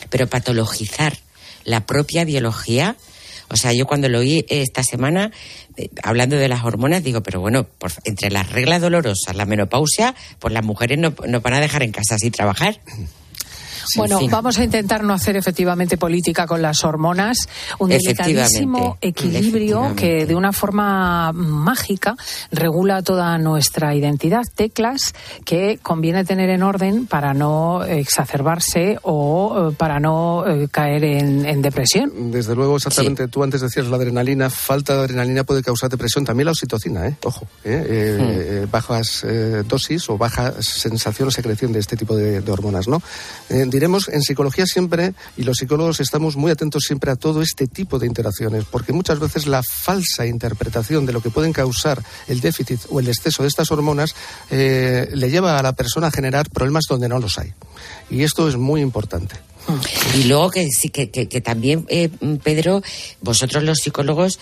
pero 0.09 0.27
patologizar 0.27 1.17
la 1.65 1.85
propia 1.85 2.23
biología 2.23 2.95
o 3.49 3.55
sea, 3.55 3.73
yo 3.73 3.85
cuando 3.85 4.09
lo 4.09 4.19
oí 4.19 4.45
esta 4.49 4.83
semana, 4.83 5.31
eh, 5.77 5.89
hablando 6.03 6.35
de 6.35 6.47
las 6.47 6.63
hormonas, 6.63 7.03
digo, 7.03 7.21
pero 7.23 7.39
bueno, 7.39 7.67
entre 8.03 8.29
las 8.29 8.51
reglas 8.51 8.81
dolorosas, 8.81 9.35
la 9.35 9.45
menopausia, 9.45 10.15
pues 10.39 10.53
las 10.53 10.65
mujeres 10.65 10.97
no, 10.99 11.13
no 11.27 11.41
van 11.41 11.53
a 11.53 11.59
dejar 11.59 11.83
en 11.83 11.91
casa 11.91 12.15
así 12.15 12.29
trabajar. 12.31 12.79
Bueno, 13.95 14.19
vamos 14.29 14.57
a 14.59 14.63
intentar 14.63 15.03
no 15.03 15.13
hacer 15.13 15.37
efectivamente 15.37 15.97
política 15.97 16.45
con 16.45 16.61
las 16.61 16.83
hormonas. 16.83 17.37
Un 17.79 17.89
delicadísimo 17.89 18.97
equilibrio 19.01 19.93
que 19.95 20.25
de 20.25 20.35
una 20.35 20.51
forma 20.51 21.31
mágica 21.33 22.15
regula 22.51 23.01
toda 23.01 23.37
nuestra 23.37 23.95
identidad. 23.95 24.43
Teclas 24.55 25.13
que 25.45 25.79
conviene 25.81 26.25
tener 26.25 26.49
en 26.49 26.63
orden 26.63 27.07
para 27.07 27.33
no 27.33 27.83
exacerbarse 27.83 28.97
o 29.03 29.69
eh, 29.71 29.75
para 29.77 29.99
no 29.99 30.45
eh, 30.47 30.67
caer 30.69 31.03
en, 31.03 31.61
depresión. 31.61 32.31
Desde 32.31 32.55
luego, 32.55 32.77
exactamente. 32.77 33.27
Tú 33.27 33.43
antes 33.43 33.61
decías 33.61 33.87
la 33.87 33.97
adrenalina. 33.97 34.49
Falta 34.49 34.93
de 34.93 34.99
adrenalina 35.01 35.43
puede 35.43 35.63
causar 35.63 35.89
depresión. 35.89 36.25
También 36.25 36.45
la 36.45 36.51
oxitocina, 36.51 37.07
¿eh? 37.07 37.15
Ojo. 37.23 37.47
¿eh? 37.63 38.63
Hmm. 38.65 38.71
bajas 38.71 39.25
dosis 39.67 40.09
o 40.09 40.17
baja 40.17 40.53
sensación 40.61 41.27
o 41.27 41.31
secreción 41.31 41.71
de 41.71 41.79
este 41.79 41.97
tipo 41.97 42.15
de, 42.15 42.41
de 42.41 42.51
hormonas, 42.51 42.87
¿no? 42.87 43.01
Diremos, 43.77 44.09
en 44.09 44.23
psicología 44.23 44.65
siempre, 44.65 45.13
y 45.37 45.43
los 45.43 45.57
psicólogos 45.57 45.99
estamos 45.99 46.35
muy 46.35 46.49
atentos 46.49 46.83
siempre 46.87 47.11
a 47.11 47.15
todo 47.15 47.43
este 47.43 47.67
tipo 47.67 47.99
de 47.99 48.07
interacciones, 48.07 48.65
porque 48.65 48.91
muchas 48.91 49.19
veces 49.19 49.45
la 49.45 49.61
falsa 49.61 50.25
interpretación 50.25 51.05
de 51.05 51.13
lo 51.13 51.21
que 51.21 51.29
pueden 51.29 51.53
causar 51.53 52.01
el 52.27 52.41
déficit 52.41 52.81
o 52.89 52.99
el 52.99 53.07
exceso 53.07 53.43
de 53.43 53.49
estas 53.49 53.71
hormonas 53.71 54.15
eh, 54.49 55.09
le 55.13 55.29
lleva 55.29 55.59
a 55.59 55.61
la 55.61 55.73
persona 55.73 56.07
a 56.07 56.11
generar 56.11 56.49
problemas 56.49 56.85
donde 56.89 57.07
no 57.07 57.19
los 57.19 57.37
hay. 57.37 57.53
Y 58.09 58.23
esto 58.23 58.47
es 58.47 58.55
muy 58.55 58.81
importante. 58.81 59.35
Y 60.15 60.23
luego 60.23 60.49
que 60.49 60.67
sí 60.71 60.89
que, 60.89 61.41
también 61.41 61.85
eh, 61.89 62.09
Pedro, 62.41 62.81
vosotros 63.21 63.63
los 63.63 63.77
psicólogos 63.77 64.39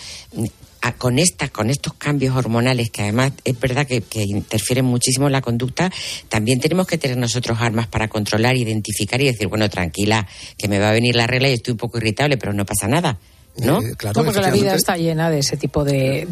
con 0.98 1.18
esta, 1.18 1.48
con 1.48 1.70
estos 1.70 1.94
cambios 1.94 2.36
hormonales 2.36 2.90
que 2.90 3.02
además 3.02 3.32
es 3.44 3.58
verdad 3.58 3.86
que, 3.86 4.02
interfieren 4.24 4.84
muchísimo 4.84 5.26
en 5.26 5.32
la 5.32 5.40
conducta, 5.40 5.90
también 6.28 6.60
tenemos 6.60 6.86
que 6.86 6.98
tener 6.98 7.16
nosotros 7.16 7.58
armas 7.60 7.86
para 7.86 8.08
controlar, 8.08 8.56
identificar 8.56 9.20
y 9.20 9.26
decir, 9.26 9.48
bueno, 9.48 9.68
tranquila, 9.68 10.26
que 10.56 10.68
me 10.68 10.78
va 10.78 10.90
a 10.90 10.92
venir 10.92 11.16
la 11.16 11.26
regla 11.26 11.48
y 11.48 11.54
estoy 11.54 11.72
un 11.72 11.78
poco 11.78 11.98
irritable, 11.98 12.36
pero 12.36 12.52
no 12.52 12.64
pasa 12.64 12.88
nada. 12.88 13.18
¿No? 13.58 13.80
Eh, 13.80 13.94
claro, 13.96 14.22
porque 14.22 14.40
la 14.42 14.50
vida 14.50 14.74
está 14.74 14.98
llena 14.98 15.30
de 15.30 15.38
ese 15.38 15.56
tipo 15.56 15.82
de, 15.82 16.28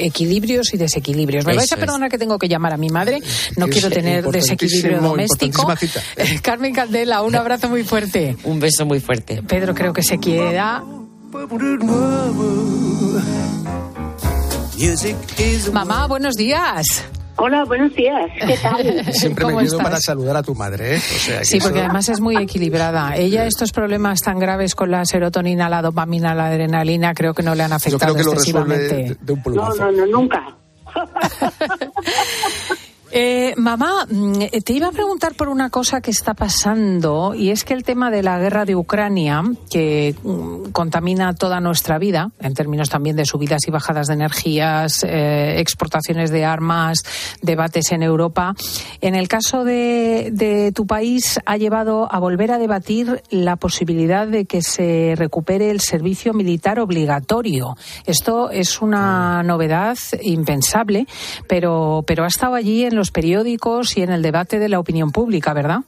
equilibrios 0.00 0.74
y 0.74 0.76
desequilibrios. 0.76 1.46
Me 1.46 1.54
vais 1.54 1.72
a 1.72 1.76
perdonar 1.78 2.10
que 2.10 2.18
tengo 2.18 2.38
que 2.38 2.48
llamar 2.48 2.74
a 2.74 2.76
mi 2.76 2.90
madre. 2.90 3.20
No 3.56 3.68
quiero 3.68 3.88
tener 3.88 4.24
desequilibrio 4.26 5.00
doméstico. 5.00 5.66
Carmen 6.42 6.74
Candela, 6.74 7.22
un 7.22 7.34
abrazo 7.34 7.70
muy 7.70 7.82
fuerte. 7.82 8.36
Un 8.44 8.60
beso 8.60 8.84
muy 8.84 9.00
fuerte. 9.00 9.42
Pedro 9.42 9.74
creo 9.74 9.94
que 9.94 10.02
se 10.02 10.18
queda 10.18 10.84
Mamá, 15.72 16.06
buenos 16.06 16.36
días. 16.36 16.86
Hola, 17.36 17.64
buenos 17.64 17.92
días. 17.94 18.30
¿Qué 18.46 18.56
tal? 18.62 19.04
Siempre 19.12 19.46
me 19.46 19.64
quedo 19.64 19.78
para 19.78 19.98
saludar 19.98 20.36
a 20.36 20.44
tu 20.44 20.54
madre. 20.54 20.94
¿eh? 20.96 21.00
sí, 21.42 21.58
porque 21.58 21.80
además 21.80 22.08
es 22.08 22.20
muy 22.20 22.36
equilibrada. 22.36 23.16
Ella 23.16 23.46
estos 23.46 23.72
problemas 23.72 24.20
tan 24.20 24.38
graves 24.38 24.76
con 24.76 24.92
la 24.92 25.04
serotonina, 25.04 25.68
la 25.68 25.82
dopamina, 25.82 26.36
la 26.36 26.46
adrenalina, 26.46 27.14
creo 27.14 27.34
que 27.34 27.42
no 27.42 27.56
le 27.56 27.64
han 27.64 27.72
afectado 27.72 28.16
Yo 28.16 28.30
creo 28.30 28.40
que 28.40 28.52
Lo 28.52 28.64
de 29.20 29.32
un 29.32 29.42
no, 29.56 29.74
no, 29.74 29.90
no, 29.90 30.06
nunca. 30.06 30.54
Eh, 33.16 33.54
mamá, 33.56 34.08
mm, 34.10 34.48
te 34.64 34.72
iba 34.72 34.88
a 34.88 34.90
preguntar 34.90 35.36
por 35.36 35.48
una 35.48 35.70
cosa 35.70 36.00
que 36.00 36.10
está 36.10 36.34
pasando 36.34 37.32
y 37.32 37.50
es 37.50 37.62
que 37.62 37.72
el 37.72 37.84
tema 37.84 38.10
de 38.10 38.24
la 38.24 38.40
guerra 38.40 38.64
de 38.64 38.74
Ucrania, 38.74 39.40
que 39.70 40.16
mm, 40.20 40.72
contamina 40.72 41.32
toda 41.32 41.60
nuestra 41.60 42.00
vida, 42.00 42.32
en 42.40 42.54
términos 42.54 42.90
también 42.90 43.14
de 43.14 43.24
subidas 43.24 43.68
y 43.68 43.70
bajadas 43.70 44.08
de 44.08 44.14
energías, 44.14 45.04
eh, 45.04 45.60
exportaciones 45.60 46.32
de 46.32 46.44
armas, 46.44 47.04
debates 47.40 47.92
en 47.92 48.02
Europa, 48.02 48.56
en 49.00 49.14
el 49.14 49.28
caso 49.28 49.62
de, 49.62 50.30
de 50.32 50.72
tu 50.72 50.84
país 50.84 51.38
ha 51.46 51.56
llevado 51.56 52.12
a 52.12 52.18
volver 52.18 52.50
a 52.50 52.58
debatir 52.58 53.22
la 53.30 53.54
posibilidad 53.54 54.26
de 54.26 54.46
que 54.46 54.60
se 54.60 55.14
recupere 55.16 55.70
el 55.70 55.78
servicio 55.78 56.34
militar 56.34 56.80
obligatorio. 56.80 57.76
Esto 58.06 58.50
es 58.50 58.82
una 58.82 59.44
novedad 59.44 59.96
impensable, 60.20 61.06
pero, 61.48 62.02
pero 62.08 62.24
ha 62.24 62.26
estado 62.26 62.56
allí 62.56 62.84
en 62.84 62.96
los 62.96 63.03
periódicos 63.10 63.96
y 63.96 64.02
en 64.02 64.10
el 64.10 64.22
debate 64.22 64.58
de 64.58 64.68
la 64.68 64.78
opinión 64.78 65.12
pública, 65.12 65.52
¿verdad? 65.52 65.80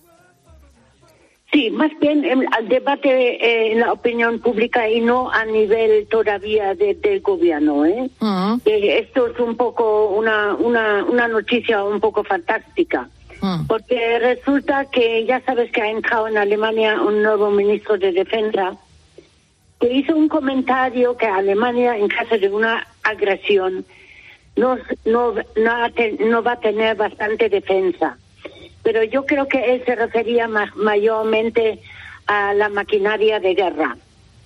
Sí, 1.52 1.70
más 1.70 1.90
bien 2.00 2.24
el 2.24 2.68
debate 2.68 3.08
eh, 3.08 3.72
en 3.72 3.80
la 3.80 3.92
opinión 3.92 4.40
pública 4.40 4.88
y 4.88 5.00
no 5.00 5.30
a 5.30 5.44
nivel 5.44 6.06
todavía 6.08 6.74
del 6.74 7.20
gobierno. 7.20 7.86
¿eh? 7.86 8.10
Mm. 8.20 8.56
esto 8.64 9.28
es 9.28 9.38
un 9.38 9.56
poco 9.56 10.08
una, 10.08 10.54
una, 10.54 11.04
una 11.04 11.28
noticia 11.28 11.84
un 11.84 12.00
poco 12.00 12.24
fantástica. 12.24 13.08
Mm. 13.40 13.66
Porque 13.66 14.18
resulta 14.18 14.86
que 14.86 15.24
ya 15.24 15.40
sabes 15.42 15.70
que 15.70 15.82
ha 15.82 15.90
entrado 15.90 16.26
en 16.26 16.36
Alemania 16.36 17.00
un 17.00 17.22
nuevo 17.22 17.50
ministro 17.50 17.96
de 17.96 18.12
Defensa 18.12 18.76
que 19.80 19.92
hizo 19.92 20.16
un 20.16 20.28
comentario 20.28 21.16
que 21.16 21.26
Alemania, 21.26 21.96
en 21.96 22.08
caso 22.08 22.38
de 22.38 22.48
una 22.48 22.86
agresión, 23.02 23.84
no, 24.56 24.76
no, 25.04 25.34
no, 25.34 26.42
va 26.42 26.52
a 26.52 26.60
tener 26.60 26.96
bastante 26.96 27.48
defensa. 27.48 28.16
Pero 28.82 29.02
yo 29.04 29.24
creo 29.26 29.46
que 29.46 29.74
él 29.74 29.82
se 29.84 29.94
refería 29.94 30.48
mayormente 30.76 31.80
a 32.26 32.54
la 32.54 32.68
maquinaria 32.68 33.40
de 33.40 33.54
guerra. 33.54 33.96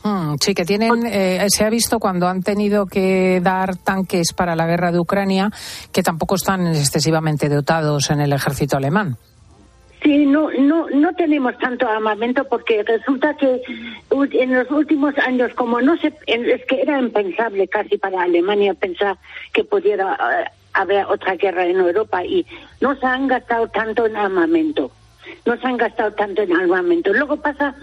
Hmm, 0.03 0.37
sí, 0.41 0.55
que 0.55 0.65
tienen, 0.65 1.05
eh, 1.07 1.45
se 1.49 1.65
ha 1.65 1.71
visto 1.71 1.99
cuando 1.99 2.27
han 2.27 2.43
tenido 2.43 2.87
que 2.87 3.41
dar 3.43 3.77
tanques 3.77 4.33
para 4.33 4.57
la 4.57 4.67
guerra 4.67 4.93
de 4.93 4.99
Ucrania, 4.99 5.51
que 5.93 6.03
tampoco 6.03 6.37
están 6.37 6.67
excesivamente 6.69 7.49
dotados 7.51 8.11
en 8.11 8.21
el 8.21 8.33
ejército 8.33 8.79
alemán. 8.79 9.19
Sí, 10.03 10.25
no, 10.25 10.51
no, 10.51 10.89
no 10.89 11.15
tenemos 11.15 11.59
tanto 11.59 11.87
armamento 11.87 12.45
porque 12.45 12.83
resulta 12.83 13.37
que 13.37 13.63
en 14.11 14.55
los 14.55 14.71
últimos 14.71 15.17
años, 15.19 15.53
como 15.55 15.81
no 15.83 15.97
se, 15.99 16.15
es 16.27 16.65
que 16.65 16.81
era 16.81 16.99
impensable 16.99 17.69
casi 17.69 17.99
para 17.99 18.23
Alemania 18.23 18.73
pensar 18.73 19.19
que 19.53 19.63
pudiera 19.63 20.15
eh, 20.15 20.51
haber 20.73 21.05
otra 21.05 21.37
guerra 21.37 21.67
en 21.67 21.81
Europa 21.81 22.25
y 22.25 22.47
no 22.81 22.97
se 22.97 23.07
han 23.07 23.29
gastado 23.29 23.69
tanto 23.69 24.07
en 24.07 24.17
armamento. 24.17 24.91
No 25.47 25.57
se 25.57 25.67
han 25.67 25.77
gastado 25.77 26.13
tanto 26.13 26.43
en 26.43 26.55
armamento. 26.55 27.13
Luego 27.13 27.37
pasa, 27.37 27.75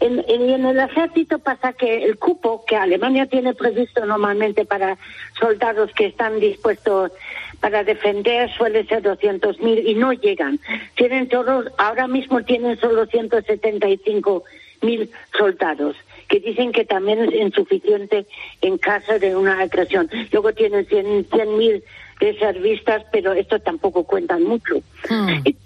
en, 0.00 0.24
en 0.28 0.66
el 0.66 0.78
ejército 0.78 1.38
pasa 1.38 1.72
que 1.72 2.04
el 2.04 2.18
cupo 2.18 2.64
que 2.66 2.76
Alemania 2.76 3.26
tiene 3.26 3.54
previsto 3.54 4.04
normalmente 4.04 4.64
para 4.64 4.98
soldados 5.38 5.90
que 5.94 6.06
están 6.06 6.40
dispuestos 6.40 7.12
para 7.60 7.84
defender 7.84 8.50
suele 8.54 8.84
ser 8.86 9.02
200.000 9.02 9.82
y 9.84 9.94
no 9.94 10.12
llegan. 10.12 10.60
Tienen 10.96 11.28
todos, 11.28 11.66
ahora 11.76 12.06
mismo 12.06 12.42
tienen 12.42 12.78
solo 12.78 13.06
175.000 13.06 15.10
soldados, 15.36 15.96
que 16.28 16.40
dicen 16.40 16.72
que 16.72 16.84
también 16.84 17.24
es 17.24 17.34
insuficiente 17.34 18.26
en 18.60 18.78
caso 18.78 19.18
de 19.18 19.34
una 19.34 19.60
agresión. 19.60 20.08
Luego 20.30 20.52
tienen 20.52 20.86
100.000 20.86 21.82
reservistas, 22.20 23.04
pero 23.12 23.32
esto 23.32 23.58
tampoco 23.60 24.04
cuentan 24.04 24.44
mucho. 24.44 24.76
Hmm. 25.08 25.40
Y, 25.44 25.56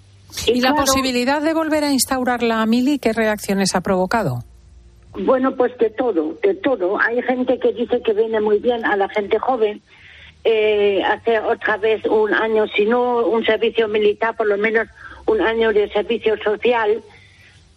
la 0.60 0.74
posibilidad 0.74 1.42
de 1.42 1.54
volver 1.54 1.84
a 1.84 1.92
instaurar 1.92 2.42
la 2.42 2.64
mili, 2.66 2.98
qué 2.98 3.12
reacciones 3.12 3.74
ha 3.74 3.80
provocado? 3.80 4.44
Bueno, 5.14 5.54
pues 5.54 5.76
de 5.78 5.90
todo, 5.90 6.38
de 6.42 6.54
todo. 6.54 6.98
Hay 7.00 7.20
gente 7.22 7.58
que 7.58 7.72
dice 7.72 8.00
que 8.00 8.14
viene 8.14 8.40
muy 8.40 8.58
bien 8.58 8.84
a 8.84 8.96
la 8.96 9.08
gente 9.10 9.38
joven, 9.38 9.82
eh, 10.44 11.02
hacer 11.04 11.42
otra 11.42 11.76
vez 11.76 12.04
un 12.06 12.32
año, 12.32 12.66
si 12.68 12.86
no 12.86 13.26
un 13.26 13.44
servicio 13.44 13.88
militar, 13.88 14.36
por 14.36 14.46
lo 14.46 14.56
menos 14.56 14.88
un 15.26 15.40
año 15.40 15.72
de 15.72 15.90
servicio 15.90 16.36
social. 16.42 17.02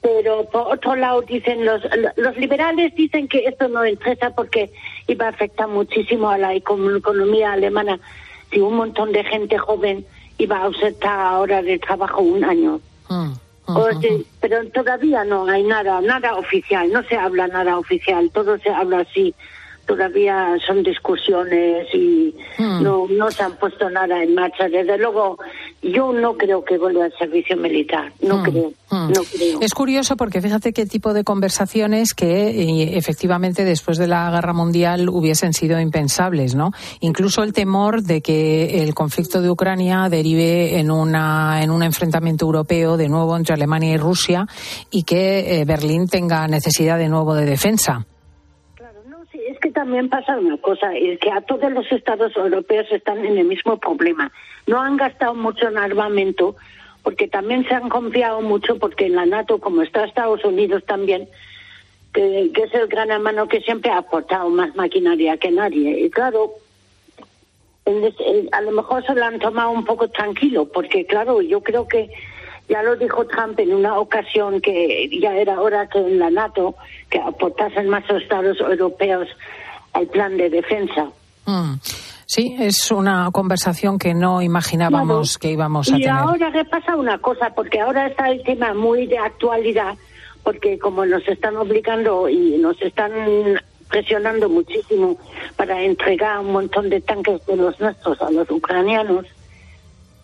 Pero 0.01 0.45
por 0.49 0.73
otro 0.73 0.95
lado 0.95 1.21
dicen 1.23 1.65
los, 1.65 1.81
los 2.15 2.37
liberales 2.37 2.93
dicen 2.95 3.27
que 3.27 3.45
esto 3.45 3.67
no 3.67 3.85
interesa 3.85 4.29
porque 4.29 4.71
iba 5.07 5.25
a 5.25 5.29
afectar 5.29 5.67
muchísimo 5.67 6.29
a 6.29 6.37
la 6.37 6.53
economía 6.53 7.53
alemana 7.53 7.99
si 8.51 8.59
un 8.59 8.75
montón 8.75 9.11
de 9.11 9.23
gente 9.23 9.57
joven 9.57 10.05
iba 10.37 10.57
a 10.57 10.63
ausentar 10.63 11.19
ahora 11.19 11.61
de 11.61 11.79
trabajo 11.79 12.21
un 12.21 12.43
año. 12.43 12.79
Mm, 13.09 13.33
mm, 13.67 13.71
mm, 13.71 14.23
pero 14.39 14.65
todavía 14.69 15.23
no 15.23 15.45
hay 15.47 15.63
nada, 15.63 16.01
nada 16.01 16.35
oficial, 16.35 16.91
no 16.91 17.03
se 17.03 17.15
habla 17.15 17.47
nada 17.47 17.77
oficial, 17.77 18.29
todo 18.33 18.57
se 18.59 18.69
habla 18.69 18.99
así 18.99 19.33
todavía 19.85 20.55
son 20.65 20.83
discusiones 20.83 21.87
y 21.93 22.33
hmm. 22.57 22.83
no, 22.83 23.07
no 23.07 23.31
se 23.31 23.43
han 23.43 23.55
puesto 23.57 23.89
nada 23.89 24.21
en 24.23 24.33
marcha. 24.35 24.67
Desde 24.67 24.97
luego, 24.97 25.37
yo 25.81 26.11
no 26.11 26.35
creo 26.35 26.63
que 26.63 26.77
vuelva 26.77 27.05
al 27.05 27.13
servicio 27.17 27.55
militar, 27.55 28.11
no, 28.21 28.37
hmm. 28.37 28.43
creo, 28.43 28.73
hmm. 28.89 29.11
no 29.13 29.21
creo. 29.23 29.61
Es 29.61 29.73
curioso 29.73 30.17
porque 30.17 30.41
fíjate 30.41 30.73
qué 30.73 30.85
tipo 30.85 31.13
de 31.13 31.23
conversaciones 31.23 32.13
que 32.13 32.49
eh, 32.49 32.97
efectivamente 32.97 33.63
después 33.63 33.97
de 33.97 34.07
la 34.07 34.29
guerra 34.31 34.53
mundial 34.53 35.09
hubiesen 35.09 35.53
sido 35.53 35.79
impensables, 35.79 36.55
¿no? 36.55 36.71
Incluso 36.99 37.43
el 37.43 37.53
temor 37.53 38.01
de 38.03 38.21
que 38.21 38.83
el 38.83 38.93
conflicto 38.93 39.41
de 39.41 39.49
Ucrania 39.49 40.09
derive 40.09 40.79
en, 40.79 40.91
una, 40.91 41.61
en 41.61 41.71
un 41.71 41.83
enfrentamiento 41.83 42.45
europeo 42.45 42.97
de 42.97 43.09
nuevo 43.09 43.37
entre 43.37 43.53
Alemania 43.53 43.93
y 43.93 43.97
Rusia 43.97 44.47
y 44.89 45.03
que 45.03 45.61
eh, 45.61 45.65
Berlín 45.65 46.07
tenga 46.07 46.47
necesidad 46.47 46.97
de 46.97 47.09
nuevo 47.09 47.35
de 47.35 47.45
defensa 47.45 48.05
que 49.65 49.71
también 49.71 50.09
pasa 50.09 50.37
una 50.37 50.57
cosa, 50.57 50.93
es 50.95 51.17
que 51.17 51.31
a 51.31 51.41
todos 51.41 51.71
los 51.71 51.91
estados 51.91 52.35
europeos 52.37 52.85
están 52.91 53.25
en 53.25 53.39
el 53.39 53.47
mismo 53.47 53.79
problema. 53.79 54.31
No 54.67 54.79
han 54.79 54.95
gastado 54.95 55.33
mucho 55.33 55.67
en 55.67 55.79
armamento 55.79 56.55
porque 57.01 57.27
también 57.27 57.67
se 57.67 57.73
han 57.73 57.89
confiado 57.89 58.41
mucho, 58.41 58.77
porque 58.77 59.07
en 59.07 59.15
la 59.15 59.25
NATO, 59.25 59.57
como 59.57 59.81
está 59.81 60.05
Estados 60.05 60.45
Unidos 60.45 60.83
también, 60.85 61.27
que, 62.13 62.51
es 62.53 62.73
el 62.75 62.85
gran 62.85 63.09
hermano 63.09 63.47
que 63.47 63.59
siempre 63.61 63.89
ha 63.89 63.97
aportado 63.97 64.51
más 64.51 64.75
maquinaria 64.75 65.37
que 65.37 65.49
nadie. 65.49 65.99
Y 65.99 66.11
claro, 66.11 66.51
a 68.51 68.61
lo 68.61 68.71
mejor 68.71 69.03
se 69.03 69.15
lo 69.15 69.25
han 69.25 69.39
tomado 69.39 69.71
un 69.71 69.83
poco 69.83 70.07
tranquilo, 70.09 70.65
porque 70.71 71.07
claro, 71.07 71.41
yo 71.41 71.61
creo 71.61 71.87
que 71.87 72.11
ya 72.67 72.81
lo 72.83 72.95
dijo 72.95 73.25
Trump 73.25 73.59
en 73.59 73.73
una 73.73 73.97
ocasión 73.99 74.61
que 74.61 75.09
ya 75.21 75.35
era 75.35 75.61
hora 75.61 75.87
que 75.87 75.99
en 75.99 76.19
la 76.19 76.29
NATO 76.29 76.75
que 77.09 77.19
aportasen 77.19 77.89
más 77.89 78.03
estados 78.09 78.59
europeos 78.59 79.27
al 79.93 80.07
plan 80.07 80.35
de 80.37 80.49
defensa. 80.49 81.09
Mm. 81.45 81.75
Sí, 82.25 82.55
es 82.59 82.91
una 82.91 83.29
conversación 83.31 83.99
que 83.99 84.13
no 84.13 84.41
imaginábamos 84.41 85.37
que 85.37 85.51
íbamos 85.51 85.89
a 85.89 85.91
tener. 85.93 86.07
Y 86.07 86.09
ahora 86.09 86.51
qué 86.51 86.65
pasa 86.65 86.95
una 86.95 87.19
cosa, 87.19 87.51
porque 87.55 87.79
ahora 87.79 88.07
está 88.07 88.29
el 88.29 88.41
tema 88.43 88.73
muy 88.73 89.05
de 89.05 89.19
actualidad, 89.19 89.95
porque 90.43 90.79
como 90.79 91.05
nos 91.05 91.27
están 91.27 91.55
obligando 91.55 92.27
y 92.27 92.57
nos 92.57 92.81
están 92.81 93.11
presionando 93.89 94.49
muchísimo 94.49 95.17
para 95.55 95.81
entregar 95.83 96.39
un 96.39 96.51
montón 96.51 96.89
de 96.89 96.99
tanques 97.01 97.45
de 97.45 97.55
los 97.55 97.79
nuestros 97.79 98.19
a 98.21 98.31
los 98.31 98.49
ucranianos, 98.49 99.25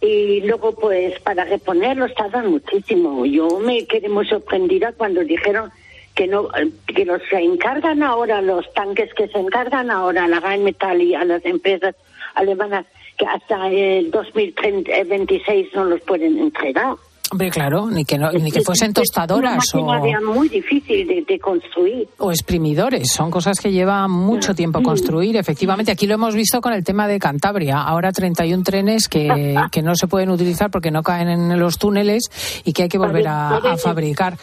y 0.01 0.41
luego 0.41 0.73
pues 0.73 1.19
para 1.21 1.45
reponerlos 1.45 2.13
tardan 2.15 2.49
muchísimo. 2.51 3.25
Yo 3.25 3.59
me 3.59 3.85
quedé 3.85 4.09
muy 4.09 4.27
sorprendida 4.27 4.91
cuando 4.93 5.23
dijeron 5.23 5.71
que 6.15 6.27
no 6.27 6.49
que 6.87 7.05
los 7.05 7.21
se 7.29 7.37
encargan 7.37 8.03
ahora 8.03 8.41
los 8.41 8.71
tanques 8.73 9.13
que 9.13 9.27
se 9.27 9.37
encargan 9.37 9.91
ahora 9.91 10.25
a 10.25 10.27
la 10.27 10.39
Rheinmetall 10.39 11.01
y 11.01 11.15
a 11.15 11.23
las 11.23 11.45
empresas 11.45 11.95
alemanas 12.33 12.85
que 13.17 13.25
hasta 13.25 13.67
el 13.67 14.09
2026 14.09 15.69
no 15.75 15.85
los 15.85 16.01
pueden 16.01 16.39
entregar. 16.39 16.95
Hombre, 17.31 17.49
claro, 17.49 17.89
ni 17.89 18.03
que, 18.03 18.17
ni 18.17 18.51
que 18.51 18.59
fuesen 18.59 18.91
tostadoras 18.91 19.73
o... 19.73 19.85
muy 20.21 20.49
difícil 20.49 21.25
de, 21.25 21.39
construir. 21.39 22.05
O 22.17 22.29
exprimidores, 22.29 23.09
son 23.13 23.31
cosas 23.31 23.57
que 23.57 23.71
llevan 23.71 24.11
mucho 24.11 24.53
tiempo 24.53 24.83
construir. 24.83 25.37
Efectivamente, 25.37 25.93
aquí 25.93 26.07
lo 26.07 26.15
hemos 26.15 26.35
visto 26.35 26.59
con 26.59 26.73
el 26.73 26.83
tema 26.83 27.07
de 27.07 27.19
Cantabria. 27.19 27.83
Ahora 27.83 28.11
31 28.11 28.63
trenes 28.63 29.07
que, 29.07 29.55
que 29.71 29.81
no 29.81 29.95
se 29.95 30.07
pueden 30.07 30.29
utilizar 30.29 30.69
porque 30.69 30.91
no 30.91 31.03
caen 31.03 31.29
en 31.29 31.57
los 31.57 31.77
túneles 31.77 32.23
y 32.65 32.73
que 32.73 32.83
hay 32.83 32.89
que 32.89 32.97
volver 32.97 33.25
a, 33.29 33.77
fabricar. 33.77 34.37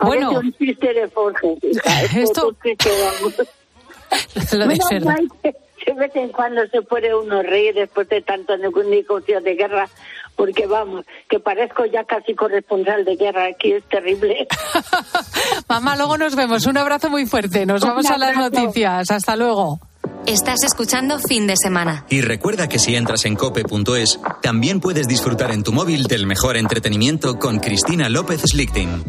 Bueno... 0.00 0.40
Esto... 2.16 2.54
Lo 4.52 4.66
de 4.66 5.67
de 5.86 5.92
vez 5.94 6.14
en 6.16 6.30
cuando 6.30 6.66
se 6.68 6.82
puede 6.82 7.14
uno 7.14 7.42
reír 7.42 7.74
después 7.74 8.08
de 8.08 8.22
tanto 8.22 8.56
negocio 8.56 9.40
de 9.40 9.54
guerra, 9.54 9.88
porque 10.36 10.66
vamos, 10.66 11.04
que 11.28 11.40
parezco 11.40 11.84
ya 11.86 12.04
casi 12.04 12.34
corresponsal 12.34 13.04
de 13.04 13.16
guerra, 13.16 13.46
aquí 13.46 13.72
es 13.72 13.84
terrible. 13.84 14.46
Mamá, 15.68 15.96
luego 15.96 16.16
nos 16.16 16.36
vemos, 16.36 16.66
un 16.66 16.76
abrazo 16.78 17.10
muy 17.10 17.26
fuerte, 17.26 17.66
nos 17.66 17.82
vamos 17.82 18.06
a 18.06 18.18
las 18.18 18.36
noticias, 18.36 19.10
hasta 19.10 19.36
luego. 19.36 19.80
Estás 20.26 20.62
escuchando 20.62 21.18
fin 21.18 21.46
de 21.46 21.54
semana. 21.56 22.04
Y 22.10 22.20
recuerda 22.20 22.68
que 22.68 22.78
si 22.78 22.94
entras 22.94 23.24
en 23.24 23.34
cope.es, 23.34 24.20
también 24.42 24.78
puedes 24.80 25.08
disfrutar 25.08 25.52
en 25.52 25.62
tu 25.62 25.72
móvil 25.72 26.04
del 26.04 26.26
mejor 26.26 26.56
entretenimiento 26.56 27.38
con 27.38 27.60
Cristina 27.60 28.08
López 28.08 28.42
Slichting. 28.42 29.04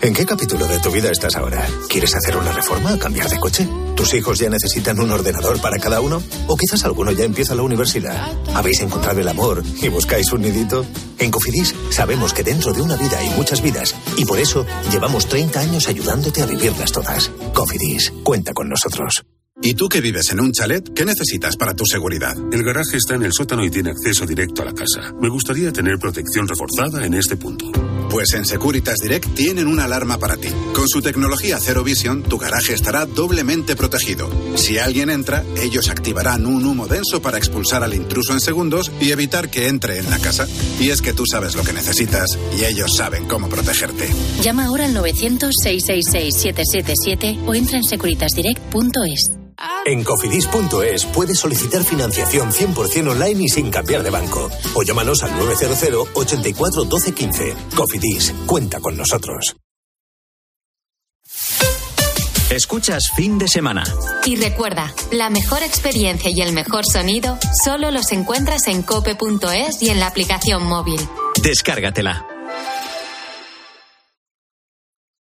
¿En 0.00 0.14
qué 0.14 0.24
capítulo 0.24 0.66
de 0.66 0.78
tu 0.78 0.90
vida 0.90 1.10
estás 1.10 1.36
ahora? 1.36 1.66
¿Quieres 1.88 2.14
hacer 2.14 2.36
una 2.36 2.52
reforma 2.52 2.94
o 2.94 2.98
cambiar 2.98 3.28
de 3.28 3.38
coche? 3.38 3.68
¿Tus 3.94 4.14
hijos 4.14 4.38
ya 4.38 4.48
necesitan 4.48 4.98
un 5.00 5.10
ordenador 5.10 5.60
para 5.60 5.78
cada 5.78 6.00
uno? 6.00 6.22
¿O 6.46 6.56
quizás 6.56 6.84
alguno 6.84 7.12
ya 7.12 7.24
empieza 7.24 7.54
la 7.54 7.62
universidad? 7.62 8.32
¿Habéis 8.54 8.80
encontrado 8.80 9.20
el 9.20 9.28
amor 9.28 9.62
y 9.82 9.88
buscáis 9.88 10.32
un 10.32 10.42
nidito? 10.42 10.86
En 11.18 11.30
Cofidis 11.30 11.74
sabemos 11.90 12.32
que 12.32 12.42
dentro 12.42 12.72
de 12.72 12.82
una 12.82 12.96
vida 12.96 13.18
hay 13.18 13.30
muchas 13.30 13.62
vidas 13.62 13.94
y 14.16 14.24
por 14.24 14.38
eso 14.38 14.66
llevamos 14.90 15.26
30 15.26 15.60
años 15.60 15.88
ayudándote 15.88 16.42
a 16.42 16.46
vivirlas 16.46 16.92
todas. 16.92 17.30
Cofidis, 17.52 18.12
cuenta 18.22 18.52
con 18.52 18.68
nosotros. 18.68 19.24
¿Y 19.62 19.74
tú 19.74 19.88
que 19.88 20.02
vives 20.02 20.30
en 20.30 20.40
un 20.40 20.52
chalet? 20.52 20.92
¿Qué 20.94 21.04
necesitas 21.04 21.56
para 21.56 21.74
tu 21.74 21.86
seguridad? 21.86 22.34
El 22.52 22.62
garaje 22.62 22.98
está 22.98 23.14
en 23.14 23.22
el 23.22 23.32
sótano 23.32 23.64
y 23.64 23.70
tiene 23.70 23.90
acceso 23.90 24.26
directo 24.26 24.62
a 24.62 24.66
la 24.66 24.74
casa. 24.74 25.12
Me 25.20 25.30
gustaría 25.30 25.72
tener 25.72 25.98
protección 25.98 26.46
reforzada 26.46 27.04
en 27.06 27.14
este 27.14 27.36
punto. 27.36 27.72
Pues 28.16 28.32
en 28.32 28.46
Securitas 28.46 28.96
Direct 28.96 29.34
tienen 29.34 29.66
una 29.66 29.84
alarma 29.84 30.16
para 30.16 30.38
ti. 30.38 30.48
Con 30.72 30.88
su 30.88 31.02
tecnología 31.02 31.60
Zero 31.60 31.84
Vision, 31.84 32.22
tu 32.22 32.38
garaje 32.38 32.72
estará 32.72 33.04
doblemente 33.04 33.76
protegido. 33.76 34.30
Si 34.56 34.78
alguien 34.78 35.10
entra, 35.10 35.44
ellos 35.60 35.90
activarán 35.90 36.46
un 36.46 36.64
humo 36.64 36.86
denso 36.86 37.20
para 37.20 37.36
expulsar 37.36 37.84
al 37.84 37.92
intruso 37.92 38.32
en 38.32 38.40
segundos 38.40 38.90
y 39.02 39.10
evitar 39.10 39.50
que 39.50 39.68
entre 39.68 39.98
en 39.98 40.08
la 40.08 40.18
casa. 40.18 40.48
Y 40.80 40.88
es 40.88 41.02
que 41.02 41.12
tú 41.12 41.24
sabes 41.30 41.56
lo 41.56 41.62
que 41.62 41.74
necesitas 41.74 42.38
y 42.58 42.64
ellos 42.64 42.96
saben 42.96 43.26
cómo 43.26 43.50
protegerte. 43.50 44.08
Llama 44.40 44.64
ahora 44.64 44.86
al 44.86 44.94
900-666-777 44.94 47.46
o 47.46 47.54
entra 47.54 47.76
en 47.76 47.84
securitasdirect.es. 47.84 49.35
En 49.84 50.04
cofidis.es 50.04 51.06
puedes 51.06 51.38
solicitar 51.38 51.82
financiación 51.82 52.50
100% 52.50 53.10
online 53.10 53.44
y 53.44 53.48
sin 53.48 53.70
cambiar 53.70 54.02
de 54.02 54.10
banco. 54.10 54.50
O 54.74 54.82
llámanos 54.82 55.22
al 55.22 55.36
900 55.38 56.08
84 56.14 56.84
12 56.84 57.14
15. 57.14 57.54
Cofidis, 57.74 58.34
cuenta 58.46 58.80
con 58.80 58.96
nosotros. 58.96 59.56
Escuchas 62.50 63.10
fin 63.16 63.38
de 63.38 63.48
semana. 63.48 63.82
Y 64.24 64.36
recuerda, 64.36 64.94
la 65.10 65.30
mejor 65.30 65.64
experiencia 65.64 66.30
y 66.30 66.40
el 66.42 66.52
mejor 66.52 66.84
sonido 66.86 67.38
solo 67.64 67.90
los 67.90 68.12
encuentras 68.12 68.68
en 68.68 68.82
cope.es 68.82 69.82
y 69.82 69.90
en 69.90 69.98
la 69.98 70.06
aplicación 70.06 70.64
móvil. 70.64 71.00
Descárgatela. 71.42 72.35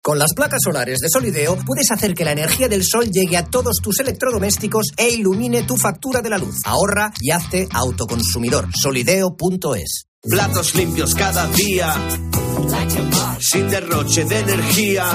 Con 0.05 0.19
las 0.19 0.35
placas 0.35 0.61
solares 0.63 0.99
de 0.99 1.09
Solideo 1.09 1.57
puedes 1.65 1.91
hacer 1.91 2.13
que 2.15 2.27
la 2.27 2.33
energía 2.33 2.69
del 2.69 2.85
sol 2.85 3.11
llegue 3.11 3.39
a 3.39 3.47
todos 3.47 3.77
tus 3.83 4.01
electrodomésticos 4.01 4.89
e 4.99 5.09
ilumine 5.09 5.63
tu 5.63 5.79
factura 5.79 6.21
de 6.21 6.29
la 6.29 6.37
luz. 6.37 6.57
Ahorra 6.65 7.11
y 7.23 7.31
hazte 7.31 7.67
autoconsumidor. 7.73 8.69
Solideo.es. 8.79 10.05
Platos 10.21 10.75
limpios 10.75 11.15
cada 11.15 11.47
día. 11.47 11.95
Sin 13.41 13.71
derroche 13.71 14.27
de 14.27 14.41
energía. 14.41 15.07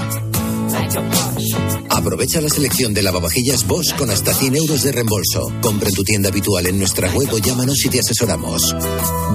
Aprovecha 1.92 2.42
la 2.42 2.50
selección 2.50 2.92
de 2.92 3.04
lavavajillas 3.04 3.68
Bosch 3.68 3.96
con 3.96 4.10
hasta 4.10 4.34
100 4.34 4.56
euros 4.56 4.82
de 4.82 4.92
reembolso. 4.92 5.52
Compra 5.62 5.90
en 5.90 5.94
tu 5.94 6.04
tienda 6.04 6.30
habitual 6.30 6.66
en 6.66 6.80
nuestra 6.80 7.12
web 7.12 7.32
o 7.32 7.38
llámanos 7.38 7.86
y 7.86 7.90
te 7.90 8.00
asesoramos. 8.00 8.76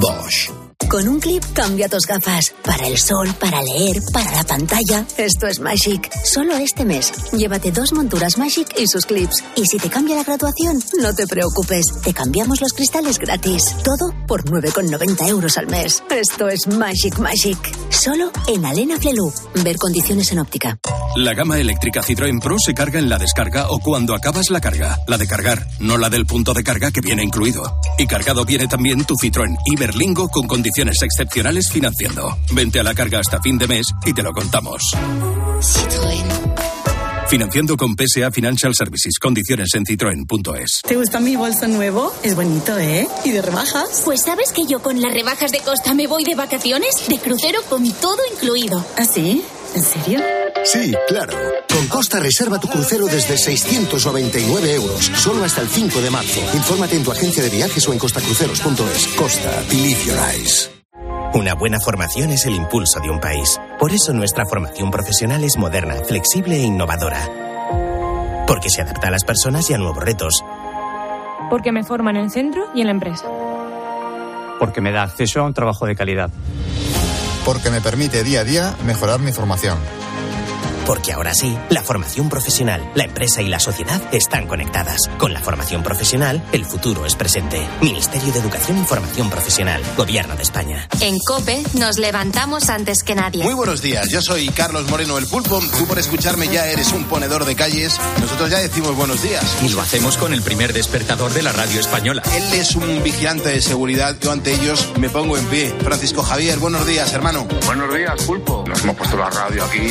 Bosch. 0.00 0.63
Con 0.94 1.08
un 1.08 1.18
clip 1.18 1.42
cambia 1.54 1.88
tus 1.88 2.06
gafas. 2.06 2.54
Para 2.62 2.86
el 2.86 2.96
sol, 2.96 3.26
para 3.40 3.60
leer, 3.60 4.00
para 4.12 4.30
la 4.30 4.44
pantalla. 4.44 5.04
Esto 5.16 5.48
es 5.48 5.58
Magic. 5.58 6.08
Solo 6.22 6.54
este 6.54 6.84
mes. 6.84 7.12
Llévate 7.32 7.72
dos 7.72 7.92
monturas 7.92 8.38
Magic 8.38 8.68
y 8.78 8.86
sus 8.86 9.04
clips. 9.04 9.42
Y 9.56 9.66
si 9.66 9.78
te 9.78 9.90
cambia 9.90 10.14
la 10.14 10.22
graduación, 10.22 10.80
no 11.02 11.12
te 11.12 11.26
preocupes. 11.26 11.84
Te 12.04 12.14
cambiamos 12.14 12.60
los 12.60 12.72
cristales 12.72 13.18
gratis. 13.18 13.74
Todo 13.82 14.14
por 14.28 14.44
9,90 14.44 15.30
euros 15.30 15.58
al 15.58 15.66
mes. 15.66 16.00
Esto 16.10 16.46
es 16.46 16.68
Magic 16.68 17.18
Magic. 17.18 17.58
Solo 17.90 18.30
en 18.46 18.64
Alena 18.64 18.96
Flelu. 18.96 19.32
Ver 19.64 19.76
condiciones 19.78 20.30
en 20.30 20.38
óptica. 20.38 20.78
La 21.16 21.34
gama 21.34 21.58
eléctrica 21.58 22.02
Citroën 22.02 22.40
Pro 22.40 22.56
se 22.64 22.72
carga 22.72 23.00
en 23.00 23.08
la 23.08 23.18
descarga 23.18 23.68
o 23.70 23.80
cuando 23.80 24.14
acabas 24.14 24.50
la 24.50 24.60
carga. 24.60 25.00
La 25.08 25.18
de 25.18 25.26
cargar, 25.26 25.66
no 25.80 25.98
la 25.98 26.08
del 26.08 26.24
punto 26.24 26.54
de 26.54 26.62
carga 26.62 26.92
que 26.92 27.00
viene 27.00 27.24
incluido. 27.24 27.80
Y 27.98 28.06
cargado 28.06 28.44
viene 28.44 28.68
también 28.68 29.04
tu 29.04 29.14
Citroën 29.14 29.56
Iberlingo 29.66 30.28
con 30.28 30.46
condiciones 30.46 30.83
condiciones 30.84 31.02
excepcionales 31.02 31.70
financiando. 31.70 32.36
Vente 32.52 32.80
a 32.80 32.82
la 32.82 32.94
carga 32.94 33.20
hasta 33.20 33.40
fin 33.40 33.56
de 33.58 33.66
mes 33.66 33.86
y 34.04 34.12
te 34.12 34.22
lo 34.22 34.32
contamos. 34.32 34.82
Financiando 37.28 37.76
con 37.76 37.94
PSA 37.96 38.30
Financial 38.30 38.74
Services. 38.74 39.18
Condiciones 39.18 39.70
en 39.74 39.86
citroen.es. 39.86 40.82
¿Te 40.86 40.96
gusta 40.96 41.20
mi 41.20 41.36
bolso 41.36 41.66
nuevo? 41.68 42.14
Es 42.22 42.36
bonito, 42.36 42.78
¿eh? 42.78 43.08
¿Y 43.24 43.30
de 43.30 43.40
rebajas? 43.40 44.02
Pues 44.04 44.22
sabes 44.22 44.52
que 44.52 44.66
yo 44.66 44.82
con 44.82 45.00
las 45.00 45.12
rebajas 45.12 45.50
de 45.52 45.60
Costa 45.60 45.94
me 45.94 46.06
voy 46.06 46.24
de 46.24 46.34
vacaciones, 46.34 47.08
de 47.08 47.18
crucero 47.18 47.60
con 47.68 47.90
todo 47.92 48.18
incluido. 48.34 48.84
¿Ah, 48.96 49.04
sí? 49.04 49.42
¿En 49.74 49.82
serio? 49.82 50.20
Sí, 50.64 50.94
claro. 51.08 51.36
Con 51.68 51.86
Costa 51.88 52.20
reserva 52.20 52.60
tu 52.60 52.68
crucero 52.68 53.06
desde 53.06 53.36
699 53.36 54.74
euros, 54.74 55.10
solo 55.16 55.44
hasta 55.44 55.62
el 55.62 55.68
5 55.68 56.00
de 56.00 56.10
marzo. 56.10 56.40
Infórmate 56.54 56.96
en 56.96 57.04
tu 57.04 57.10
agencia 57.10 57.42
de 57.42 57.50
viajes 57.50 57.88
o 57.88 57.92
en 57.92 57.98
costacruceros.es. 57.98 59.06
Costa, 59.16 59.64
believe 59.68 60.04
your 60.04 60.18
eyes. 60.18 60.73
Una 61.34 61.54
buena 61.54 61.80
formación 61.80 62.30
es 62.30 62.46
el 62.46 62.54
impulso 62.54 63.00
de 63.00 63.10
un 63.10 63.18
país. 63.18 63.60
Por 63.80 63.90
eso 63.90 64.12
nuestra 64.12 64.46
formación 64.46 64.92
profesional 64.92 65.42
es 65.42 65.58
moderna, 65.58 65.96
flexible 66.06 66.54
e 66.54 66.62
innovadora. 66.62 67.28
Porque 68.46 68.70
se 68.70 68.82
adapta 68.82 69.08
a 69.08 69.10
las 69.10 69.24
personas 69.24 69.68
y 69.68 69.74
a 69.74 69.78
nuevos 69.78 69.96
retos. 69.96 70.44
Porque 71.50 71.72
me 71.72 71.82
forma 71.82 72.10
en 72.10 72.18
el 72.18 72.30
centro 72.30 72.68
y 72.72 72.82
en 72.82 72.86
la 72.86 72.92
empresa. 72.92 73.26
Porque 74.60 74.80
me 74.80 74.92
da 74.92 75.02
acceso 75.02 75.40
a 75.40 75.42
un 75.42 75.54
trabajo 75.54 75.86
de 75.86 75.96
calidad. 75.96 76.30
Porque 77.44 77.70
me 77.70 77.80
permite 77.80 78.22
día 78.22 78.40
a 78.40 78.44
día 78.44 78.76
mejorar 78.86 79.18
mi 79.18 79.32
formación 79.32 79.78
Porque 80.86 81.12
ahora 81.12 81.32
sí, 81.32 81.56
la 81.70 81.82
formación 81.82 82.28
profesional, 82.28 82.90
la 82.94 83.04
empresa 83.04 83.40
y 83.40 83.48
la 83.48 83.58
sociedad 83.58 84.02
están 84.12 84.46
conectadas. 84.46 85.08
Con 85.18 85.32
la 85.32 85.40
formación 85.40 85.82
profesional, 85.82 86.42
el 86.52 86.66
futuro 86.66 87.06
es 87.06 87.16
presente. 87.16 87.66
Ministerio 87.80 88.30
de 88.32 88.40
Educación 88.40 88.78
y 88.78 88.84
Formación 88.84 89.30
Profesional, 89.30 89.82
Gobierno 89.96 90.36
de 90.36 90.42
España. 90.42 90.86
En 91.00 91.18
COPE 91.26 91.62
nos 91.78 91.98
levantamos 91.98 92.68
antes 92.68 93.02
que 93.02 93.14
nadie. 93.14 93.42
Muy 93.42 93.54
buenos 93.54 93.80
días, 93.80 94.10
yo 94.10 94.20
soy 94.20 94.48
Carlos 94.48 94.88
Moreno 94.90 95.16
el 95.16 95.26
Pulpo. 95.26 95.60
Tú 95.78 95.86
por 95.86 95.98
escucharme 95.98 96.48
ya 96.48 96.66
eres 96.66 96.92
un 96.92 97.04
ponedor 97.04 97.46
de 97.46 97.56
calles. 97.56 97.98
Nosotros 98.20 98.50
ya 98.50 98.58
decimos 98.58 98.94
buenos 98.94 99.22
días. 99.22 99.56
Y 99.62 99.70
lo 99.70 99.80
hacemos 99.80 100.18
con 100.18 100.34
el 100.34 100.42
primer 100.42 100.74
despertador 100.74 101.32
de 101.32 101.42
la 101.42 101.52
radio 101.52 101.80
española. 101.80 102.22
Él 102.34 102.44
es 102.52 102.76
un 102.76 103.02
vigilante 103.02 103.48
de 103.48 103.62
seguridad. 103.62 104.16
Yo 104.20 104.32
ante 104.32 104.52
ellos 104.52 104.90
me 104.98 105.08
pongo 105.08 105.38
en 105.38 105.46
pie. 105.46 105.74
Francisco 105.82 106.22
Javier, 106.22 106.58
buenos 106.58 106.86
días, 106.86 107.10
hermano. 107.14 107.46
Buenos 107.64 107.94
días, 107.94 108.22
Pulpo. 108.24 108.64
Nos 108.68 108.82
hemos 108.82 108.96
puesto 108.96 109.16
la 109.16 109.30
radio 109.30 109.64
aquí 109.64 109.88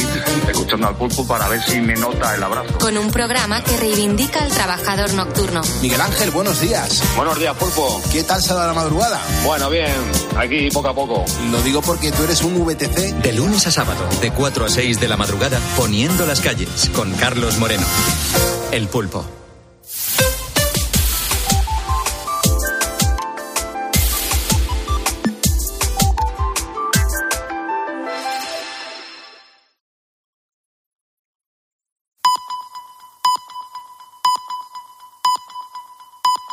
escuchando 0.47 0.82
al 0.87 0.95
Pulpo 0.95 1.25
para 1.25 1.47
ver 1.47 1.61
si 1.63 1.79
me 1.79 1.95
nota 1.95 2.35
el 2.35 2.43
abrazo. 2.43 2.77
Con 2.79 2.97
un 2.97 3.11
programa 3.11 3.63
que 3.63 3.77
reivindica 3.77 4.43
al 4.43 4.49
trabajador 4.49 5.13
nocturno. 5.13 5.61
Miguel 5.81 6.01
Ángel, 6.01 6.31
buenos 6.31 6.59
días. 6.61 7.03
Buenos 7.15 7.37
días, 7.39 7.55
Pulpo. 7.57 8.01
¿Qué 8.11 8.23
tal 8.23 8.41
se 8.41 8.53
la 8.53 8.73
madrugada? 8.73 9.21
Bueno, 9.43 9.69
bien. 9.69 9.93
Aquí 10.37 10.69
poco 10.71 10.89
a 10.89 10.95
poco. 10.95 11.25
Lo 11.51 11.61
digo 11.61 11.81
porque 11.81 12.11
tú 12.11 12.23
eres 12.23 12.41
un 12.43 12.63
VTC. 12.65 13.21
De 13.21 13.33
lunes 13.33 13.65
a 13.67 13.71
sábado, 13.71 14.07
de 14.21 14.31
4 14.31 14.65
a 14.65 14.69
6 14.69 14.99
de 14.99 15.07
la 15.07 15.17
madrugada, 15.17 15.59
poniendo 15.75 16.25
las 16.25 16.41
calles, 16.41 16.89
con 16.95 17.11
Carlos 17.13 17.57
Moreno. 17.57 17.85
El 18.71 18.87
Pulpo. 18.87 19.42